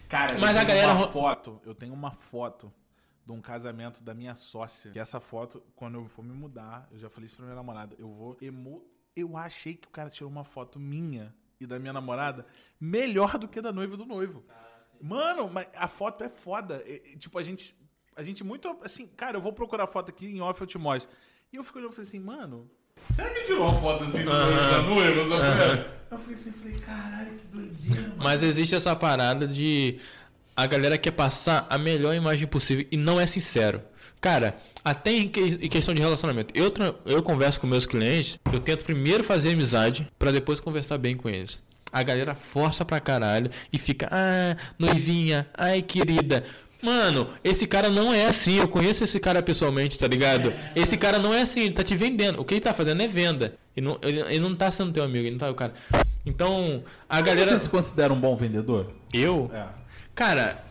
[0.09, 2.73] Cara, Mas eu a tenho galera uma foto, eu tenho uma foto
[3.27, 4.91] de um casamento da minha sócia.
[4.93, 7.97] Que essa foto, quando eu for me mudar, eu já falei isso pra minha namorada,
[7.99, 8.85] eu vou emo...
[9.17, 12.45] Eu achei que o cara tirou uma foto minha e da minha namorada
[12.81, 14.45] melhor do que da noiva e do noivo.
[15.01, 16.83] Mano, mas a foto é foda.
[17.19, 17.75] Tipo, a gente.
[18.17, 18.69] A gente muito.
[18.85, 21.11] Assim, cara, eu vou procurar a foto aqui em off eu te mostro.
[21.53, 22.71] E eu fico olhando e falei assim, mano.
[23.11, 25.29] Será que tirou uma foto assim do da noiva?
[25.29, 25.87] sabe?
[26.11, 28.15] Eu falei assim, falei, caralho, que doideira, mano.
[28.19, 29.99] Mas existe essa parada de
[30.57, 33.83] a galera quer passar a melhor imagem possível e não é sincero.
[34.21, 36.73] Cara, até em, que- em questão de relacionamento, eu,
[37.05, 41.29] eu converso com meus clientes, eu tento primeiro fazer amizade pra depois conversar bem com
[41.29, 41.61] eles.
[41.95, 46.43] A galera força pra caralho e fica, ah, noivinha, ai querida.
[46.83, 48.59] Mano, esse cara não é assim.
[48.59, 50.53] Eu conheço esse cara pessoalmente, tá ligado?
[50.75, 52.41] Esse cara não é assim, ele tá te vendendo.
[52.41, 53.55] O que ele tá fazendo é venda.
[53.77, 55.73] Ele não, ele, ele não tá sendo teu amigo, ele não tá o cara.
[56.27, 57.53] Então, a galera.
[57.53, 58.91] Você se considera um bom vendedor?
[59.13, 59.51] Eu?
[59.55, 59.67] É.
[60.17, 60.64] Cara,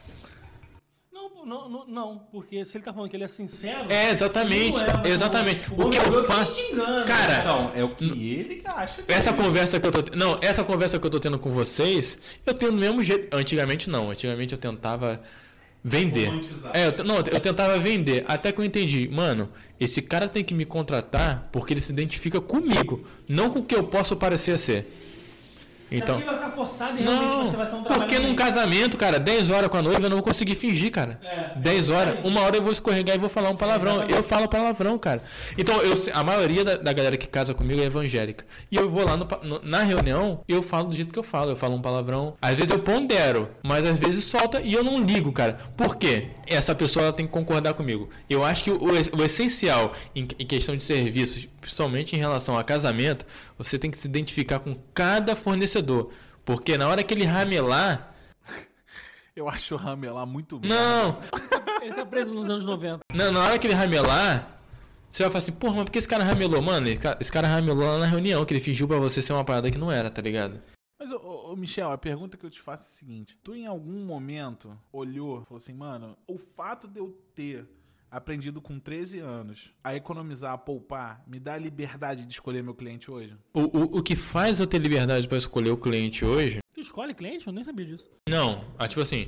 [1.45, 3.91] Não, não, não, porque se ele tá falando que ele é sincero.
[3.91, 5.71] É, exatamente, é, exatamente.
[5.71, 6.59] O, O que eu faço-.
[7.05, 9.01] Cara, Então, é o que ele acha.
[9.01, 9.17] dele.
[9.17, 12.53] essa conversa que eu tô, não, essa conversa que eu tô tendo com vocês, eu
[12.53, 13.35] tenho do mesmo jeito.
[13.35, 15.21] Antigamente não, antigamente eu tentava
[15.83, 16.29] vender.
[16.73, 20.53] É, eu, não, eu tentava vender, até que eu entendi, mano, esse cara tem que
[20.53, 24.99] me contratar porque ele se identifica comigo, não com o que eu posso parecer ser.
[25.93, 28.01] Então, Então, vai ficar forçado e realmente não, você vai ser um trabalho.
[28.09, 31.19] porque num casamento, cara, 10 horas com a noiva eu não vou conseguir fingir, cara.
[31.23, 33.93] É, 10 horas, uma hora eu vou escorregar e vou falar um palavrão.
[33.97, 34.17] Exatamente.
[34.17, 35.23] Eu falo palavrão, cara.
[35.57, 38.45] Então, eu, a maioria da, da galera que casa comigo é evangélica.
[38.71, 41.51] E eu vou lá no no- na reunião eu falo do jeito que eu falo.
[41.51, 42.35] Eu falo um palavrão.
[42.41, 45.57] Às vezes eu pondero, mas às vezes solta e eu não ligo, cara.
[45.77, 46.27] Por quê?
[46.47, 48.09] Essa pessoa tem que concordar comigo.
[48.29, 52.63] Eu acho que o, o essencial em, em questão de serviços, principalmente em relação a
[52.63, 53.25] casamento,
[53.57, 56.11] você tem que se identificar com cada fornecedor.
[56.45, 58.15] Porque na hora que ele ramelar.
[59.35, 60.67] Eu acho o ramelar muito bom.
[60.67, 61.21] Não!
[61.81, 62.99] Ele tá preso nos anos 90.
[63.13, 64.59] Na, na hora que ele ramelar,
[65.11, 66.61] você vai falar assim, porra, mas por que esse cara ramelou?
[66.61, 69.69] Mano, esse cara, ramelou lá na reunião, que ele fingiu pra você ser uma parada
[69.69, 70.61] que não era, tá ligado?
[70.99, 73.53] Mas, ô, ô, ô, Michel, a pergunta que eu te faço é a seguinte: tu
[73.53, 77.67] em algum momento olhou e falou assim, mano, o fato de eu ter
[78.13, 82.73] aprendido com 13 anos a economizar, a poupar, me dá a liberdade de escolher meu
[82.75, 83.35] cliente hoje?
[83.53, 86.59] O, o, o que faz eu ter liberdade pra escolher o cliente hoje?
[86.73, 87.47] Tu escolhe cliente?
[87.47, 88.09] Eu nem sabia disso.
[88.29, 89.27] Não, ah, tipo assim,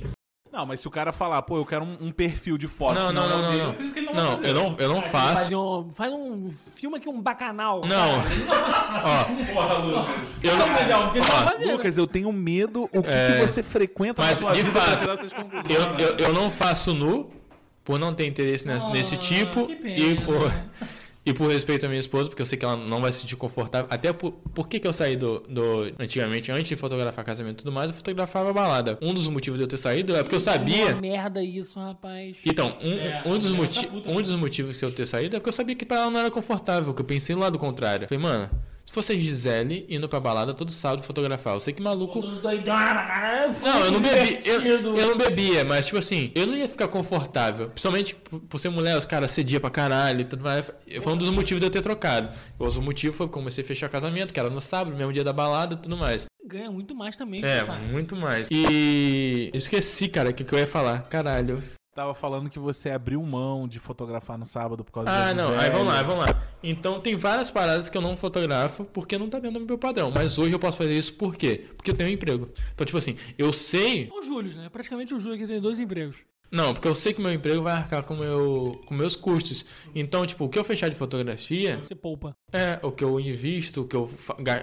[0.52, 2.94] Não, mas se o cara falar, pô, eu quero um, um perfil de foto.
[2.94, 4.14] não, não, não, não, dele, não.
[4.14, 4.48] não, Não, fazer.
[4.48, 5.56] eu não, eu não Faz faço.
[5.84, 7.82] um, faz um filme aqui, um bacanal.
[7.84, 10.38] Não, ó, Porra, Lucas.
[10.42, 10.66] eu não.
[10.66, 11.72] É ó, né?
[11.72, 13.32] Lucas, eu tenho medo o que, É.
[13.40, 15.74] que você frequenta Mas, na sua de vida pra fato, tirar essas conclusões.
[15.74, 17.30] Eu, eu, eu não faço nu
[17.86, 19.96] por não ter interesse nesse, Ah, nesse tipo que pena.
[19.96, 20.52] e por,
[21.24, 23.36] e por respeito à minha esposa, porque eu sei que ela não vai se sentir
[23.36, 23.86] confortável.
[23.88, 25.92] Até por, por que, que eu saí do, do.
[25.98, 28.98] Antigamente, antes de fotografar casamento e tudo mais, eu fotografava balada.
[29.00, 30.94] Um dos motivos de eu ter saído é porque eu Uma sabia.
[30.96, 32.38] merda isso, rapaz.
[32.44, 35.36] Então, um, É, um, dos mulher moti tá um dos motivos que eu ter saído
[35.36, 37.58] é porque eu sabia que pra ela não era confortável, que eu pensei no lado
[37.58, 38.08] contrário.
[38.08, 38.50] Falei, mano,
[38.96, 42.18] fosse a Gisele indo pra balada todo sábado fotografar, eu sei que maluco.
[43.60, 44.38] Não, eu não bebi.
[44.42, 47.68] Eu, eu não bebia, mas tipo assim, eu não ia ficar confortável.
[47.68, 50.70] Principalmente por, ser mulher, os caras cedia pra caralho e tudo mais.
[51.02, 52.30] Foi um dos motivos de eu ter trocado.
[52.58, 55.12] O outro motivo foi que eu comecei a fechar casamento, que era no sábado, mesmo
[55.12, 56.26] dia da balada e tudo mais.
[56.46, 57.44] Ganha muito mais também.
[57.44, 58.48] É, muito mais.
[58.50, 61.00] E esqueci, cara, o que, que eu ia falar.
[61.02, 61.62] Caralho.
[61.96, 65.58] Tava falando que você abriu mão de fotografar no sábado por causa Ah, da não.
[65.58, 66.42] Aí vamos lá, vamos lá.
[66.62, 70.10] Então tem várias paradas que eu não fotografo porque não tá dentro do meu padrão.
[70.14, 71.64] Mas hoje eu posso fazer isso por quê?
[71.74, 72.50] Porque eu tenho um emprego.
[72.74, 74.68] Então, tipo assim, eu sei O Júlio, né?
[74.68, 76.18] Praticamente o Júlio que tem dois empregos.
[76.50, 79.64] Não, porque eu sei que meu emprego vai arcar com, meu, com meus custos.
[79.94, 82.36] Então, tipo, o que eu fechar de fotografia Você poupa.
[82.52, 84.10] é o que eu invisto, o que eu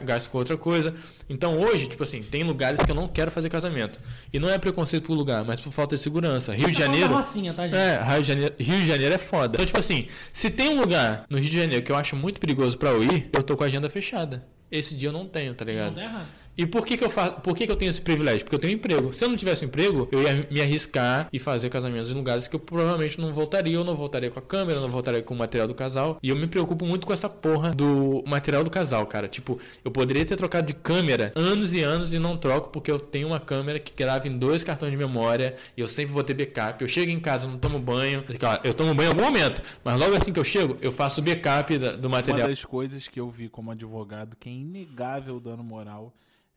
[0.01, 0.95] gasto com outra coisa.
[1.29, 3.99] Então, hoje, tipo assim, tem lugares que eu não quero fazer casamento.
[4.31, 6.53] E não é preconceito por lugar, mas por falta de segurança.
[6.53, 7.13] Rio de Tá Janeiro.
[7.13, 7.77] Rocinha, tá, gente?
[7.77, 9.55] É, Rio de, Janeiro, Rio de Janeiro é foda.
[9.55, 12.39] Então, tipo assim, se tem um lugar no Rio de Janeiro que eu acho muito
[12.39, 14.47] perigoso pra eu ir, eu tô com a agenda fechada.
[14.71, 15.87] Esse dia eu não tenho, tá ligado?
[15.89, 16.27] Não dá errado.
[16.57, 17.33] E por que, que eu faço?
[17.41, 18.41] Por que, que eu tenho esse privilégio?
[18.43, 19.11] Porque eu tenho emprego.
[19.11, 22.47] Se eu não tivesse um emprego, eu ia me arriscar e fazer casamentos em lugares
[22.47, 23.73] que eu provavelmente não voltaria.
[23.75, 26.19] Eu não voltaria com a câmera, eu não voltaria com o material do casal.
[26.21, 29.27] E eu me preocupo muito com essa porra do material do casal, cara.
[29.27, 32.99] Tipo, eu poderia ter trocado de câmera anos e anos e não troco porque eu
[32.99, 36.33] tenho uma câmera que grava em dois cartões de memória e eu sempre vou ter
[36.33, 36.81] backup.
[36.81, 38.23] Eu chego em casa, não tomo banho.
[38.39, 41.19] Claro, Eu tomo banho em algum momento, mas logo assim que eu chego, eu faço
[41.19, 42.47] o backup do Uma material.
[42.47, 46.13] das coisas que eu vi como advogado que é inegável dano moral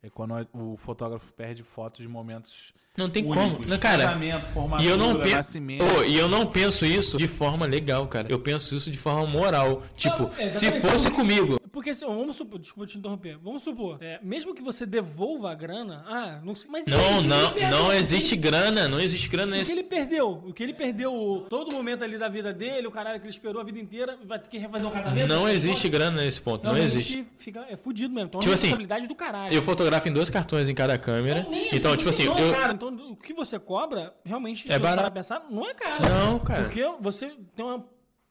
[0.07, 3.57] é quando o fotógrafo perde fotos de momentos Não tem únicos.
[3.59, 3.69] como.
[3.69, 5.37] Não, cara, Casamento, formatura, E eu não penso.
[5.37, 5.85] nascimento.
[5.85, 8.29] Pô, e eu não penso isso de forma legal, cara.
[8.31, 9.83] Eu penso isso de forma moral.
[9.97, 11.61] Tipo, é, se fosse comigo.
[11.77, 13.37] Porque assim, vamos supor, desculpa te interromper.
[13.37, 16.71] Vamos supor, é, mesmo que você devolva a grana, ah, não sei.
[16.71, 17.71] Mas Não, não, ele perdeu?
[17.79, 20.43] não O que existe ele- grana, não existe grana O que ele perdeu?
[20.47, 23.61] O que ele perdeu todo momento ali da vida dele, o caralho que ele esperou
[23.61, 25.29] a vida inteira, vai ter que refazer um casamento?
[25.29, 27.27] Não existe grana nesse ponto, não Realmente existe.
[27.37, 28.29] Fica, é fudido mesmo.
[28.29, 29.55] Então é Tipo uma assim, responsabilidade do caralho.
[29.55, 31.41] Eu fotografo em dois cartões em cada câmera.
[31.41, 32.55] Então, nem- Então, nem- tipo assim, não é eu.
[32.55, 32.73] caro.
[32.73, 35.13] Então, o que você cobra, realmente, se É você parar barato.
[35.15, 36.09] pensar, não é caro.
[36.09, 36.63] Não, cara.
[36.63, 37.85] Porque você tem uma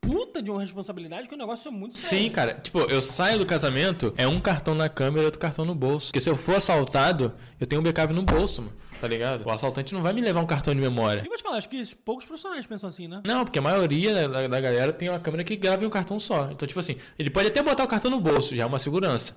[0.06, 2.26] puta de uma responsabilidade que o negócio é muito sério.
[2.26, 2.54] Sim, cara.
[2.56, 6.08] Tipo, eu saio do casamento, é um cartão na câmera e outro cartão no bolso.
[6.08, 8.74] Porque se eu for assaltado, eu tenho um backup no bolso, mano.
[9.02, 9.46] Tá ligado?
[9.46, 11.22] O assaltante não vai me levar um cartão de memória.
[11.26, 13.22] E vou te falar, acho que poucos profissionais pensam assim, né?
[13.26, 15.90] Não, porque a maioria da, da- da galera tem uma câmera que grava em um
[15.90, 16.50] cartão só.
[16.52, 19.36] Então, tipo assim, ele pode até botar o cartão no bolso, já é uma segurança.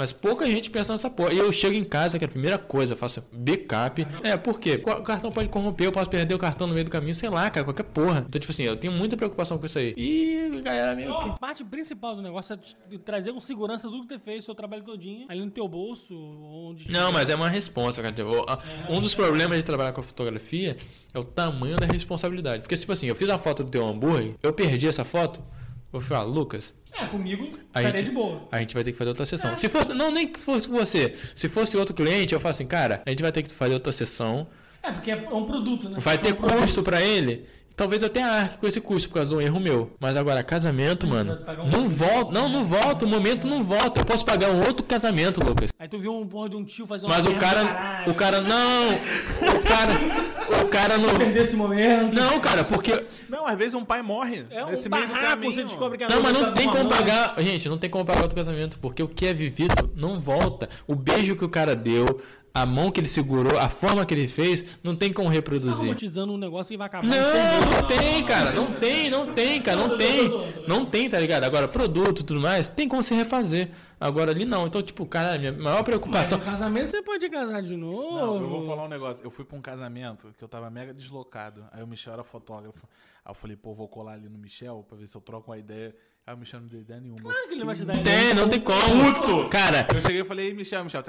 [0.00, 1.34] Mas pouca gente pensa nessa porra.
[1.34, 4.06] E eu chego em casa, que é a primeira coisa, eu faço backup.
[4.22, 4.80] É, por quê?
[4.82, 7.50] O cartão pode corromper, eu posso perder o cartão no meio do caminho, sei lá,
[7.50, 8.24] cara, qualquer porra.
[8.26, 9.92] Então, tipo assim, eu tenho muita preocupação com isso aí.
[9.98, 11.28] E galera meio que.
[11.28, 12.54] A parte principal do negócio
[12.90, 16.14] é trazer com segurança tudo que você fez, seu trabalho todinho, ali no teu bolso,
[16.16, 16.90] onde...
[16.90, 18.14] Não, mas é uma responsa, cara.
[18.14, 18.58] Tipo, a-
[18.88, 20.78] Um dos problemas de trabalhar com fotografia
[21.12, 22.62] é o tamanho da responsabilidade.
[22.62, 25.42] Porque, tipo assim, eu fiz a foto do teu hambúrguer, eu perdi essa foto,
[25.92, 27.44] eu falar, Lucas, É, comigo,
[27.74, 28.42] a estaria gente, de boa.
[28.52, 29.56] a gente vai ter que fazer outra sessão.
[29.56, 31.14] Se fosse, não, nem que fosse você.
[31.36, 33.92] Se fosse outro cliente, eu falo assim, cara, a gente vai ter que fazer outra
[33.92, 34.46] sessão.
[34.82, 35.96] É, porque é um produto, né?
[36.00, 37.46] Vai É ter um custo pra ele.
[37.76, 39.96] Talvez eu tenha arque com esse custo por causa do erro meu.
[39.98, 42.30] Mas agora, casamento, mano, um não de- volta.
[42.32, 43.06] Não, não volta.
[43.06, 44.00] O momento não volta.
[44.00, 45.70] Eu posso pagar um outro casamento, Lucas.
[45.78, 47.66] Aí tu viu um porra de um tio fazer uma Mas o cara.
[47.68, 48.10] caralho.
[48.10, 48.40] O cara.
[48.42, 48.90] Não!
[48.94, 49.92] O cara.
[50.58, 51.14] O cara não.
[51.16, 52.14] Perder esse momento.
[52.14, 53.04] Não, cara, porque.
[53.28, 54.44] Não, às vezes um pai morre.
[54.50, 56.76] É um nesse meio barraco, você descobre que a Não, mas não tá tem com
[56.76, 57.34] como pagar.
[57.38, 60.68] Gente, não tem como pagar outro casamento, porque o que é vivido não volta.
[60.86, 62.20] O beijo que o cara deu,
[62.52, 65.76] a mão que ele segurou, a forma que ele fez, não tem como Tá reproduzir.
[65.76, 67.24] romantizando um negócio que vai acabar meses.
[67.24, 68.50] Não, não tem, cara.
[68.52, 69.76] Não tem, não tem, cara.
[69.88, 70.28] Não tem.
[70.66, 71.44] Não tem, tá ligado?
[71.44, 73.70] Agora, produto e tudo mais, tem como se refazer.
[74.00, 74.66] Agora ali não.
[74.66, 76.38] Então, tipo, cara, minha maior Mas preocupação.
[76.38, 78.14] no casamento você pode casar de novo.
[78.16, 79.24] Não, eu vou falar um negócio.
[79.24, 81.64] Eu fui pra um casamento que eu tava mega deslocado.
[81.70, 82.86] Aí o Michel era fotógrafo.
[83.24, 85.58] Aí eu falei, pô, vou colar ali no Michel pra ver se eu troco uma
[85.58, 85.94] ideia.
[86.30, 87.20] Aí o Michel não deu ideia nenhuma.
[87.22, 88.18] Claro que ele vai te dar Não ideia.
[88.20, 89.14] tem, não tem como.
[89.14, 89.48] Puto!
[89.48, 91.02] Cara, Eu cheguei e falei, ei, Michel, Michel.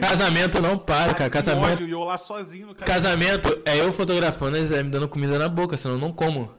[0.00, 1.28] casamento não para, cara.
[1.28, 1.66] Casamento.
[1.72, 3.60] ódio, E eu lá sozinho no casamento.
[3.64, 6.54] É eu fotografando e Zé me dando comida na boca, senão eu não como.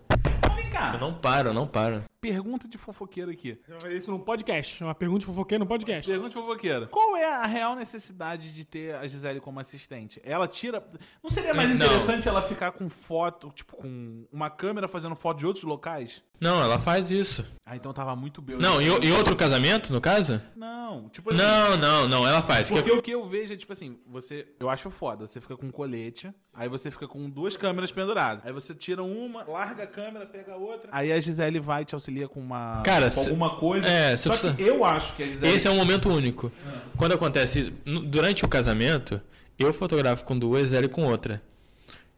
[0.58, 0.92] Vem cá.
[0.96, 2.04] Eu não paro, eu não paro.
[2.22, 3.58] Pergunta de fofoqueiro aqui.
[3.64, 4.84] Você vai fazer isso num podcast.
[4.84, 6.10] Uma pergunta de fofoqueiro no podcast.
[6.10, 6.88] Pergunta de fofoqueiro.
[6.90, 10.20] Qual é a real necessidade de ter a Gisele como assistente?
[10.24, 10.86] Ela tira.
[11.24, 11.78] Não seria mais Não.
[11.78, 16.22] interessante ela ficar com foto, tipo, com uma câmera fazendo foto de outros locais?
[16.42, 17.46] Não, ela faz isso.
[17.66, 18.58] Ah, então tava muito bem.
[18.58, 20.42] Não, em, em outro casamento, no caso?
[20.56, 21.40] Não, tipo assim.
[21.40, 22.70] Não, não, não, ela faz.
[22.70, 24.48] Porque o que eu vejo é tipo assim, você.
[24.60, 25.28] Eu acho foda.
[25.28, 28.46] Você fica com um colete, aí você fica com duas câmeras penduradas.
[28.46, 30.90] Aí você tira uma, larga a câmera, pega a outra.
[30.92, 32.82] Aí a Gisele vai e te auxilia com uma.
[32.84, 33.88] Cara, com alguma coisa.
[33.88, 35.56] é, Só precisa- que eu acho que a Gisele.
[35.56, 36.52] Esse é um momento único.
[36.98, 37.72] Quando acontece isso,
[38.06, 39.22] durante o casamento,
[39.58, 41.42] eu fotografo com duas, ela com outra.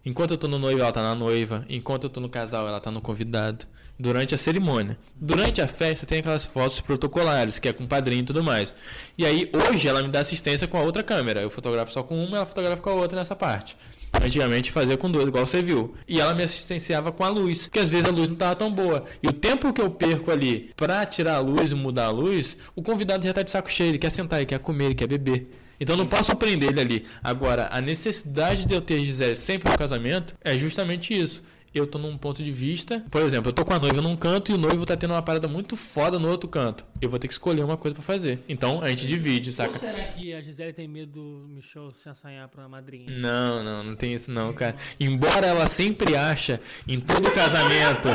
[0.03, 1.63] Enquanto eu tô no noivo, ela tá na noiva.
[1.69, 3.65] Enquanto eu tô no casal, ela tá no convidado.
[3.99, 4.97] Durante a cerimônia.
[5.15, 8.73] Durante a festa, tem aquelas fotos protocolares, que é com o padrinho e tudo mais.
[9.15, 11.39] E aí, hoje, ela me dá assistência com a outra câmera.
[11.41, 13.77] Eu fotografo só com uma, ela fotografa com a outra nessa parte.
[14.13, 15.95] Antigamente fazia com duas, igual você viu.
[16.07, 18.71] E ela me assistenciava com a luz, porque às vezes a luz não tava tão
[18.71, 19.05] boa.
[19.23, 22.57] E o tempo que eu perco ali pra tirar a luz e mudar a luz,
[22.75, 25.07] o convidado já tá de saco cheio, ele quer sentar, ele quer comer, ele quer
[25.07, 25.49] beber.
[25.79, 27.05] Então não posso prender ele ali.
[27.23, 31.41] Agora, a necessidade de eu ter Gisele sempre no casamento é justamente isso.
[31.73, 34.51] Eu tô num ponto de vista, por exemplo, eu tô com a noiva num canto
[34.51, 36.85] e o noivo tá tendo uma parada muito foda no outro canto.
[36.99, 38.39] Eu vou ter que escolher uma coisa pra fazer.
[38.49, 39.79] Então a gente divide, Ou saca?
[39.79, 43.09] será que a Gisele tem medo do Michel se assanhar pra madrinha?
[43.09, 44.75] Não, não, não tem isso não, cara.
[44.99, 48.09] Embora ela sempre acha em todo casamento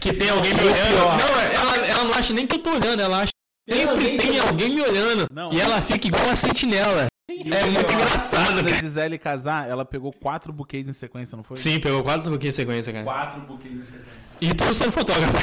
[0.00, 0.96] que tem alguém me olhando.
[0.96, 3.30] Não, ela, ela não acha nem que eu tô olhando, ela acha
[3.68, 5.26] sempre tem alguém me olhando.
[5.30, 5.52] Não.
[5.52, 7.06] E ela fica igual uma sentinela.
[7.28, 8.76] É muito engraçado, cara.
[8.76, 11.56] Gisele casar, ela pegou quatro buquês em sequência, não foi?
[11.56, 13.04] Sim, pegou quatro pouquinhos de sequência, cara.
[13.04, 14.06] Quatro buquês em sequência.
[14.40, 15.34] E tudo sendo fotógrafo.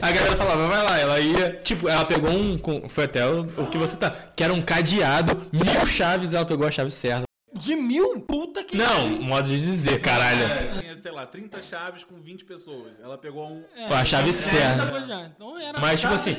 [0.00, 1.60] A galera falava, vai lá, ela ia.
[1.62, 2.58] Tipo, ela pegou um.
[2.88, 4.10] Foi até o, o que você tá.
[4.10, 7.24] Que era um cadeado, mil chaves, ela pegou a chave certa.
[7.54, 8.20] De mil?
[8.20, 10.42] Puta que Não, modo de dizer, caralho.
[10.44, 12.92] É, tinha, sei lá, 30 chaves com 20 pessoas.
[13.00, 13.62] Ela pegou um.
[13.76, 15.30] É, Com a chave já- certa.
[15.34, 16.32] Então era Mas, tipo assim,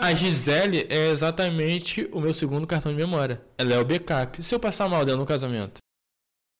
[0.00, 3.40] A Gisele é exatamente o meu segundo cartão de memória.
[3.56, 4.42] Ela é o backup.
[4.42, 5.78] Se eu passar mal dentro no casamento.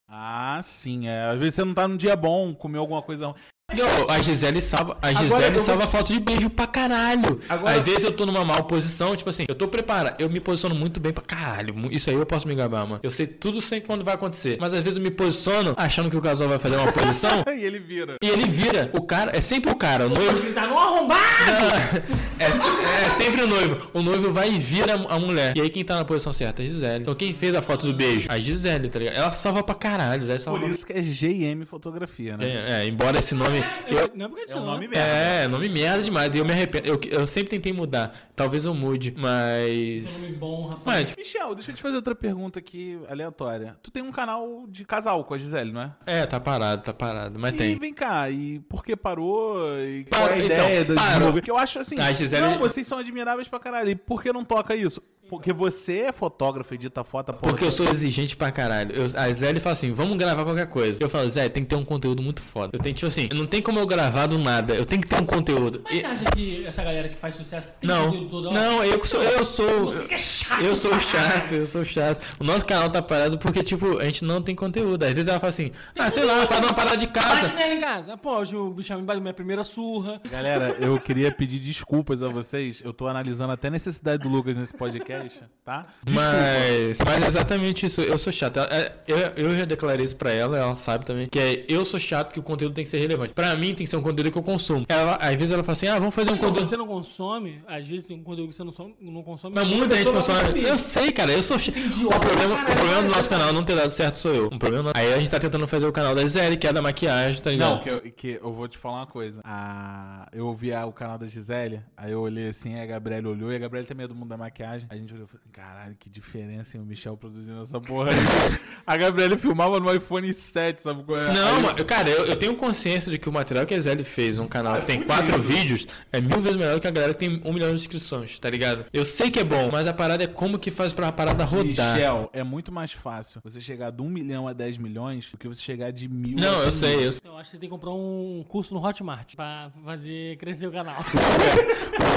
[0.08, 1.08] Ah, sim.
[1.08, 1.24] É.
[1.26, 3.34] Às vezes você não tá num dia bom, comeu alguma coisa.
[3.72, 7.40] Não, a Gisele salva, a Gisele vou salva te- foto de beijo pra caralho.
[7.48, 10.38] Agora- Às vezes eu tô numa mal posição, tipo assim, eu tô preparado, eu me
[10.38, 11.74] posiciono muito bem pra caralho.
[11.90, 13.00] Isso aí eu posso me gabar, mano.
[13.02, 14.58] Eu sei tudo sempre quando vai acontecer.
[14.60, 17.64] Mas às vezes eu me posiciono achando que o casal vai fazer uma posição e
[17.64, 18.16] ele vira.
[18.22, 18.90] e ele vira.
[18.92, 20.38] O cara, é sempre o cara, o noivo.
[20.38, 21.20] Ele tá no arrombado!
[22.36, 22.66] É, se-
[23.06, 23.88] é sempre o noivo.
[23.94, 25.56] O noivo vai e vira a mulher.
[25.56, 27.02] E aí quem tá na posição certa é a Gisele.
[27.02, 28.26] Então quem fez a foto do beijo?
[28.28, 29.14] A Gisele, tá ligado?
[29.16, 30.20] Ela salva pra caralho.
[30.20, 32.46] Gisele salva Por isso que é GM Fotografia, pra...
[32.46, 32.82] né?
[32.82, 33.53] É, embora esse nome.
[33.86, 34.96] Eu, Não é porque É um não, nome né?
[34.96, 35.10] merda.
[35.12, 36.34] é, nome merda demais.
[36.34, 36.86] E eu me arrependo.
[36.88, 38.14] Eu, eu sempre tentei mudar.
[38.36, 40.22] Talvez eu mude, mas.
[40.22, 40.84] Nome bom, rapaz.
[41.10, 43.76] Mas, Michel, deixa eu te fazer outra pergunta aqui, aleatória.
[43.82, 45.92] Tu tem um canal de casal com a Gisele, não é?
[46.06, 47.38] é, tá parado, tá parado.
[47.38, 47.78] Mas E tem.
[47.78, 49.58] vem cá, e por que parou?
[49.80, 51.08] E qual é a Parou, então, ideia da parou.
[51.10, 51.40] desenvolver?
[51.40, 53.90] Porque eu acho assim, A Gisele- não, vocês são admiráveis pra caralho.
[53.90, 55.02] E por que não toca isso?
[55.34, 57.52] Porque você é fotógrafo, edita foto, porra.
[57.52, 58.94] Porque eu sou exigente pra caralho.
[58.94, 61.02] Eu, a Zé fala assim: vamos gravar qualquer coisa.
[61.02, 62.70] Eu falo, Zé, tem que ter um conteúdo muito foda.
[62.72, 64.74] Eu tenho, tipo assim, não tem como eu gravar do nada.
[64.74, 65.80] Eu tenho que ter um conteúdo.
[65.84, 68.60] Mas E- você acha que essa galera que faz sucesso tem não, conteúdo toda hora?
[68.60, 69.86] não, eu que sou, eu sou.
[69.86, 70.62] Você que é chato.
[70.62, 72.24] Eu sou chato, eu sou chato.
[72.40, 75.02] O nosso canal tá parado porque, tipo, a gente não tem conteúdo.
[75.02, 77.52] Às vezes ela fala assim, ah, sei lá, faz uma parada de Bate casa.
[77.54, 78.16] nela em casa.
[78.16, 80.20] Pô, hoje o bicho me bateu minha primeira surra.
[80.30, 82.82] Galera, eu queria pedir desculpas a vocês.
[82.84, 85.23] Eu tô analisando até a necessidade do Lucas nesse podcast,
[85.64, 85.86] tá?
[86.02, 86.28] Desculpa.
[86.30, 88.58] Mas, mas é exatamente isso, eu sou chato.
[88.60, 91.98] É, Eu, eu já declarei isso pra ela, ela sabe também, que é eu sou
[92.00, 93.34] chato que o conteúdo tem que ser relevante.
[93.34, 94.84] Pra mim tem que ser um conteúdo que eu consumo.
[94.88, 96.68] Ela, às vezes ela fala assim, ah, vamos fazer um Quando conteúdo.
[96.68, 99.54] você não consome, às vezes tem um conteúdo que você não, som- não consome.
[99.54, 100.62] Mas muita gente consome.
[100.62, 101.74] Eu sei, cara, eu sou chato.
[101.76, 104.48] O problema, pra o caralho, problema do nosso canal não ter dado certo sou eu.
[104.52, 106.82] Um problema Aí a gente tá tentando fazer o canal da Zé, que é da
[106.82, 107.70] maquiagem, tá ligado?
[107.76, 109.40] Não, que eu, que eu vou te falar uma coisa.
[109.44, 113.56] A, eu ouvi o canal da Gisele, aí eu olhei assim, a Gabriela olhou, e
[113.56, 114.86] a Gabriela também é do mundo da maquiagem.
[114.90, 118.16] A gente olhou e falou, caralho, que diferença, hein, o Michel produzindo essa porra aí.
[118.86, 121.32] a Gabriela filmava no iPhone 7, sabe qual é?
[121.34, 123.94] Não, Aí- mano, cara, eu, eu tenho consciência de que o material que a Zé
[124.04, 125.14] fez num canal Ah, que tem fudido.
[125.14, 128.38] quatro vídeos é mil vezes melhor que a galera que tem um milhão de inscrições,
[128.38, 128.86] tá ligado?
[128.92, 131.64] Eu sei que é bom, mas a parada é como que faz pra parada rodar.
[131.94, 135.48] Michel, é muito mais fácil você chegar de 1 milhão a 10 milhões do que
[135.48, 137.06] você chegar de mil Não, a eu 100 sei, mil.
[137.06, 137.20] eu sei.
[137.30, 140.72] Eu acho que você tem que comprar um curso no Hotmart pra fazer crescer o
[140.72, 140.96] canal.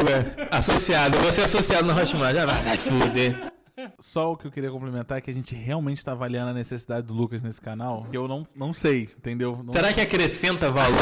[0.05, 3.35] Ué, associado, você é associado na Hotmart, já vai, vai fuder.
[3.99, 7.05] Só o que eu queria complementar é que a gente realmente tá avaliando a necessidade
[7.05, 9.61] do Lucas nesse canal, que eu não, não sei, entendeu?
[9.63, 10.97] Não- Será que acrescenta valor?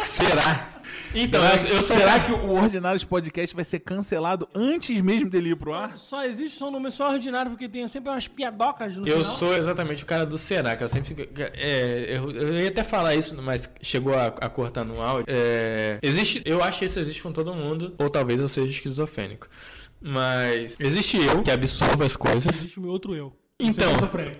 [0.00, 0.68] Será?
[1.14, 1.96] Então, Será, eu, eu sou.
[1.96, 5.98] será que o Ordinários Podcast vai ser cancelado antes mesmo dele ir pro ar?
[5.98, 9.36] Só existe só um nome só ordinário, porque tem sempre umas piadocas no Eu final.
[9.36, 11.22] sou exatamente o cara do será, que eu sempre fico.
[11.54, 15.24] É, eu, eu ia até falar isso, mas chegou a, a cortar no áudio.
[15.28, 19.46] É, existe, eu acho que isso existe com todo mundo, ou talvez eu seja esquizofrênico.
[20.02, 22.46] Mas existe eu que absorvo as coisas.
[22.56, 23.32] Existe o meu outro eu.
[23.62, 23.92] Então,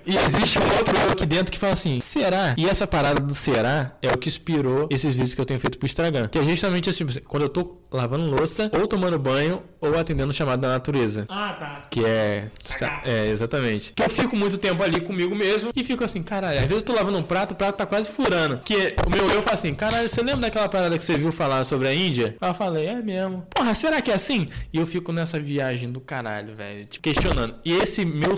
[0.06, 2.54] e existe um outro eu aqui dentro que fala assim, será?
[2.56, 5.78] E essa parada do será é o que inspirou esses vídeos que eu tenho feito
[5.78, 6.28] pro Instagram.
[6.28, 10.34] Que é justamente assim, quando eu tô lavando louça, ou tomando banho, ou atendendo o
[10.34, 11.26] chamado da natureza.
[11.28, 11.86] Ah, tá.
[11.90, 12.50] Que é.
[12.78, 13.02] Cagar.
[13.04, 13.92] É, exatamente.
[13.92, 16.82] Que eu fico muito tempo ali comigo mesmo e fico assim, caralho, às vezes eu
[16.82, 18.58] tô lavando um prato, o prato tá quase furando.
[18.64, 21.64] Que o meu eu fala assim, caralho, você lembra daquela parada que você viu falar
[21.64, 22.36] sobre a Índia?
[22.40, 23.46] Eu falei, é mesmo.
[23.50, 24.48] Porra, será que é assim?
[24.72, 27.56] E eu fico nessa viagem do caralho, velho, tipo, questionando.
[27.64, 28.34] E esse meu,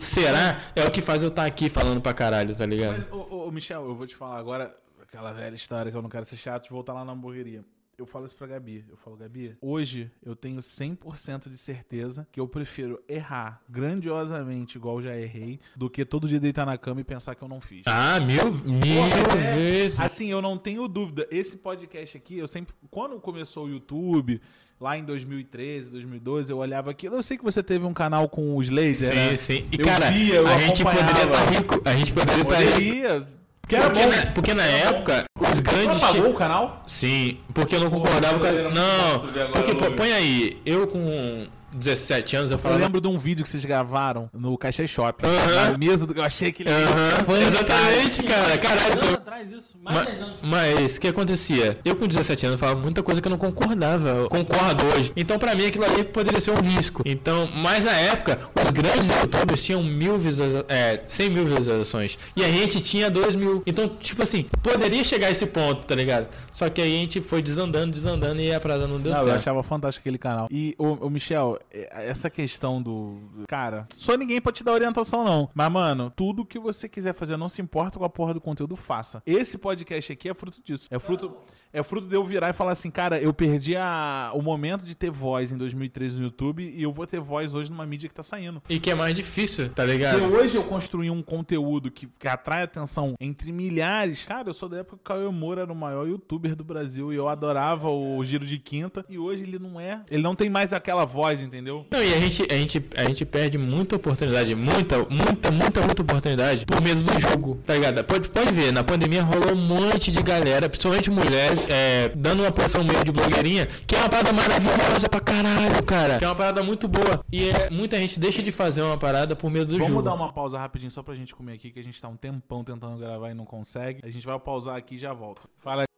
[0.00, 2.94] será é o que faz eu estar aqui falando pra caralho, tá ligado?
[2.96, 6.08] Mas, ô, ô, Michel, eu vou te falar agora aquela velha história que eu não
[6.08, 7.64] quero ser chato de voltar lá na hamburgueria.
[7.98, 8.84] Eu falo isso pra Gabi.
[8.90, 15.00] Eu falo, Gabi, hoje eu tenho 100% de certeza que eu prefiro errar grandiosamente, igual
[15.00, 17.84] já errei, do que todo dia deitar na cama e pensar que eu não fiz.
[17.86, 19.98] Ah, mil, mil é, vezes.
[19.98, 21.26] Assim, eu não tenho dúvida.
[21.30, 22.74] Esse podcast aqui, eu sempre.
[22.90, 24.42] Quando começou o YouTube,
[24.78, 27.16] lá em 2013, 2012, eu olhava aquilo.
[27.16, 29.08] Eu sei que você teve um canal com os lasers.
[29.08, 29.36] Sim, né?
[29.36, 29.68] sim.
[29.72, 31.82] E Eu cara, via, eu a gente poderia estar rico.
[31.82, 33.45] A gente poderia estar rico.
[33.66, 33.68] Poderia.
[33.68, 34.10] Que era Porque bom.
[34.16, 36.02] na, porque na época, os Você grandes.
[36.02, 36.82] apagou o canal?
[36.86, 42.50] Sim, porque eu não concordava com não porque, pô, põe aí, eu com 17 anos,
[42.50, 42.80] eu Eu falava...
[42.80, 45.26] lembro de um vídeo que vocês gravaram no Caixa Shopping.
[45.26, 45.70] Aham.
[45.72, 48.92] Na mesa do que eu achei que ele exatamente, cara, caralho.
[49.02, 49.76] Anos atrás isso.
[49.82, 50.36] Mais de Ma- 10 anos.
[50.42, 51.78] Mas o que acontecia?
[51.84, 54.08] Eu com 17 anos falava muita coisa que eu não concordava.
[54.08, 55.12] Eu concordo hoje.
[55.16, 57.02] Então, pra mim, aquilo ali poderia ser um risco.
[57.04, 62.18] Então, mas na época, os grandes youtubers tinham mil visualizações, é, 100 mil visualizações.
[62.36, 63.62] E a gente tinha 2 mil.
[63.66, 66.28] Então, tipo assim, poderia chegar a esse ponto, tá ligado?
[66.52, 69.24] Só que aí a gente foi desandando, desandando e a parada não deu Não, eu
[69.26, 69.36] certo.
[69.36, 70.48] achava fantástico aquele canal.
[70.50, 73.18] E, o, Michel, é, essa questão do.
[73.48, 75.50] Cara, só ninguém pode te dar orientação, não.
[75.54, 78.76] Mas, mano, tudo que você quiser fazer, não se importa com a porra do conteúdo,
[78.76, 79.22] faça.
[79.26, 80.88] Esse podcast aqui é fruto disso.
[80.90, 81.36] É fruto.
[81.76, 84.96] É fruto de eu virar e falar assim, cara, eu perdi a, o momento de
[84.96, 88.14] ter voz em 2013 no YouTube e eu vou ter voz hoje numa mídia que
[88.14, 88.62] tá saindo.
[88.66, 90.18] E que é mais difícil, tá ligado?
[90.18, 94.24] Porque hoje eu construí um conteúdo que, que atrai atenção entre milhares.
[94.24, 97.12] Cara, eu sou da época que o Caio Moura era o maior youtuber do Brasil
[97.12, 99.04] e eu adorava o Giro de Quinta.
[99.06, 100.00] E hoje ele não é.
[100.10, 101.84] Ele não tem mais aquela voz, entendeu?
[101.90, 106.00] Não, e a gente, a gente, a gente perde muita oportunidade, muita, muita, muita, muita
[106.00, 108.02] oportunidade por medo do jogo, tá ligado?
[108.02, 112.52] Pode, pode ver, na pandemia rolou um monte de galera, principalmente mulheres, é, dando uma
[112.52, 116.18] posição meio de blogueirinha, que é uma parada maravilhosa pra caralho, cara.
[116.18, 117.24] Que é uma parada muito boa.
[117.32, 120.02] E é, muita gente deixa de fazer uma parada por medo do Vamos jogo.
[120.02, 122.62] dar uma pausa rapidinho só pra gente comer aqui, que a gente tá um tempão
[122.64, 124.00] tentando gravar e não consegue.
[124.04, 125.42] A gente vai pausar aqui e já volta.
[125.58, 125.95] Fala aí.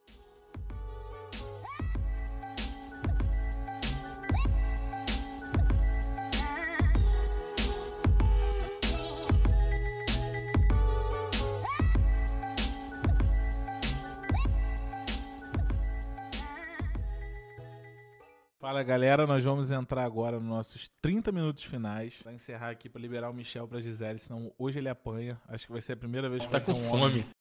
[18.61, 23.01] Fala galera, nós vamos entrar agora nos nossos 30 minutos finais pra encerrar aqui pra
[23.01, 25.41] liberar o Michel pra Gisele, senão hoje ele apanha.
[25.47, 27.38] Acho que vai ser a primeira vez que Tá vai ter com um homem fome.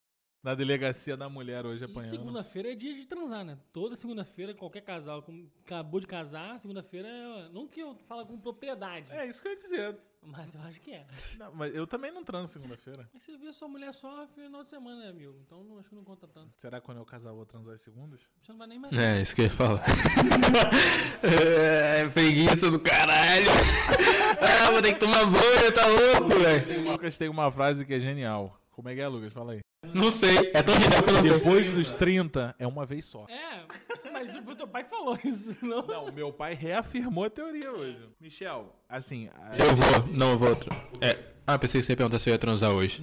[0.48, 2.10] Na delegacia da mulher hoje E apanhando.
[2.10, 3.57] segunda-feira é dia de transar, né?
[3.74, 7.49] Toda segunda-feira, qualquer casal que acabou de casar, segunda-feira é.
[7.49, 9.98] Não que eu falo com propriedade, É isso que eu ia dizer.
[10.22, 11.06] mas eu acho que é.
[11.38, 13.10] Não, mas eu também não transo segunda-feira.
[13.14, 15.38] Mas você vê sua mulher só no final de semana, né, amigo?
[15.45, 16.49] Então não, acho que não conta tanto.
[16.56, 18.22] Será que quando eu casar eu vou transar as segundas?
[18.41, 18.98] Você não vai nem mais.
[18.98, 19.84] É, isso que eu ia falar.
[21.24, 23.52] é, preguiça do caralho.
[24.40, 26.88] ah, vou ter que tomar banho, tá louco, velho.
[26.88, 28.57] O Lucas tem uma frase que é genial.
[28.72, 29.34] Como é que é, Lucas?
[29.34, 29.66] Fala aí.
[29.94, 31.32] Não sei, é tão genial que eu não sei.
[31.34, 33.26] Depois dos 30, é uma vez só.
[33.30, 33.64] É,
[34.12, 35.82] mas foi teu pai que falou isso, não?
[35.86, 37.99] Não, o meu pai reafirmou a teoria hoje.
[38.20, 39.30] Michel, assim.
[39.30, 40.56] a- Eu vou, não, eu vou.
[40.56, 41.18] tra- É.
[41.49, 43.02] Ah, pensei que você ia perguntar se eu ia transar hoje.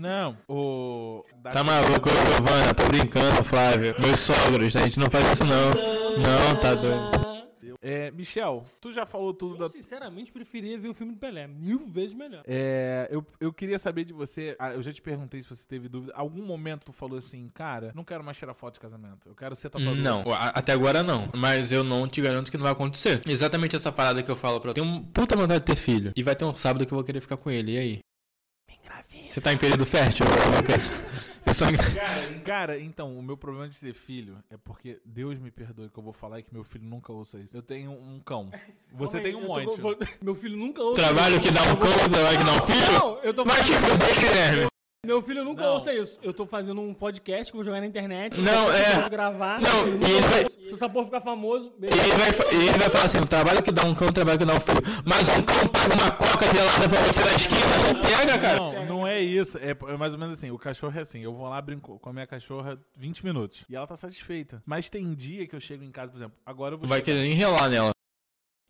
[0.00, 1.22] Não, o.
[1.42, 2.72] da- Tá maluco, Giovana?
[2.74, 3.94] Tô brincando, Flávio.
[3.98, 5.70] Meus sogros, a gente não faz isso não.
[6.22, 7.31] Não, tá doido.
[7.84, 9.64] É, Michel, tu já falou tudo da.
[9.64, 11.48] Eu sinceramente preferia ver o filme do Pelé.
[11.48, 12.44] Mil vezes melhor.
[12.46, 14.54] É, eu, eu queria saber de você.
[14.56, 16.12] ah, Eu já te perguntei se você teve dúvida.
[16.14, 19.28] Algum momento tu falou assim, cara, não quero mais tirar foto de casamento.
[19.28, 19.96] Eu quero ser tatuador.
[19.96, 21.28] Não, até agora não.
[21.34, 23.20] Mas eu não te garanto que não vai acontecer.
[23.26, 24.74] Exatamente essa parada que eu falo pra tu.
[24.74, 26.12] Tenho um puta vontade de ter filho.
[26.14, 27.72] E vai ter um sábado que eu vou querer ficar com ele.
[27.72, 27.98] E aí?
[29.28, 30.24] Você tá em período fértil,
[30.56, 30.88] Lucas?
[31.44, 31.66] Eu só...
[31.66, 35.98] Cara, cara, então, o meu problema de ser filho é porque Deus me perdoe que
[35.98, 37.56] eu vou falar e que meu filho nunca ouça isso.
[37.56, 38.50] Eu tenho um cão.
[38.92, 40.08] Você aí, tem um tô- monte.
[40.22, 41.42] Meu filho nunca ouça Trabalho isso.
[41.44, 42.92] que dá um cão, trabalho que dá um filho?
[42.92, 44.71] Não, eu tô Vai te fuder, Guilherme.
[45.04, 45.72] Meu filho nunca Não.
[45.74, 46.16] ouça isso.
[46.22, 48.40] Eu tô fazendo um podcast que vou jogar na internet.
[48.40, 49.00] Não, é.
[49.00, 49.60] Vou gravar.
[49.60, 50.44] Não, Ele e nunca vai-.
[50.62, 52.00] Se essa porra ficar famoso, E beleza.
[52.04, 54.44] ele, vai, e ele vai falar assim: o trabalho que dá um cão, trabalho que
[54.44, 54.78] dá um filho.
[55.04, 58.56] Mas um cão paga uma coca gelada pra você na esquina, não pega, cara.
[58.60, 59.58] Não, não é isso.
[59.58, 60.52] É, é mais ou menos assim.
[60.52, 61.18] O cachorro é assim.
[61.18, 63.64] Eu vou lá, brinco com a minha cachorra 20 minutos.
[63.68, 64.62] E ela tá satisfeita.
[64.64, 66.36] Mas tem dia que eu chego em casa, por exemplo.
[66.46, 66.86] Agora eu vou.
[66.86, 67.90] Vai chegar- querer enrelar nela.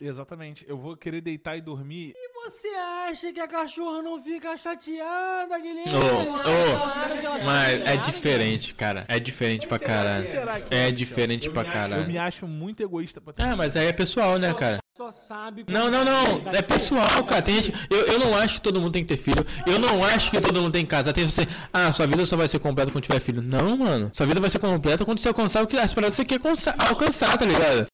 [0.04, 0.64] Exatamente.
[0.68, 2.12] Eu vou querer deitar e dormir.
[2.44, 2.66] Você
[3.08, 5.92] acha que a cachorra não fica chateada, Guilherme?
[5.94, 9.04] Ô, fica mas é diferente, cara.
[9.06, 10.24] É diferente pra caralho.
[10.70, 10.92] É Michel?
[10.92, 12.20] diferente pra acho- Eu me caralho.
[12.22, 13.42] acho muito egoísta pra ter.
[13.42, 14.78] Ah, mas aí é pessoal, né, cara?
[14.96, 15.64] Só sabe.
[15.68, 16.50] Não, não, não.
[16.52, 17.40] É pessoal, cara.
[17.40, 17.72] Tem gente.
[17.88, 19.46] Eu, eu não acho que todo mundo tem que ter filho.
[19.66, 21.12] Eu não acho que todo mundo tem que casar.
[21.12, 21.42] Tem você.
[21.72, 23.40] Ah, sua vida só vai ser completa quando tiver filho.
[23.40, 24.10] Não, mano.
[24.12, 26.40] Sua vida vai ser completa quando você alcançar o que as paradas que você quer
[26.88, 27.86] alcançar, tá ligado?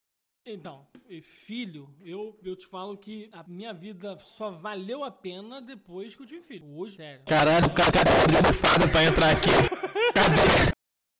[0.51, 0.88] Então, e
[1.23, 6.23] filho, eu, eu te falo que a minha vida só valeu a pena depois que
[6.23, 6.67] eu tive filho.
[6.77, 7.23] Hoje, sério.
[7.27, 9.51] Caralho, o cara cara abriu bufada pra entrar aqui.
[10.15, 10.73] Cadê?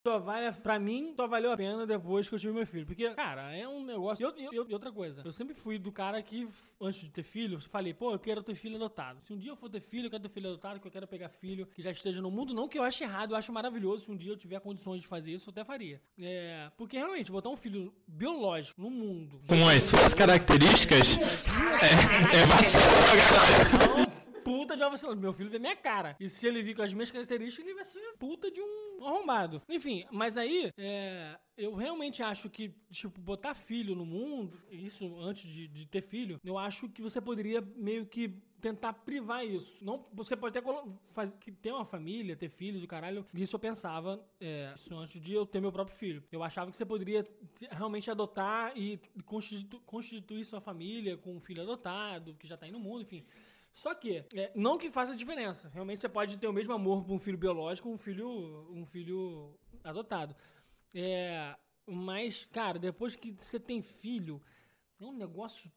[0.09, 2.87] Só vale, pra mim, só valeu a pena depois que eu tive meu filho.
[2.87, 4.23] Porque, cara, é um negócio.
[4.23, 6.49] E eu- eu- e outra coisa, eu sempre fui do cara que,
[6.81, 9.21] antes de ter filho, falei, pô, eu quero ter filho adotado.
[9.27, 11.07] Se um dia eu for ter filho, eu quero ter filho adotado, que eu quero
[11.07, 12.55] pegar filho que já esteja no mundo.
[12.55, 14.07] Não que eu ache errado, eu acho maravilhoso.
[14.07, 16.01] Se um dia eu tiver condições de fazer isso, eu até faria.
[16.19, 19.41] É, porque realmente, botar um filho biológico no mundo.
[19.47, 24.08] Com as suas características, é, é vacilo, galera.
[24.49, 25.15] Puta de uma vacilão.
[25.17, 26.17] Meu filho vê minha cara.
[26.19, 29.63] E se ele vir com as minhas características, ele vai ser puta de um arrombado.
[29.69, 35.49] Enfim, mas aí, é, eu realmente acho que, tipo, botar filho no mundo, isso antes
[35.51, 39.85] de, de ter filho, eu acho que você poderia meio que tentar privar isso.
[39.85, 40.69] Não, você pode até
[41.15, 43.25] faz, que ter uma família, ter filhos, o caralho.
[43.33, 46.25] Isso eu pensava, é, isso antes de eu ter meu próprio filho.
[46.33, 51.41] Eu achava que você poderia te- realmente adotar e constitu, constituir sua família com um
[51.41, 53.25] filho adotado, que já tá aí no mundo, enfim.
[53.79, 55.71] Só que, é, não que faça diferença.
[55.73, 59.57] Realmente você pode ter o mesmo amor por um filho biológico, um filho, um filho
[59.85, 60.35] adotado.
[60.93, 61.57] É,
[61.87, 64.43] mas, cara, depois que você tem filho,
[65.01, 65.71] é um negócio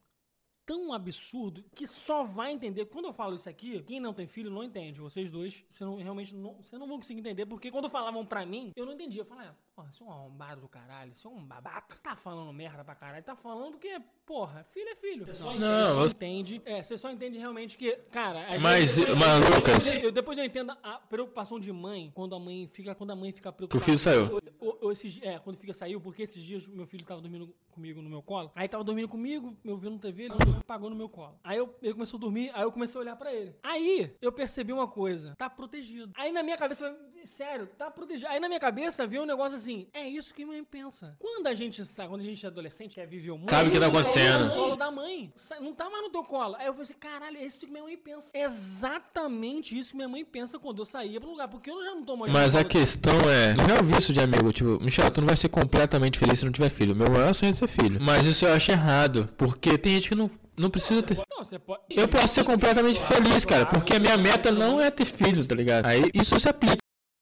[0.64, 2.86] tão absurdo que só vai entender.
[2.86, 5.00] Quando eu falo isso aqui, quem não tem filho não entende.
[5.00, 8.44] Vocês dois, você não, realmente não, você não vão conseguir entender, porque quando falavam pra
[8.46, 9.22] mim, eu não entendia.
[9.22, 11.96] Eu falava, ah, porra, você é um arrombado do caralho, você é um babaca.
[12.02, 15.26] Tá falando merda pra caralho, tá falando porque, porra, filho é filho.
[15.26, 16.62] Você só, Não, você entende.
[16.64, 18.58] É, você só entende realmente que, cara.
[18.60, 22.66] Mas, vezes- mas, Lucas- Eu, depois eu entendo a preocupação de mãe quando a mãe
[22.66, 23.84] fica, quando a mãe fica Que o preocupada.
[23.84, 24.38] filho saiu.
[24.60, 28.00] O- o- esses- é, quando fica saiu, porque esses dias meu filho tava dormindo comigo
[28.00, 28.50] no meu colo.
[28.54, 30.34] Aí tava dormindo comigo, eu vendo TV, ele
[30.66, 31.38] pagou no meu colo.
[31.44, 33.54] Aí eu, ele começou a dormir, aí eu comecei a olhar pra ele.
[33.62, 36.12] Aí eu percebi uma coisa, tá protegido.
[36.16, 38.28] Aí na minha cabeça, sério, tá protegido.
[38.28, 41.16] Aí na minha cabeça veio um negócio assim, é isso que mãe pensa.
[41.18, 43.72] Quando a gente sai, quando a gente é adolescente, quer viver o mundo, Sabe o
[43.72, 44.44] que tá sai acontecendo.
[44.46, 45.32] no colo da mãe.
[45.60, 46.56] Não tá mais no teu colo.
[46.56, 48.30] Aí eu falei assim, caralho, é isso que minha mãe pensa.
[48.34, 51.94] É exatamente isso que minha mãe pensa quando eu saía pro lugar, porque eu já
[51.94, 55.10] não tô mais Mas a questão é, eu já ouvi isso de amigo, tipo, Michel,
[55.10, 56.94] tu não vai ser completamente feliz se não tiver filho.
[56.94, 58.00] Meu maior sonho é ser filho.
[58.00, 61.16] Mas isso eu acho errado, porque tem gente que não, não precisa ter.
[61.30, 61.82] Não, você pode.
[61.90, 65.54] Eu posso ser completamente feliz, cara, porque a minha meta não é ter filho, tá
[65.54, 65.86] ligado?
[65.86, 66.76] Aí isso se aplica.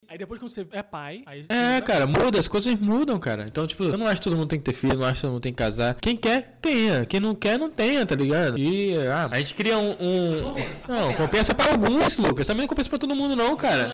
[0.09, 3.47] Aí depois que você é pai, aí É, cara, muda, as coisas mudam, cara.
[3.47, 5.21] Então, tipo, eu não acho que todo mundo tem que ter filho, não acho que
[5.23, 5.95] todo mundo tem que casar.
[6.01, 7.07] Quem quer, tenha.
[7.07, 8.59] Quem não quer, não tenha, tá ligado?
[8.59, 9.93] E ah, a gente cria um.
[10.01, 10.55] um...
[10.89, 12.45] Não, compensa pra alguns, Lucas.
[12.47, 13.91] Também não compensa pra todo mundo, não, cara.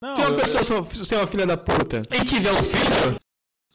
[0.00, 2.62] Não, Se uma eu- pessoa só- se é uma filha da puta e tiver um
[2.62, 3.16] filho,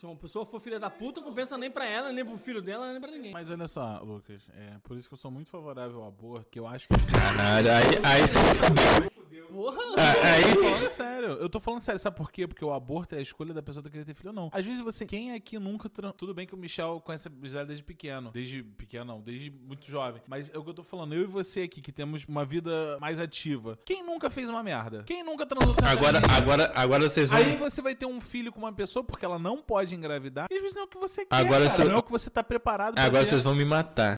[0.02, 2.60] Se uma pessoa for filha da puta, não compensa nem pra ela, nem pro filho
[2.60, 3.32] dela, nem pra ninguém.
[3.32, 6.60] Mas olha só, Lucas, é por isso que eu sou muito favorável ao aborto, que
[6.60, 6.95] eu acho que.
[7.14, 9.11] Caralho, aí, aí você me fudeu.
[9.52, 9.82] Porra!
[9.98, 10.72] Ah, Eu tô Aí.
[10.72, 12.48] falando sério, eu tô falando sério, sabe por quê?
[12.48, 14.49] Porque o aborto é a escolha da pessoa que querer ter filho ou não.
[14.53, 15.90] Às vezes você, quem aqui nunca.
[15.90, 18.32] tran- Tudo bem que o Michel conhece a Gisele desde pequeno.
[18.32, 20.22] Desde pequeno, não, desde muito jovem.
[20.26, 22.98] Mas é o que eu tô falando, eu e você aqui, que temos uma vida
[23.02, 23.78] mais ativa.
[23.86, 25.03] Quem nunca fez uma merda?
[25.03, 27.38] Quem nunca transou sem Agora, agora, agora vocês vão.
[27.38, 30.47] Aí você vai ter um filho com uma pessoa porque ela não pode engravidar.
[30.51, 31.35] E às vezes não é o que você quer.
[31.35, 33.30] Agora cara, se- não é o que você tá preparado pra Agora ter.
[33.30, 34.15] vocês vão me matar.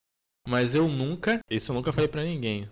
[0.47, 1.39] Mas eu nunca.
[1.49, 2.69] Isso eu nunca falei pra ninguém.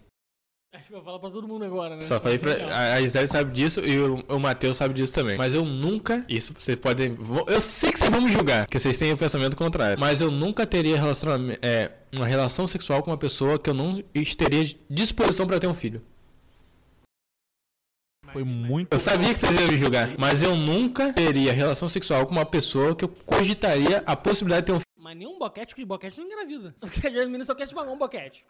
[0.73, 2.01] Acho que eu falo pra todo mundo agora, né?
[2.03, 2.53] Só falei pra.
[2.95, 5.37] A Gisele sabe disso e o, o Matheus sabe disso também.
[5.37, 6.25] Mas eu nunca.
[6.29, 7.17] Isso vocês podem.
[7.47, 9.99] Eu sei que vocês vão me julgar, porque vocês têm o pensamento contrário.
[9.99, 14.01] Mas eu nunca teria relacionamento, é, uma relação sexual com uma pessoa que eu não
[14.37, 16.01] teria disposição pra ter um filho.
[18.31, 18.93] Foi muito.
[18.93, 20.11] Eu sabia que vocês iam me julgar.
[20.17, 24.65] Mas eu nunca teria relação sexual com uma pessoa que eu cogitaria a possibilidade de
[24.67, 24.90] ter um filho.
[25.03, 26.75] Mas nenhum boquete, porque boquete não engravida.
[26.79, 28.45] Porque o menino só quer te pagar um boquete.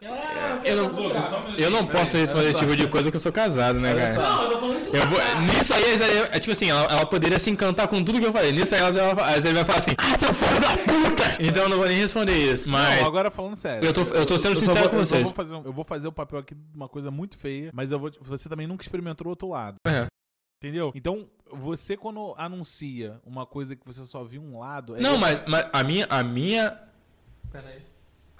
[0.64, 3.94] Eu não, eu não posso responder esse tipo de coisa porque eu sou casado, né,
[3.94, 4.12] cara?
[4.14, 4.94] Não, eu tô falando isso.
[4.94, 5.82] Eu vou, nisso aí,
[6.30, 8.52] é tipo assim, ela, ela poderia se encantar com tudo que eu falei.
[8.52, 11.42] Nisso aí, ela, ela, a Zé vai falar assim, ah, seu filho da puta!
[11.42, 12.68] Então eu não vou nem responder isso.
[12.68, 13.86] Mas Não, agora falando sério.
[13.88, 15.22] eu tô, eu tô sendo Eu sincero vou- com eu vocês.
[15.22, 17.90] vou fazer um- eu vou fazer o papel aqui de uma coisa muito feia, mas
[17.92, 19.76] eu vou, você também nunca experimentou o outro lado.
[19.86, 20.06] É.
[20.62, 20.92] Entendeu?
[20.94, 24.96] Então, você quando anuncia uma coisa que você só viu um lado.
[24.96, 26.06] é Não, mas, mas a minha.
[26.08, 26.78] A minha.
[27.50, 27.82] Pera aí.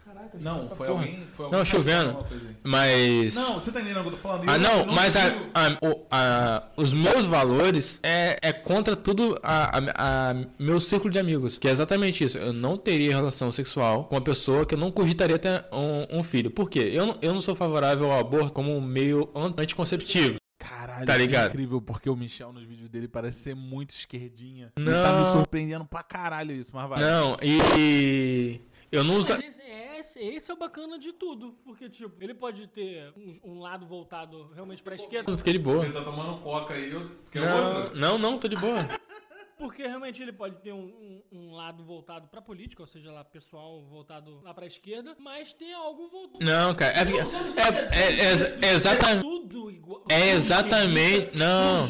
[0.04, 0.98] Caraca, Não, foi Porra.
[1.00, 1.26] alguém.
[1.28, 2.14] Foi Não, alguém chovendo.
[2.24, 2.56] coisa aí.
[2.62, 3.34] Mas.
[3.34, 4.50] Não, você tá entendendo o que eu tô falando?
[4.50, 9.38] Ah, não, não mas a, a- o- a- os meus valores é, é contra tudo
[9.42, 11.56] a, a- a- meu círculo de amigos.
[11.56, 12.36] Que é exatamente isso.
[12.36, 16.22] Eu não teria relação sexual com uma pessoa que eu não cogitaria ter um, um
[16.22, 16.50] filho.
[16.50, 16.90] Por quê?
[16.92, 20.36] Eu não, eu não sou favorável ao aborto como um meio an- anticonceptivo.
[20.62, 21.46] Caralho, Tá ligado?
[21.46, 24.72] é incrível, porque o Michel nos vídeos dele parece ser muito esquerdinha.
[24.76, 25.02] Ele Não.
[25.02, 27.00] tá me surpreendendo pra caralho isso, mas vai.
[27.00, 28.60] Não, e.
[28.90, 29.32] Eu não uso.
[29.32, 31.54] Esse, é, esse, esse é o bacana de tudo.
[31.64, 35.30] Porque, tipo, ele pode ter um, um lado voltado realmente pra esquerda.
[35.30, 35.82] Eu fiquei de boa.
[35.84, 37.10] Ele tá tomando coca aí, eu...
[37.30, 37.98] quer Não, outra?
[37.98, 38.86] não, não, tô de boa.
[39.58, 43.24] Porque realmente ele pode ter um, um, um lado voltado pra política, ou seja, lá
[43.24, 46.44] pessoal voltado lá pra esquerda, mas tem algo voltado.
[46.44, 46.92] Não, cara.
[46.92, 49.22] É, é, é, é, é exatamente.
[49.22, 50.04] Tudo igual.
[50.08, 51.38] É exatamente.
[51.38, 51.88] Não.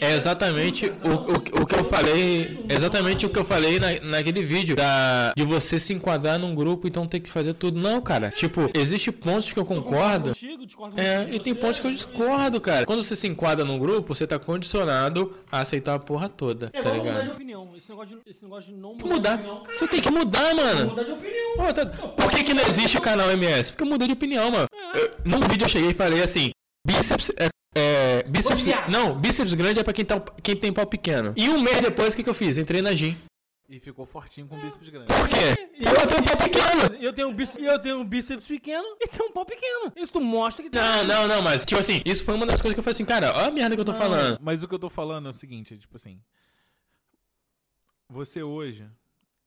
[0.00, 2.64] É exatamente o, o, o que eu falei.
[2.68, 4.76] Exatamente o que eu falei na, naquele vídeo.
[4.76, 7.78] Da, de você se enquadrar num grupo, então ter que fazer tudo.
[7.78, 8.30] Não, cara.
[8.30, 10.30] Tipo, existe pontos que eu concordo.
[10.30, 12.86] Contigo, discordo É, e tem pontos que eu discordo, cara.
[12.86, 16.80] Quando você se enquadra num grupo, você tá condicionado a aceitar a porra toda, É
[16.80, 17.76] tá igual mudar de opinião.
[17.76, 19.36] Esse negócio de, esse negócio de não Tem que mudar.
[19.36, 19.62] de opinião.
[19.66, 20.86] Você tem que mudar, mano.
[20.90, 21.56] Mudar de opinião.
[21.56, 23.72] Pô, tá- Por que, que não existe o canal MS?
[23.72, 24.66] Porque eu mudei de opinião, mano.
[24.94, 26.50] Eu, num vídeo eu cheguei e falei assim:
[26.86, 27.48] bíceps é.
[27.76, 31.32] é, bíceps, não, bíceps grande é pra quem, tá, quem tem pau pequeno.
[31.36, 32.58] E um mês depois, o que, que eu fiz?
[32.58, 33.16] Entrei na gym.
[33.68, 35.06] E ficou fortinho com bíceps grande.
[35.06, 35.70] Por quê?
[35.78, 36.94] E Eu tenho pau pequeno.
[37.02, 39.90] Eu tenho um bíceps, eu tenho um bíceps pequeno e tenho um pau pequeno.
[39.96, 40.98] Isso tu mostra que tá.
[40.98, 43.04] Não, não, não, mas, tipo assim, isso foi uma das coisas que eu falei assim,
[43.06, 44.38] cara, ó a merda que eu tô falando.
[44.42, 46.20] Mas o que eu tô falando é o seguinte, tipo assim.
[48.12, 48.86] Você hoje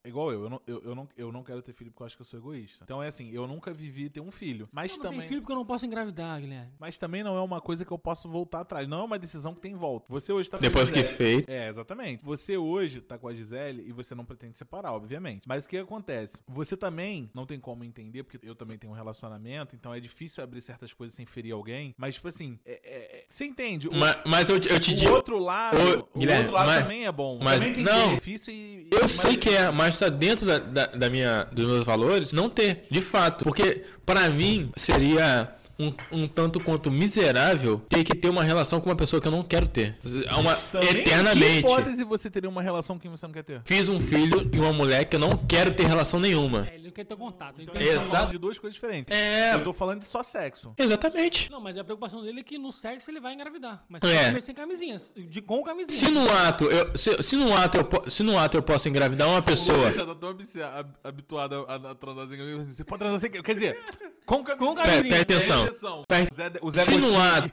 [0.05, 2.15] igual eu, eu não, eu, eu, não, eu não quero ter filho porque eu acho
[2.15, 2.83] que eu sou egoísta.
[2.83, 4.67] Então é assim, eu nunca vivi ter um filho.
[4.71, 5.19] Mas Eu não também.
[5.19, 6.71] tenho filho porque eu não posso engravidar, Guilherme.
[6.79, 8.87] Mas também não é uma coisa que eu posso voltar atrás.
[8.87, 10.05] Não é uma decisão que tem volta.
[10.09, 11.49] Você hoje tá com Depois a que feito.
[11.49, 12.23] É, exatamente.
[12.23, 15.47] Você hoje tá com a Gisele e você não pretende separar, obviamente.
[15.47, 16.39] Mas o que acontece?
[16.47, 20.43] Você também não tem como entender, porque eu também tenho um relacionamento, então é difícil
[20.43, 21.93] abrir certas coisas sem ferir alguém.
[21.97, 23.87] Mas, tipo assim, é- é- é- você entende?
[23.87, 25.11] O, Mas, mas eu, te- eu te o digo.
[25.13, 25.77] outro lado,
[26.13, 27.39] o Guilherme, outro lado mas- também é bom.
[27.41, 28.09] mas também tem não.
[28.09, 28.87] benefício e.
[28.91, 32.31] Eu mas- sei que é, mas tá dentro da, da, da minha, dos meus valores
[32.31, 33.43] não ter, de fato.
[33.43, 38.89] Porque, pra mim, seria um, um tanto quanto miserável ter que ter uma relação com
[38.89, 39.95] uma pessoa que eu não quero ter.
[40.37, 41.59] Uma, Também, Que eternamente.
[41.59, 43.61] hipótese você teria uma relação que você não quer ter?
[43.65, 46.67] Fiz um filho e uma mulher que eu não quero ter relação nenhuma.
[46.95, 47.61] É, ele não quer ter contato.
[47.61, 48.09] Então, a gente tá Exato.
[48.11, 49.15] falando de duas coisas diferentes.
[49.15, 49.53] É.
[49.53, 50.73] Eu tô falando de só sexo.
[50.77, 51.51] Exatamente.
[51.51, 53.83] Não, mas a preocupação dele é que no sexo ele vai engravidar.
[53.89, 54.29] Mas É.
[54.35, 54.41] é.
[54.41, 55.11] sem camisinhas.
[55.15, 55.97] De, com camisinha.
[55.97, 59.27] Se no ato, eu, se, se no ato eu, se no ato eu posso engravidar
[59.27, 59.91] uma pessoa.
[60.15, 62.71] Tão habici- hab- habituado a, a transar sem camisa.
[62.73, 63.43] Você pode transar sem camisa.
[63.45, 63.83] Quer dizer,
[64.25, 65.21] com, ca- com Presta camisinha.
[65.21, 66.01] atenção.
[66.03, 66.05] É.
[66.07, 67.51] Presta- O Zé, o Zé Se no ato,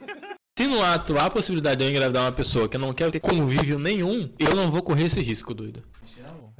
[0.58, 3.10] se no ato há a possibilidade de eu engravidar uma pessoa que eu não quero
[3.10, 5.82] ter convívio nenhum, eu não vou correr esse risco, doido.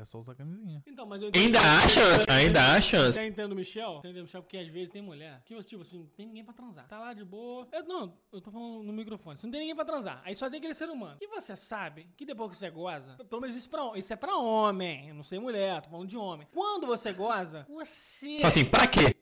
[0.02, 0.82] É só usar camisinha.
[0.84, 3.14] Então, mas eu Ainda há chance, ainda há chance.
[3.14, 3.98] Já entendo o Michel?
[3.98, 4.42] Entendeu, Michel?
[4.42, 6.88] Porque às vezes tem mulher que, tipo assim, não tem ninguém pra transar.
[6.88, 7.68] Tá lá de boa.
[7.70, 9.38] Eu, não, eu tô falando no microfone.
[9.38, 10.20] Você não tem ninguém pra transar.
[10.24, 11.18] Aí só tem aquele ser humano.
[11.20, 14.36] E você sabe que depois que você goza, pelo menos isso, pra, isso é pra
[14.36, 15.10] homem.
[15.10, 16.48] Eu não sei mulher, tô falando de homem.
[16.52, 18.40] Quando você goza, você.
[18.42, 19.14] Assim, pra quê?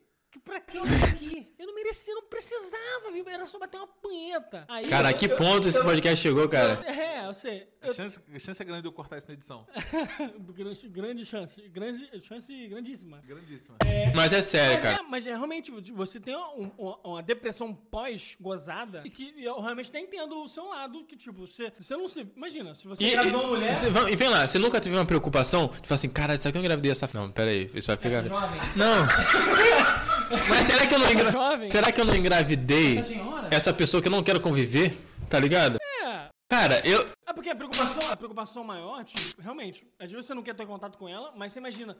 [0.43, 1.53] Que pra que eu tô aqui?
[1.59, 3.27] Eu não merecia, não precisava, viu?
[3.29, 4.65] Era só bater uma punheta.
[4.67, 6.81] Aí, Cara, a eu- que eu- ponto esse podcast chegou, cara?
[6.85, 7.67] É, eu sei.
[7.81, 9.65] A chance, a chance é grande de eu cortar isso na edição.
[10.55, 11.61] grande, grande chance.
[11.69, 13.21] Grande, chance grandíssima.
[13.25, 13.77] Grandíssima.
[14.15, 15.03] Mas é sério, Mas é, cara.
[15.03, 19.99] mas é realmente, você tem um- uma, uma depressão pós-gozada e que eu realmente até
[19.99, 22.27] entendo o seu lado, que tipo, você, você não se...
[22.35, 23.77] Imagina, se você E, engravidou uma mulher...
[23.79, 26.57] você- e vem lá, você nunca teve uma preocupação de falar assim, cara, isso aqui
[26.57, 27.09] eu engravidei essa.
[27.13, 28.23] Não, pera aí, isso vai ficar.
[28.23, 28.59] jovem.
[28.75, 29.05] Não.
[30.49, 31.31] Mas será que eu não engra...
[31.31, 31.69] Jovem.
[31.69, 33.13] Será que eu não engravidei Essa
[33.51, 34.97] essa pessoa que eu não quero conviver?
[35.29, 35.77] Tá ligado?
[36.03, 37.07] É, Cara, eu.
[37.25, 40.65] é porque a preocupação, a preocupação maior, tipo, realmente, às vezes você não quer ter
[40.65, 41.95] contato com ela, mas você imagina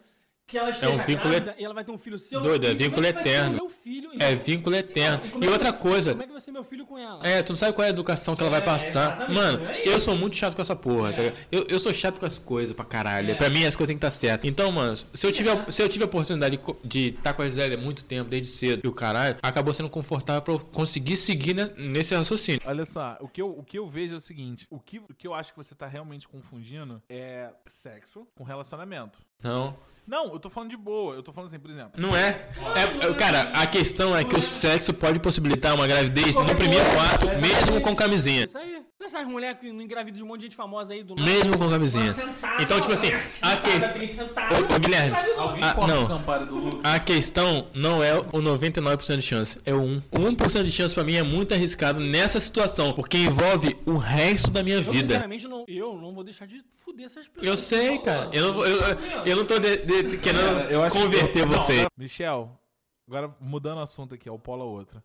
[0.52, 2.41] que ela esteja um vínculo grávida e ela vai ter um filho seu.
[2.41, 3.56] Doido, é e como vínculo o eterno.
[3.56, 5.22] Meu filho, É vínculo eterno.
[5.26, 6.11] E como E é que outra coisa.
[6.11, 7.26] Como é que vai ser meu filho com ela?
[7.26, 9.30] É, tu não sabe qual é a educação que ela vai É, passar.
[9.30, 11.40] Mano, é eu sou muito chato com essa porra, tá ligado?
[11.52, 13.36] Eu, eu sou chato com as coisas pra caralho.
[13.38, 14.49] Pra mim as coisas têm que estar certas.
[14.49, 17.48] Então, mano, se eu tive, a- se eu tive a oportunidade de estar com a
[17.48, 21.15] Gisele há muito tempo, desde cedo, e o caralho, acabou sendo confortável pra eu conseguir
[21.18, 22.61] seguir ne- nesse raciocínio.
[22.65, 25.14] Olha só, o que, eu, o que eu vejo é o seguinte: o que, o
[25.18, 29.19] que eu acho que você tá realmente confundindo é sexo com relacionamento.
[29.41, 29.76] Não.
[30.11, 31.15] Não, eu tô falando de boa.
[31.15, 31.91] Eu tô falando assim, por exemplo.
[31.95, 32.45] Não é.
[32.75, 33.13] é.
[33.13, 37.79] Cara, a questão é que o sexo pode possibilitar uma gravidez no primeiro ato, mesmo
[37.79, 38.43] com camisinha.
[38.43, 38.81] Isso aí.
[39.03, 41.27] Essas mulheres que não engravidam de um monte de gente famosa aí do nada.
[41.27, 42.13] Mesmo com camisinha.
[42.13, 44.27] Sentada, Então, tipo assim, a sentada, questão.
[44.27, 46.81] Ô, ô, Guilherme, Alguém Ah, não.
[46.83, 50.03] A questão não é o 99% de chance, é o 1.
[50.11, 54.51] O 1% de chance pra mim é muito arriscado nessa situação, porque envolve o resto
[54.51, 55.07] da minha Eu, vida.
[55.15, 57.47] sinceramente, não, eu não vou deixar de fuder essas pessoas.
[57.47, 58.29] Eu sei, cara.
[58.31, 61.86] Eu não, eu, eu, eu não tô de- de- querendo converter você.
[61.98, 62.60] Michel,
[63.07, 65.03] agora mudando o assunto aqui, ó, o polo a outra.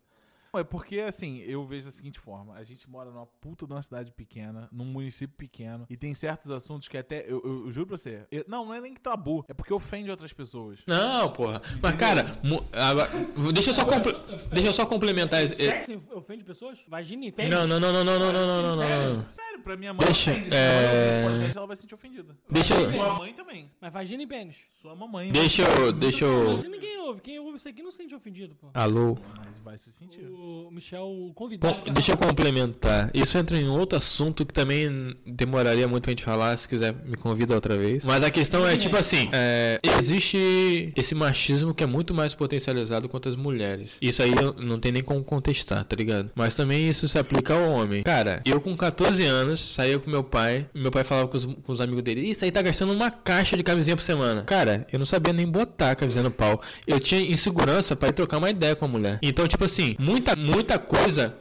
[0.55, 3.83] É porque, assim, eu vejo da seguinte forma: a gente mora numa puta de uma
[3.83, 7.21] cidade pequena, num município pequeno, e tem certos assuntos que até.
[7.31, 8.27] Eu, eu- eu juro pra você.
[8.31, 10.81] eu- não, não é nem que tabu, é porque ofende outras pessoas.
[10.87, 11.61] Não, porra.
[11.83, 12.25] Mas, cara,
[12.73, 13.11] agora,
[13.53, 14.17] deixa, eu só comple-
[14.53, 15.43] deixa eu só complementar.
[15.43, 16.79] esse- Sexo ofende pessoas?
[16.89, 17.51] Vagina e pênis?
[17.51, 19.29] Não, não, não, não, não, não, não, não, não, não, não.
[19.29, 20.49] Sério, pra minha mãe Deixa, ofende.
[20.49, 22.37] Se é- ela podcast, ela vai se sentir ofendida.
[22.51, 23.71] Deixa eu- Sua mãe também.
[23.81, 24.65] Mas vagina e pênis.
[24.69, 25.31] Sua mamãe.
[25.33, 25.93] Deixa eu.
[25.93, 26.63] Deixa eu.
[26.79, 27.21] Quem ouve.
[27.21, 28.69] Quem ouve isso aqui não se sente ofendido, pô.
[28.75, 29.17] Alô?
[29.45, 30.25] Mas vai se sentir.
[30.27, 31.75] O Michel convidado.
[31.87, 33.11] Com- deixa eu complementar.
[33.15, 36.57] Isso entra em outro assunto que também demoraria muito pra gente falar.
[36.57, 38.05] Se quiser, me convida outra vez.
[38.05, 43.09] Mas a questão é, tipo assim: é, existe esse machismo que é muito mais potencializado
[43.09, 43.97] contra as mulheres.
[44.01, 46.31] Isso aí não tem nem como contestar, tá ligado?
[46.35, 48.03] Mas também isso se aplica ao homem.
[48.03, 50.67] Cara, eu com 14 anos saía com meu pai.
[50.75, 53.57] Meu pai falava com os, com os amigos dele: Isso aí tá gastando uma caixa
[53.57, 54.43] de camisinha por semana.
[54.45, 56.61] Cara, eu não sabia nem botar a camisinha no pau.
[56.87, 59.19] Eu tinha insegurança pra ir trocar uma ideia com a mulher.
[59.23, 61.35] Então, tipo assim, muita, muita coisa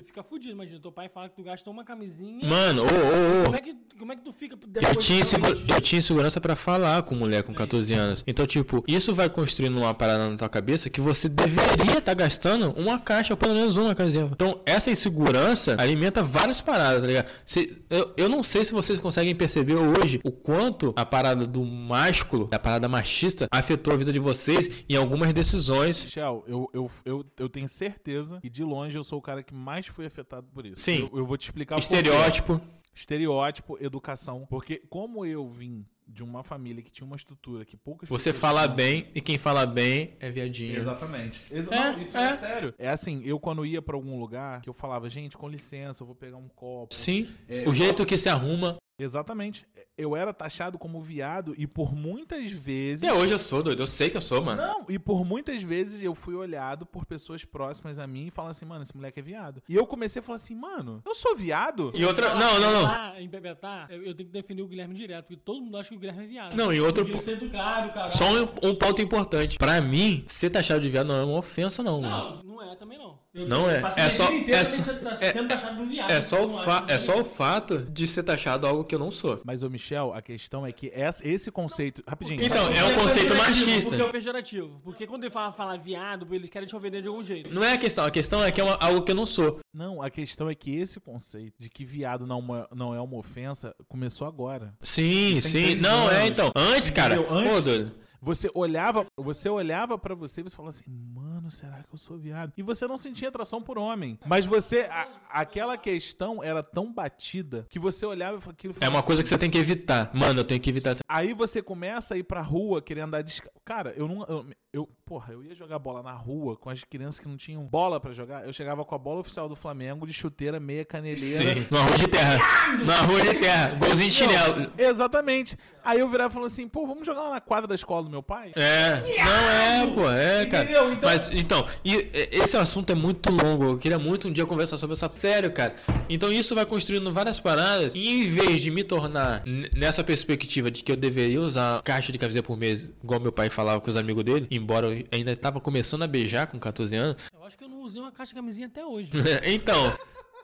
[0.00, 0.52] tu fica fudido.
[0.54, 2.46] Imagina, teu pai fala que tu gastou uma camisinha.
[2.46, 3.44] Mano, ô, ô, ô.
[3.44, 6.40] Como é que, como é que tu fica depois Eu tinha, de eu tinha insegurança
[6.40, 8.24] pra falar com mulher com 14 anos.
[8.26, 12.70] Então, tipo, isso vai construindo uma parada na tua cabeça que você deveria estar gastando
[12.72, 14.28] uma caixa, ou pelo menos uma camisinha.
[14.32, 17.30] Então, essa insegurança alimenta várias paradas, tá ligado?
[17.44, 21.64] Se, eu, eu não sei se vocês conseguem perceber hoje o quanto a parada do
[21.64, 26.02] másculo, a parada machista, afetou a vida de vocês em algumas decisões.
[26.04, 29.54] Michel, eu, eu, eu, eu tenho certeza que de longe eu sou o cara que
[29.54, 30.80] mais foi afetado por isso.
[30.82, 31.08] Sim.
[31.12, 31.78] Eu, eu vou te explicar.
[31.78, 32.60] Estereótipo.
[32.94, 34.46] Estereótipo, educação.
[34.48, 38.62] Porque como eu vim de uma família que tinha uma estrutura que poucas Você fala
[38.62, 38.76] tinham.
[38.76, 40.76] bem e quem fala bem é viadinho.
[40.76, 41.44] Exatamente.
[41.50, 42.30] Exa É, não, isso é.
[42.30, 42.34] é.
[42.36, 42.74] sério.
[42.78, 46.06] É assim, eu quando ia pra algum lugar, que eu falava, gente, com licença, eu
[46.06, 46.94] vou pegar um copo.
[46.94, 47.28] Sim.
[47.46, 48.78] É, o jeito posso- que se arruma.
[48.98, 49.66] Exatamente.
[49.96, 53.04] Eu era taxado como viado e por muitas vezes.
[53.04, 53.82] Até hoje eu sou, doido.
[53.82, 54.60] Eu sei que eu sou, mano.
[54.60, 58.50] Não, e por muitas vezes eu fui olhado por pessoas próximas a mim e falam
[58.50, 59.62] assim, mano, esse moleque é viado.
[59.68, 61.90] E eu comecei a falar assim, mano, eu sou viado?
[61.94, 62.34] E outra.
[62.34, 63.16] Não, não, não.
[63.18, 65.96] Em Bebetá, eu, eu tenho que definir o Guilherme direto, porque todo mundo acha que
[65.96, 66.54] o Guilherme é viado.
[66.56, 68.10] Não, e outro Ele po- ser educado, cara.
[68.12, 69.58] Só um, um ponto importante.
[69.58, 72.42] Pra mim, ser taxado de viado não é uma ofensa, não, mano.
[72.44, 73.18] Não, não é também não.
[73.34, 73.80] Eu Não é.
[73.80, 76.10] passei É a só- vida inteira é só- sendo- é- sendo taxado de viado.
[76.10, 78.98] É só, o não fa é só o fato de ser taxado algo que eu
[78.98, 79.40] não sou.
[79.44, 82.02] Mas, ô Michel, a questão é que essa- esse conceito.
[82.08, 82.42] Rapidinho.
[82.42, 82.86] Então, rapidinho.
[82.90, 83.90] é um conceito machista.
[83.90, 84.80] Porque é o pejorativo.
[84.82, 87.52] Porque quando ele fala, fala viado, eles querem te ofender de algum jeito.
[87.54, 88.04] Não é a questão.
[88.04, 89.60] A questão é que é uma- algo que eu não sou.
[89.72, 93.16] Não, a questão é que esse conceito de que viado não, uma- não é uma
[93.18, 94.74] ofensa começou agora.
[94.82, 95.74] Sim, tem sim.
[95.76, 96.30] Não, é anos.
[96.30, 96.50] então.
[96.56, 97.14] Antes, cara.
[97.16, 97.28] Entendeu?
[97.28, 97.92] Pô, Antes- doido.
[98.20, 102.18] Você olhava, você olhava para você e você falava assim, mano, será que eu sou
[102.18, 102.52] viado?
[102.56, 104.18] E você não sentia atração por homem.
[104.26, 108.74] Mas você, a- aquela questão era tão batida que você olhava e falava aquilo.
[108.80, 110.10] É uma assim, coisa que você tem que evitar.
[110.14, 110.96] Mano, eu tenho que evitar.
[111.08, 113.56] Aí você começa a ir pra rua querendo andar descalço.
[113.64, 114.22] Cara, eu não.
[114.24, 117.62] Eu, eu- porra, eu ia jogar bola na rua com as crianças que não tinham
[117.64, 118.44] bola pra jogar.
[118.46, 121.54] Eu chegava com a bola oficial do Flamengo de chuteira, meia caneleira.
[121.54, 121.66] Sim.
[121.70, 122.38] No arroz de terra.
[122.84, 123.74] No arroz de terra.
[123.76, 124.72] Golzinho de chinelo.
[124.76, 125.56] Exatamente.
[125.82, 128.10] Aí eu virava e falava assim, pô, vamos jogar lá na quadra da escola do
[128.10, 128.52] meu pai?
[128.56, 130.64] É, não é, pô, é, cara.
[130.64, 130.92] Entendeu?
[130.92, 133.64] Então- Mas, então, e, esse assunto é muito longo.
[133.64, 135.10] Eu queria muito um dia conversar sobre essa.
[135.14, 135.74] Sério, cara.
[136.10, 137.94] Então, isso vai construindo várias paradas.
[137.94, 139.42] E em vez de me tornar
[139.74, 143.48] nessa perspectiva de que eu deveria usar caixa de camiseta por mês, igual meu pai
[143.48, 147.16] falava com os amigos dele, embora eu ainda estava começando a beijar com 14 anos,
[147.32, 149.10] Eu acho que eu não usei uma caixa de camisinha até hoje.
[149.44, 149.92] então,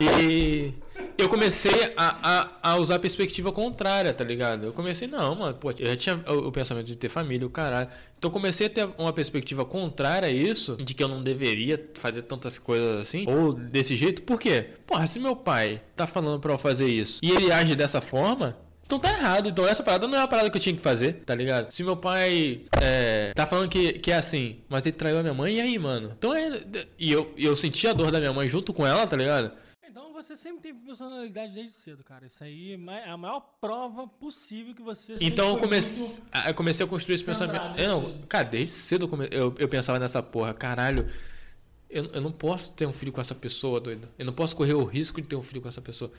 [0.01, 0.75] e
[1.17, 4.67] eu comecei a, a, a usar a perspectiva contrária, tá ligado?
[4.67, 7.51] Eu comecei, não, mano, pô, eu já tinha o, o pensamento de ter família, o
[7.51, 7.89] caralho.
[8.19, 11.91] Então eu comecei a ter uma perspectiva contrária a isso, de que eu não deveria
[11.95, 14.23] fazer tantas coisas assim, ou desse jeito.
[14.23, 14.71] Por quê?
[14.87, 18.57] Porra, se meu pai tá falando pra eu fazer isso e ele age dessa forma,
[18.85, 19.49] então tá errado.
[19.49, 21.73] Então essa parada não é a parada que eu tinha que fazer, tá ligado?
[21.73, 25.35] Se meu pai é, tá falando que, que é assim, mas ele traiu a minha
[25.35, 26.13] mãe, e aí, mano?
[26.17, 26.63] Então é.
[26.99, 29.53] E eu, eu senti a dor da minha mãe junto com ela, tá ligado?
[29.89, 32.27] Então você sempre teve personalidade desde cedo, cara.
[32.27, 36.51] Isso aí é é a maior prova possível que você Então eu comecei, muito- a-
[36.51, 37.79] eu comecei a construir esse pensamento.
[37.79, 41.09] Eu, não, cara, desde cedo eu, come- eu, eu pensava nessa porra, caralho.
[41.91, 44.09] Eu, eu não posso ter um filho com essa pessoa, doido.
[44.19, 46.11] Eu não posso correr o risco de ter um filho com essa pessoa.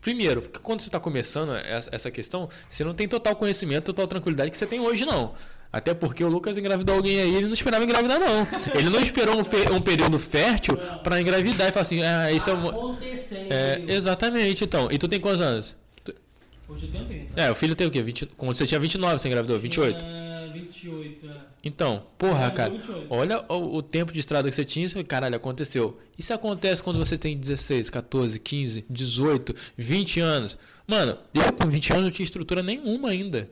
[0.00, 4.50] Primeiro, porque quando você tá começando essa, questão, você não tem total conhecimento, total tranquilidade
[4.50, 5.34] que você tem hoje, não.
[5.70, 8.46] Até porque o Lucas engravidou alguém aí, ele não esperava engravidar, não.
[8.74, 12.54] Ele não esperou um, um período fértil pra engravidar e falar assim, ah, isso é
[12.54, 12.96] um.
[13.50, 14.88] É, exatamente, então.
[14.90, 15.76] E tu tem quantos anos?
[16.68, 17.40] Hoje eu tenho 30.
[17.40, 18.02] É, o filho tem o quê?
[18.02, 19.58] 20, quando você tinha 29, você engravidou?
[19.58, 20.04] 28?
[20.04, 21.26] É, 28.
[21.26, 21.47] é.
[21.62, 23.06] Então, porra, É, cara, 28.
[23.10, 25.98] olha o, o tempo de estrada que você tinha, isso, caralho, aconteceu.
[26.16, 30.56] Isso acontece quando você tem 16, 14, 15, 18, 20 anos.
[30.86, 33.50] Mano, eu com 20 anos não tinha estrutura nenhuma ainda.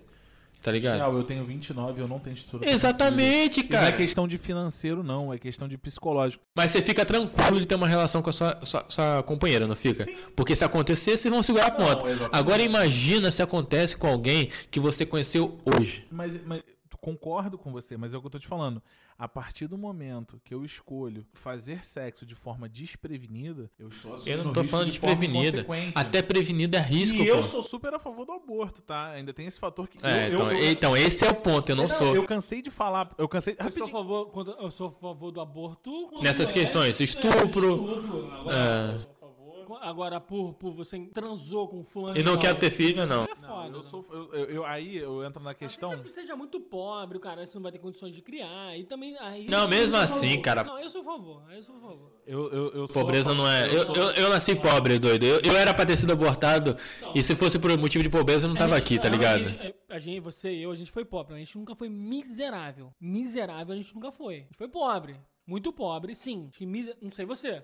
[0.62, 0.94] Tá ligado?
[0.94, 2.68] Michel, eu tenho 29 eu não tenho estrutura.
[2.68, 3.60] Exatamente.
[3.60, 3.92] E não é cara.
[3.92, 5.32] questão de financeiro, não.
[5.32, 6.42] É questão de psicológico.
[6.56, 9.76] Mas você fica tranquilo de ter uma relação com a sua, sua, sua companheira, não
[9.76, 10.02] fica?
[10.02, 10.16] Sim.
[10.34, 12.08] Porque se acontecer, vocês vão segurar a Não, ponta.
[12.08, 12.34] exatamente.
[12.34, 16.04] Agora imagina se acontece com alguém que você conheceu hoje.
[16.10, 16.62] Mas, mas
[17.06, 18.82] concordo com você, mas é o que eu tô te falando.
[19.16, 24.42] A partir do momento que eu escolho fazer sexo de forma desprevenida, eu estou Eu
[24.42, 25.62] não tô risco falando de forma prevenida.
[25.62, 25.92] consequente.
[25.94, 27.36] Até prevenida é risco, E pô.
[27.36, 29.10] eu sou super a favor do aborto, tá?
[29.10, 30.04] Ainda tem esse fator que.
[30.04, 32.12] É, eu, então, eu, então, esse é o ponto, eu não, sou.
[32.14, 33.14] Eu cansei de falar.
[33.16, 33.54] Eu cansei.
[33.54, 33.92] Eu sou, a Rapidinho.
[33.92, 36.10] favor, eu sou a favor do aborto.
[36.20, 38.32] Nessas é- questões, é, estupro, estupro.
[38.32, 38.56] Agora,
[39.12, 39.15] é.
[39.74, 42.18] Agora, por, por você transou com fulano.
[42.18, 43.24] E não quero ter filho, não.
[43.24, 43.68] É Não, foda.
[43.68, 43.82] eu né?
[43.82, 44.04] sou.
[44.10, 45.90] Eu, eu- eu- aí eu entro na questão.
[45.90, 48.76] Se você seja muito pobre, o cara, você não vai ter condições de criar.
[48.78, 49.16] E também.
[49.18, 50.42] Aí, Não, mesmo a assim, favor.
[50.42, 50.64] cara.
[50.64, 51.42] Não, eu sou a favor.
[51.50, 52.12] Eu sou a favor.
[52.26, 53.74] Eu, eu, eu a Pobreza não é.
[53.74, 55.24] Eu, sou- eu, eu nasci pobre, doido.
[55.24, 56.76] Eu, eu era pra ter sido abortado.
[57.14, 59.10] E se fosse por motivo de pobreza, eu não tava A gente- aqui, tá a
[59.10, 59.44] ligado?
[59.46, 61.34] gente- A gente, você e eu, a gente foi pobre.
[61.34, 62.92] A gente nunca foi miserável.
[63.00, 64.34] Miserável a gente nunca foi.
[64.34, 65.16] A gente foi pobre.
[65.46, 66.46] Muito pobre, sim.
[66.48, 66.96] Acho que miser...
[67.00, 67.62] Não sei você.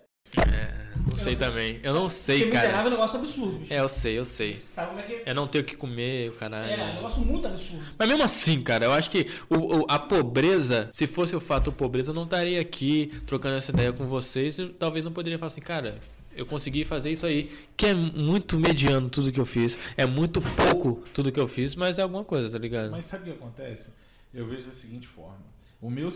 [1.06, 1.80] Não sei também.
[1.82, 2.86] Eu não sei, Porque miserável é cara.
[2.88, 3.58] um negócio absurdo.
[3.58, 3.72] bicho.
[3.74, 4.60] É, eu sei, eu sei.
[4.60, 5.22] Sabe como é que é?
[5.26, 6.94] É não ter o que comer, o É, um caralho.
[6.94, 7.84] negócio muito absurdo.
[7.98, 11.72] Mas mesmo assim, cara, eu acho que o, o- a pobreza, se fosse o fato
[11.72, 14.58] pobreza, eu não estaria aqui trocando essa ideia com vocês.
[14.58, 15.98] Eu talvez não poderia falar assim, cara,
[16.34, 19.78] eu consegui fazer isso aí, que é muito mediano tudo que eu fiz.
[19.96, 22.90] É muito pouco tudo que eu fiz, mas é alguma coisa, tá ligado?
[22.90, 23.90] Mas sabe o que acontece?
[24.32, 25.36] Eu vejo da seguinte forma.
[25.80, 26.08] O meu,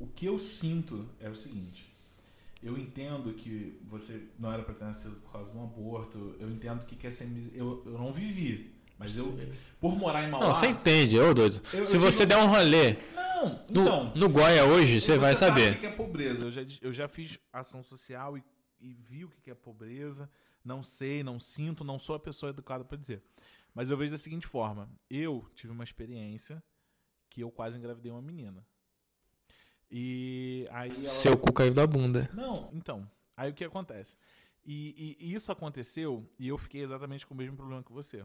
[0.00, 1.85] o que eu sinto é o seguinte.
[2.62, 6.34] Eu entendo que você não era para ter nascido por causa de um aborto.
[6.40, 7.28] Eu entendo que quer ser.
[7.54, 8.74] Eu, eu não vivi.
[8.98, 9.38] Mas eu,
[9.78, 10.46] por morar em Mauá...
[10.48, 11.60] Não, você entende, ô doido.
[11.70, 14.14] Eu- eu Se você digo- der um rolê Não, no, então...
[14.14, 15.76] no Goia hoje, você vai sabe saber.
[15.76, 16.40] o que é pobreza.
[16.40, 18.44] Eu já, eu já fiz ação social e,
[18.80, 20.30] e vi o que que é pobreza.
[20.64, 23.22] Não sei, não sinto, não sou a pessoa educada para dizer.
[23.74, 26.64] Mas eu vejo da seguinte forma: eu tive uma experiência
[27.28, 28.66] que eu quase engravidei uma menina.
[29.90, 31.08] E aí ela...
[31.08, 32.28] Seu cu caiu da bunda.
[32.34, 33.08] Não, então.
[33.36, 34.16] Aí o que acontece?
[34.64, 38.24] E, e- e isso aconteceu e eu fiquei exatamente com o mesmo problema que você.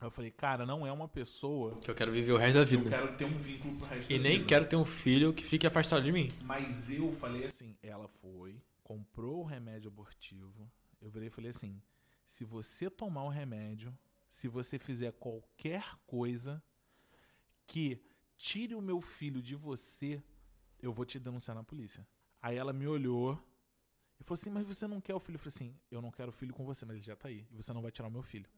[0.00, 2.74] Eu falei, cara, não é uma pessoa Que eu quero viver o resto da que
[2.74, 2.90] eu vida.
[2.90, 4.46] quero ter um vínculo pro resto E da nem vida.
[4.48, 6.28] quero ter um filho que fique afastado de mim.
[6.42, 10.68] Mas eu falei assim, ela foi, comprou o remédio abortivo.
[11.00, 11.80] Eu virei e falei assim:
[12.26, 13.96] se você tomar o remédio,
[14.28, 16.60] se você fizer qualquer coisa
[17.68, 18.02] que
[18.36, 20.20] tire o meu filho de você,
[20.82, 22.06] eu vou te denunciar na polícia.
[22.42, 23.38] Aí ela me olhou
[24.20, 25.36] e falou assim: Mas você não quer o filho?
[25.36, 27.46] Eu falei assim: Eu não quero o filho com você, mas ele já tá aí.
[27.50, 28.50] E você não vai tirar o meu filho.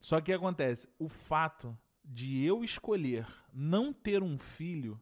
[0.00, 0.88] Só que o que acontece?
[0.98, 5.00] O fato de eu escolher não ter um filho,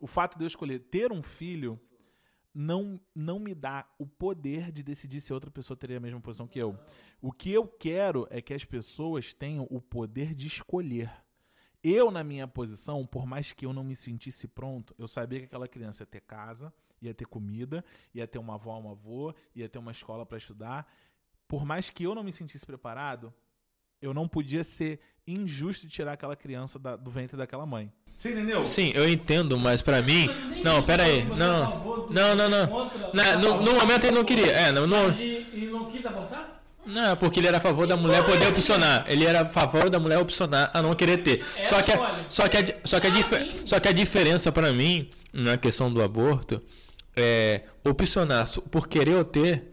[0.00, 1.80] o fato de eu escolher ter um filho,
[2.52, 6.48] não, não me dá o poder de decidir se outra pessoa teria a mesma posição
[6.48, 6.78] que eu.
[7.20, 11.10] O que eu quero é que as pessoas tenham o poder de escolher.
[11.82, 15.44] Eu, na minha posição, por mais que eu não me sentisse pronto, eu sabia que
[15.46, 19.68] aquela criança ia ter casa, ia ter comida, ia ter uma avó, um avô, ia
[19.68, 20.92] ter uma escola para estudar.
[21.46, 23.32] Por mais que eu não me sentisse preparado,
[24.02, 27.92] eu não podia ser injusto de tirar aquela criança da- do ventre daquela mãe.
[28.16, 28.64] Você entendeu?
[28.64, 30.26] Sim, eu entendo, mas pra mim.
[30.64, 31.20] Não, pera aí.
[31.20, 32.08] É a Não.
[32.10, 32.90] Não, não, não.
[33.14, 34.50] Na- no, no momento ele não queria.
[34.50, 35.67] É, no, no- E, e
[36.88, 39.04] não não, porque ele era a favor da mulher poder opcionar.
[39.08, 41.44] Ele era a favor da mulher opcionar a não querer ter.
[41.56, 44.50] É Só que, a, só, que a, só, que a Ah, só que a diferença
[44.50, 46.62] pra mim, na questão do aborto,
[47.16, 49.70] é opcionar por querer ou ter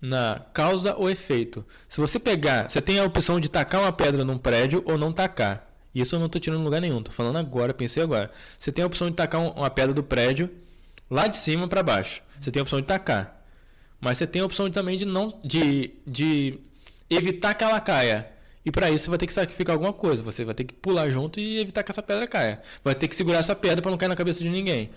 [0.00, 1.64] na causa ou efeito.
[1.88, 5.12] Se você pegar, você tem a opção de tacar uma pedra num prédio ou não
[5.12, 5.66] tacar.
[5.94, 8.30] Isso eu não tô tirando lugar nenhum, tô falando agora, pensei agora.
[8.58, 10.50] Você tem a opção de tacar um- uma pedra do prédio
[11.10, 12.20] lá de cima para baixo.
[12.40, 13.43] Você tem a opção de tacar.
[14.04, 16.60] Mas você tem a opção também de não de, de
[17.08, 18.30] evitar que ela caia.
[18.62, 20.22] E para isso você vai ter que sacrificar alguma coisa.
[20.22, 22.60] Você vai ter que pular junto e evitar que essa pedra caia.
[22.84, 24.90] Vai ter que segurar essa pedra para não cair na cabeça de ninguém.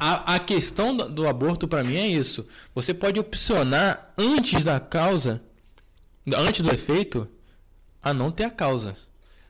[0.00, 2.44] A, a questão do, do aborto para mim é isso.
[2.74, 5.40] Você pode opcionar antes da causa,
[6.36, 7.28] antes do efeito,
[8.02, 8.96] a não ter a causa.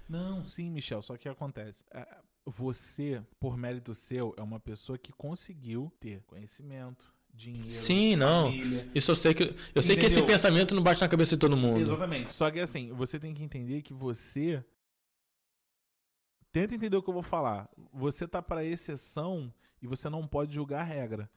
[0.07, 1.83] Não, sim, Michel, só que acontece.
[1.95, 2.07] é,
[2.45, 8.51] Você, por mérito seu, é uma pessoa que conseguiu ter conhecimento, dinheiro, Sim, não.
[8.51, 8.89] família.
[8.95, 10.27] Isso eu sei que eu sei que esse Entendeu?
[10.27, 11.81] pensamento não bate na cabeça de todo mundo.
[11.81, 12.31] Exatamente.
[12.31, 14.63] Só que assim, você tem que entender que você.
[16.53, 17.69] Tenta entender o que eu vou falar.
[17.93, 21.31] Você tá para exceção e você não pode julgar a regra.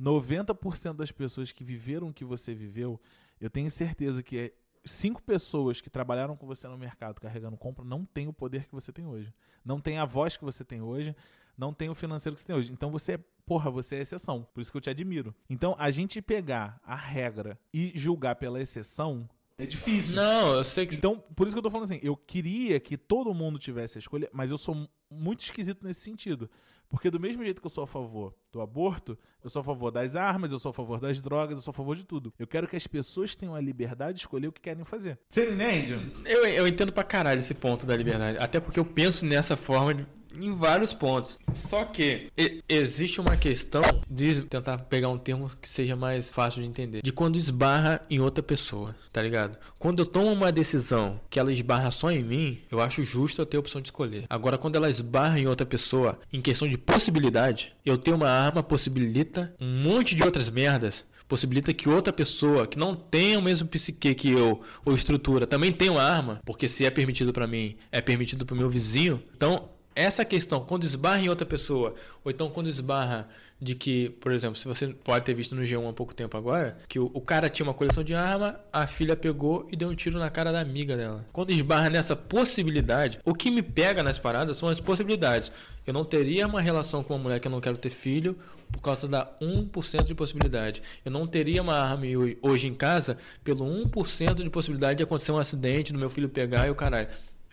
[0.00, 2.98] 90% das pessoas que viveram o que você viveu,
[3.38, 4.52] eu tenho certeza que é
[4.84, 8.72] cinco pessoas que trabalharam com você no mercado carregando compra não tem o poder que
[8.72, 9.34] você tem hoje.
[9.62, 11.14] Não tem a voz que você tem hoje,
[11.60, 12.72] não tem o financeiro que você tem hoje.
[12.72, 14.46] Então você é, porra, você é exceção.
[14.54, 15.34] Por isso que eu te admiro.
[15.48, 19.28] Então a gente pegar a regra e julgar pela exceção
[19.58, 20.16] é difícil.
[20.16, 22.96] Não, eu sei que Então, por isso que eu tô falando assim, eu queria que
[22.96, 26.48] todo mundo tivesse a escolha, mas eu sou mu- muito esquisito nesse sentido.
[26.88, 29.90] Porque do mesmo jeito que eu sou a favor do aborto, eu sou a favor
[29.92, 32.32] das armas, eu sou a favor das drogas, eu sou a favor de tudo.
[32.38, 35.16] Eu quero que as pessoas tenham a liberdade de escolher o que querem fazer.
[35.28, 36.10] Você entende?
[36.24, 38.38] Eu, eu entendo pra caralho esse ponto da liberdade.
[38.38, 41.38] Até porque eu penso nessa forma de- em vários pontos.
[41.54, 42.30] Só que
[42.68, 47.02] existe uma questão de tentar pegar um termo que seja mais fácil de entender.
[47.02, 49.58] De quando esbarra em outra pessoa, tá ligado?
[49.78, 53.46] Quando eu tomo uma decisão que ela esbarra só em mim, eu acho justo eu
[53.46, 54.24] ter a opção de escolher.
[54.28, 58.62] Agora, quando ela esbarra em outra pessoa, em questão de possibilidade, eu ter uma arma
[58.62, 63.68] possibilita um monte de outras merdas possibilita que outra pessoa que não tem o mesmo
[63.68, 67.76] psique que eu ou estrutura também tenha uma arma, porque se é permitido pra mim,
[67.92, 69.22] é permitido pro meu vizinho.
[69.36, 71.94] Então, essa questão, quando esbarra em outra pessoa,
[72.24, 73.28] ou então quando esbarra
[73.62, 76.78] de que, por exemplo, se você pode ter visto no G1 há pouco tempo agora,
[76.88, 79.94] que o, o cara tinha uma coleção de arma, a filha pegou e deu um
[79.94, 81.26] tiro na cara da amiga dela.
[81.30, 85.52] Quando esbarra nessa possibilidade, o que me pega nas paradas são as possibilidades.
[85.86, 88.34] Eu não teria uma relação com uma mulher que eu não quero ter filho
[88.72, 90.80] por causa da 1% de possibilidade.
[91.04, 95.32] Eu não teria uma arma ho- hoje em casa pelo 1% de possibilidade de acontecer
[95.32, 97.08] um acidente, do meu filho pegar e o caralho.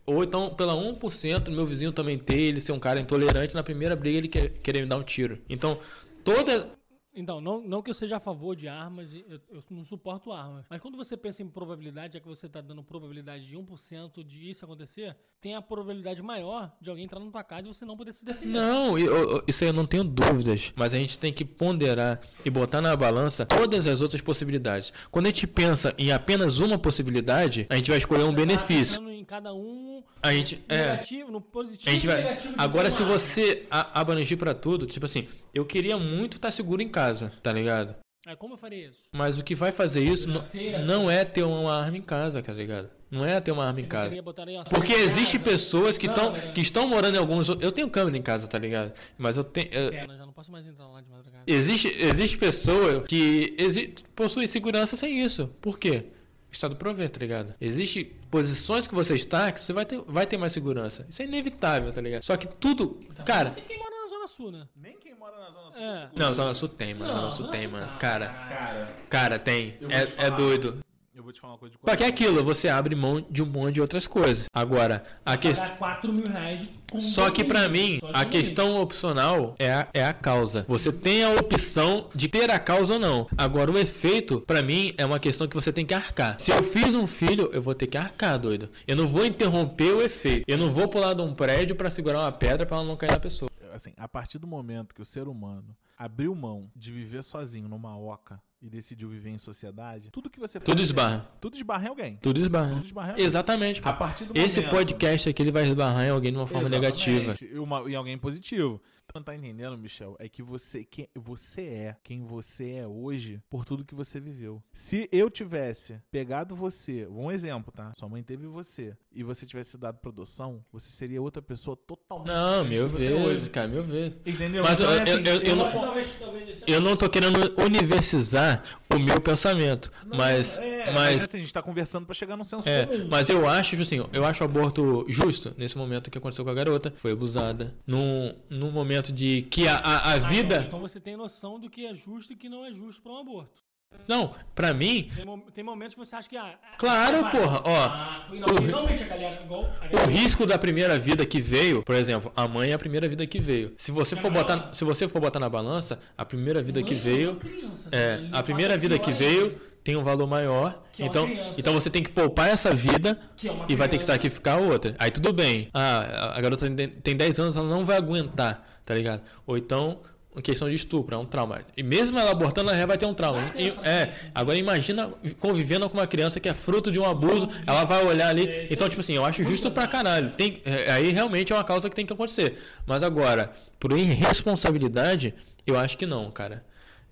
[0.08, 3.62] Ou então, pela 1% do meu vizinho também ter, ele ser um cara intolerante, na
[3.62, 5.38] primeira briga ele quer, querer me dar um tiro.
[5.50, 5.78] Então,
[6.24, 6.72] toda.
[7.14, 10.66] Então, não, não que eu seja a favor de armas, eu, eu não suporto armas.
[10.70, 14.50] Mas quando você pensa em probabilidade, já que você está dando probabilidade de 1% de
[14.52, 17.98] isso acontecer, tem a probabilidade maior de alguém entrar na tua casa e você não
[17.98, 18.54] poder se defender.
[18.54, 20.72] Não, eu- eu- isso aí eu não tenho dúvidas.
[20.76, 24.94] Mas a gente tem que ponderar e botar na balança todas as outras possibilidades.
[25.10, 29.02] Quando a gente pensa em apenas uma possibilidade, a gente vai escolher um tá benefício.
[29.28, 30.56] Cada um A gente.
[30.68, 30.78] no É.
[30.92, 32.18] negativo, no positivo A gente vai...
[32.24, 36.82] negativo Agora, se você a- abranger pra tudo, tipo assim, eu queria muito estar seguro
[36.82, 37.94] em casa, tá ligado?
[38.26, 39.00] Aí como eu faria isso?
[39.14, 40.42] Mas o que vai fazer isso não,
[40.86, 42.90] não é ter uma arma em casa, tá ligado?
[43.10, 44.22] Não é ter uma arma em casa.
[44.70, 46.52] Porque existem pessoas que estão câmera.
[46.52, 47.48] que estão morando em alguns.
[47.48, 48.92] Eu tenho câmera em casa, tá ligado?
[49.18, 49.70] Mas eu tenho.
[49.72, 51.42] eu- É, já não posso mais entrar lá de madrugada.
[51.48, 55.48] Existe, existe pessoa que exi possui segurança sem isso.
[55.62, 56.08] Por quê?
[56.52, 57.54] Estado provê, tá ligado?
[57.60, 61.06] Existe posições que você está que você vai ter, vai ter mais segurança.
[61.10, 62.24] Isso é inevitável, tá ligado?
[62.24, 63.00] Só que tudo.
[63.26, 63.50] Cara.
[63.50, 64.68] Você quem mora na Zona Sul, né?
[64.76, 65.82] Nem quem mora na Zona Sul.
[65.82, 66.10] É.
[66.16, 67.12] Não, Zona Sul tem, mano.
[67.12, 67.86] Não, Zona Sul tem, mano.
[67.88, 67.98] tá.
[67.98, 69.78] Cara, Cara, cara, tem.
[70.18, 70.80] É, é doido.
[71.18, 73.42] Eu vou te falar uma coisa de Só que é aquilo, você abre mão de
[73.42, 74.46] um monte de outras coisas.
[74.54, 75.66] Agora, a questão.
[75.66, 76.62] Pagar 4 mil reais
[77.00, 80.64] Só que pra mim, a questão opcional é a, é a causa.
[80.68, 83.28] Você tem a opção de ter a causa ou não.
[83.36, 86.40] Agora, o efeito, pra mim, é uma questão que você tem que arcar.
[86.40, 88.70] Se eu fiz um filho, eu vou ter que arcar, doido.
[88.88, 90.46] Eu não vou interromper o efeito.
[90.48, 93.12] Eu não vou pular de um prédio pra segurar uma pedra pra ela não cair
[93.12, 93.50] na pessoa.
[93.74, 97.98] assim, a partir do momento que o ser humano abriu mão de viver sozinho numa
[97.98, 101.30] oca e decidiu viver em sociedade, tudo que você Tudo faz, esbarra.
[101.40, 102.18] tudo esbarra em alguém.
[102.18, 102.70] Tudo esbarra.
[102.76, 103.26] Tudo esbarra em alguém.
[103.26, 103.96] Exatamente, A cara.
[103.98, 107.34] partir do Esse momento- podcast aqui ele vai esbarrar em alguém de uma forma negativa.
[107.42, 108.82] E, uma- e alguém positivo.
[109.10, 110.18] Então tá entendendo, Michel?
[110.20, 114.62] É que você, quem, você é quem você é hoje por tudo que você viveu.
[114.74, 117.94] Se eu tivesse pegado você, um exemplo, tá?
[117.98, 122.68] Sua mãe teve você e você tivesse dado produção, você seria outra pessoa totalmente Não,
[122.68, 124.18] que você é vezes, cara, mil vezes.
[124.26, 124.62] Entendeu?
[124.64, 127.10] Mas então, eu- é assim, eu- eu- eu não- Talvez, talvez esse- Eu não tô
[127.10, 128.62] querendo universizar
[128.94, 132.44] o meu pensamento, mas, É, mas, mas assim, a gente tá conversando pra chegar num
[132.44, 133.08] senso É, comum.
[133.10, 136.52] mas eu acho, tipo assim, eu acho o aborto justo nesse momento que aconteceu com
[136.52, 136.94] a garota.
[136.98, 137.74] Foi abusada.
[137.88, 140.64] Num, num momento de que a, a, a vida.
[140.68, 143.18] Então você tem noção do que é justo e que não é justo pra um
[143.20, 143.66] aborto.
[144.06, 146.36] Não, pra mim, Tem, tem momentos que você acha que.
[146.36, 147.86] Ah, ah, Claro, ah, porra, ó.
[147.86, 149.40] Ah, não, O- galera.
[149.44, 149.66] Igual,
[150.10, 153.40] risco da primeira vida que veio, por exemplo, a mãe é a primeira vida que
[153.40, 153.74] veio.
[153.78, 157.00] Se você for botar, se você for botar na balança, a primeira vida que Mãe
[157.00, 157.36] é veio.
[157.38, 159.62] criança, É, ele a primeira vida que pior veio ainda.
[159.86, 160.84] tem um valor maior.
[160.92, 161.60] Que é Então, criança.
[161.60, 164.62] então você tem que poupar essa vida Que é e vai ter que sacrificar a
[164.62, 164.96] outra.
[165.00, 165.70] Aí tudo bem.
[165.74, 166.70] Ah, a- garota
[167.02, 169.22] tem 10 anos, ela não vai aguentar, tá ligado?
[169.46, 170.00] Ou então,
[170.34, 171.62] uma questão de estupro, é um trauma.
[171.76, 173.52] E mesmo ela abortando, ela já vai ter um trauma.
[173.56, 177.84] E- é, agora imagina convivendo com uma criança que é fruto de um abuso, ela
[177.84, 178.66] vai olhar ali.
[178.72, 180.30] Então, tipo assim, eu acho justo pra caralho.
[180.32, 182.58] Tem, é, aí realmente é uma causa que tem que acontecer.
[182.86, 185.34] Mas agora, por irresponsabilidade,
[185.66, 186.64] eu acho que não, cara.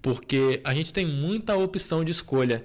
[0.02, 2.64] Porque a gente tem muita opção de escolha.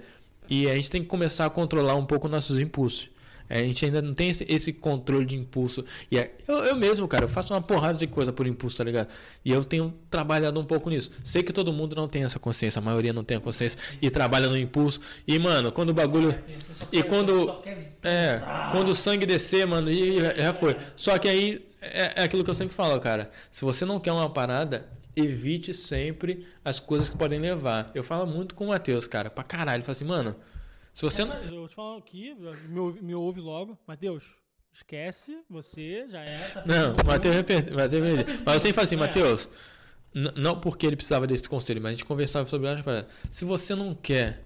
[0.48, 3.08] E a gente tem que começar a controlar um pouco nossos impulsos.
[3.50, 5.84] A gente ainda não tem esse, esse controle de impulso.
[6.10, 8.84] E é- eu, eu mesmo, cara, eu faço uma porrada de coisa por impulso, tá
[8.84, 9.08] ligado?
[9.44, 11.10] E eu tenho trabalhado um pouco nisso.
[11.24, 14.08] Sei que todo mundo não tem essa consciência, a maioria não tem a consciência e
[14.08, 15.00] trabalha no impulso.
[15.26, 16.30] E, mano, quando o bagulho.
[16.32, 17.60] Só E quando.
[18.02, 18.40] É,
[18.70, 20.76] quando o sangue descer, mano, e já- já foi.
[20.96, 23.30] Só que aí é, é aquilo que eu sempre falo, cara.
[23.50, 24.86] Se você não quer uma parada,
[25.16, 27.90] evite sempre as coisas que podem levar.
[27.94, 29.78] Eu falo muito com o Matheus, cara, pra caralho.
[29.78, 30.36] Ele fala assim, mano,
[31.08, 31.34] se você não.
[31.44, 32.34] Eu te falo aqui,
[32.68, 33.78] me ouve, me ouve logo.
[33.86, 34.24] Mateus,
[34.72, 36.38] esquece, você já é.
[36.52, 37.38] Tá Não, tudo o Matheus bom.
[37.38, 37.70] repete.
[37.70, 38.42] Matheus repete.
[38.44, 38.98] Mas eu sempre falo assim, É.
[38.98, 39.48] Matheus,
[40.36, 43.06] não porque ele precisava desse conselho, mas a gente conversava sobre ela.
[43.30, 44.42] Se você não quer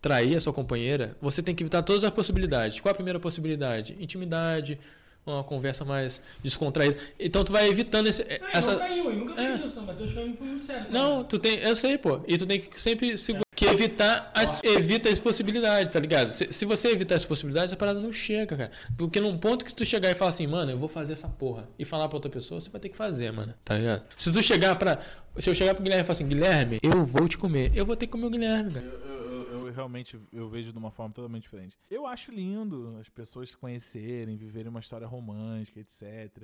[0.00, 2.80] trair a sua companheira, você tem que evitar todas as possibilidades.
[2.80, 3.96] Qual a primeira possibilidade?
[4.00, 4.78] Intimidade,
[5.24, 6.96] uma conversa mais descontraída.
[7.20, 8.72] Então tu vai evitando esse, Ah, essa.
[8.72, 9.56] não caiu, eu nunca É.
[9.56, 9.80] fiz isso.
[9.80, 10.90] O Matheus foi, foi muito sério.
[10.90, 11.58] Não, tu tem.
[11.60, 12.20] Eu sei, pô.
[12.26, 13.41] E tu tem que sempre segurar.
[13.54, 16.30] Que evitar as, evita as possibilidades, tá ligado?
[16.32, 18.70] Se, se você evitar as possibilidades, a parada não chega, cara.
[18.96, 21.68] Porque num ponto que tu chegar e falar assim, mano, eu vou fazer essa porra.
[21.78, 23.52] E falar pra outra pessoa, você vai ter que fazer, mano.
[23.62, 24.04] Tá ligado?
[24.16, 24.98] Se tu chegar pra.
[25.38, 27.70] Se eu chegar pro Guilherme e falar assim, Guilherme, eu vou te comer.
[27.74, 28.86] Eu vou ter que comer o Guilherme, cara.
[28.86, 31.76] Eu, eu- realmente eu vejo de uma forma totalmente diferente.
[31.90, 36.42] Eu acho lindo as pessoas se conhecerem, viverem uma história romântica, etc.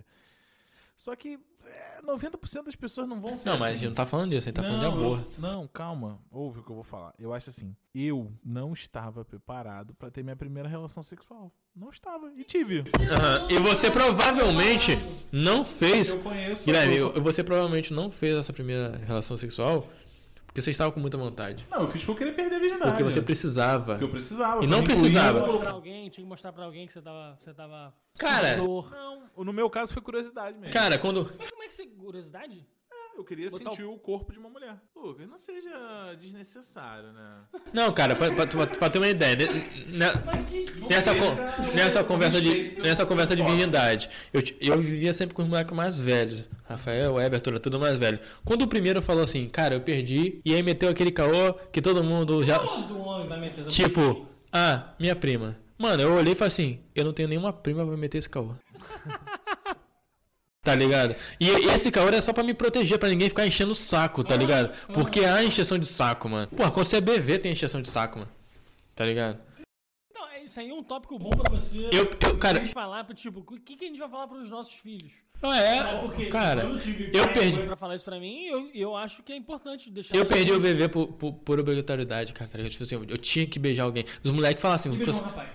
[0.98, 3.78] Só que é, 90% das pessoas não vão ser Não, mas a assim.
[3.78, 5.40] gente não tá falando disso, a gente tá falando de eu- aborto.
[5.40, 6.18] não, calma.
[6.28, 7.14] Ouve o que eu vou falar.
[7.20, 11.52] Eu acho assim, eu não estava preparado pra ter minha primeira relação sexual.
[11.76, 12.32] Não estava.
[12.36, 12.82] E tive.
[13.12, 13.46] Aham.
[13.48, 14.98] E você provavelmente
[15.30, 16.12] não fez.
[16.14, 16.64] Eu conheço.
[16.66, 19.86] Guilherme, eu- eu- você provavelmente não fez essa primeira relação sexual
[20.58, 21.66] porque você estava com muita vontade.
[21.70, 22.90] Não, eu fiz porque eu queria perder a virgindade.
[22.90, 23.92] Porque você precisava.
[23.92, 24.64] Porque eu precisava.
[24.64, 25.40] E não precisava.
[25.40, 27.36] Mostrar pra alguém, tinha que mostrar pra alguém que você tava.
[27.38, 28.90] Você tava Cara, dor.
[28.90, 30.72] Não, no meu caso foi curiosidade mesmo.
[30.72, 31.32] Cara, quando.
[31.38, 31.86] Mas como é que você.
[31.86, 32.66] Curiosidade?
[33.18, 33.98] Eu queria Botar sentir o...
[33.98, 34.76] corpo de uma mulher.
[34.94, 37.38] Pô, que não seja desnecessário, né?
[37.72, 39.46] Não, cara, pra, pra- pra- pra ter uma ideia, ne-
[39.88, 41.34] ne- nessa, con-
[41.74, 45.98] nessa, conversa de, nessa conversa de virgindade, eu, eu vivia sempre com os moleques mais
[45.98, 46.44] velhos.
[46.64, 48.20] Rafael, Everton, era tudo mais velho.
[48.44, 52.04] Quando o primeiro falou assim, cara, eu perdi, e aí meteu aquele caô que todo
[52.04, 52.56] mundo já.
[52.60, 55.58] Todo homem vai meter Tipo, ah, minha prima.
[55.76, 58.54] Mano, eu olhei e falei assim: eu não tenho nenhuma prima pra meter esse caô.
[60.68, 61.16] Tá ligado?
[61.40, 64.36] E esse caô é só pra me proteger, pra ninguém ficar enchendo o saco, tá
[64.36, 64.70] ligado?
[64.92, 66.46] Porque há encheção de saco, mano.
[66.48, 68.30] Porra, quando você é BV tem encheção de saco, mano.
[68.94, 69.38] Tá ligado?
[70.10, 71.88] Então, é- isso aí é um tópico bom pra você.
[71.90, 75.12] Eu- eu- cara- falar, tipo, o que, que a gente vai falar pros nossos filhos?
[75.40, 77.62] Não é, Porque cara, tive eu pai e perdi.
[77.62, 80.14] Pra falar isso pra mim, eu, eu acho que é importante deixar.
[80.14, 82.72] Eu perdi o VV por, por, por obrigatoriedade, cara, tá ligado?
[82.72, 84.04] Tipo assim, eu, eu tinha que beijar alguém.
[84.22, 85.48] Os moleques falam assim, um rapaz.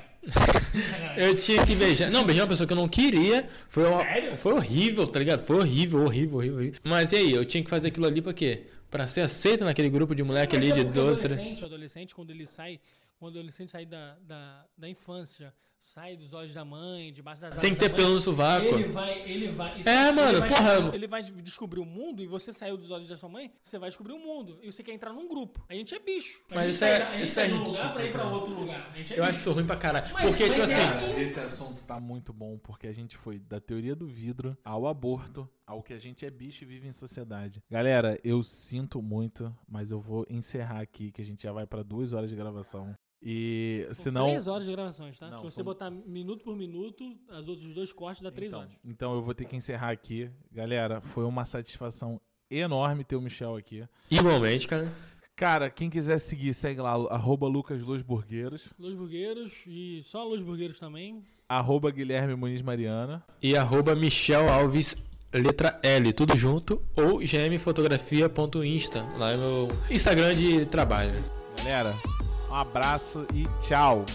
[1.17, 2.09] Eu tinha que beijar.
[2.09, 3.47] Não, beijar uma pessoa que eu não queria.
[3.69, 4.37] Foi, uma- Sério?
[4.37, 5.39] foi horrível, tá ligado?
[5.39, 6.79] Foi horrível, horrível, horrível, horrível.
[6.83, 8.63] Mas e aí, eu tinha que fazer aquilo ali pra quê?
[8.89, 11.33] Pra ser aceito naquele grupo de moleque Mas ali é de porque 12, o 13.
[11.33, 12.79] adolescente, o adolescente, quando ele sai,
[13.19, 15.53] quando o adolescente sai da, da, da infância,
[15.85, 18.65] sai dos olhos da mãe, debaixo das Tem que ter pelo no sovaco.
[18.65, 19.79] Ele vai, ele vai.
[19.81, 20.63] isso- É, ele mano, vai porra.
[20.75, 23.77] descobrir- Ele vai descobrir o mundo e você saiu dos olhos da sua mãe, você
[23.77, 24.57] vai descobrir o mundo.
[24.63, 25.63] E você quer entrar num grupo.
[25.67, 26.41] A gente é bicho.
[26.49, 28.21] A Mas isso é- da- a gente isso é de um lugar pra ir pra
[28.23, 28.33] cara.
[28.33, 28.87] outro lugar.
[28.87, 29.41] A gente é Eu acho bicho.
[29.41, 30.13] isso ruim pra caralho.
[30.13, 31.05] Mas- Porque, mas tipo é assim.
[31.05, 31.19] assim.
[31.21, 35.47] Esse assunto tá muito bom porque a gente foi da teoria do vidro ao aborto,
[35.67, 37.61] ao que a gente é bicho e vive em sociedade.
[37.69, 41.83] Galera, eu sinto muito, mas eu vou encerrar aqui que a gente já vai pra
[41.83, 42.95] duas horas de gravação.
[43.25, 44.25] E São senão.
[44.27, 45.29] três horas de gravações, tá?
[45.29, 48.59] Não, Se você são- botar minuto por minuto, as outros dois cortes dá três então,
[48.61, 48.73] horas.
[48.85, 50.29] então eu vou ter que encerrar aqui.
[50.51, 52.19] Galera, foi uma satisfação
[52.51, 53.83] enorme ter o Michel aqui.
[54.11, 54.91] Igualmente, cara.
[55.35, 60.43] Cara, quem quiser seguir, segue lá, arroba Lucas Luz Burgueiros, Los Burgueiros e só Los
[60.43, 61.23] Burgueiros também.
[61.49, 63.23] arroba Guilherme Muniz Mariana.
[63.41, 64.95] E arroba Michel Alves,
[65.33, 66.81] letra L, tudo junto.
[66.95, 69.01] Ou gmfotografia.insta.
[69.17, 71.11] Lá é meu Instagram de trabalho.
[71.57, 71.93] Galera,
[72.53, 74.05] um abraço e tchau.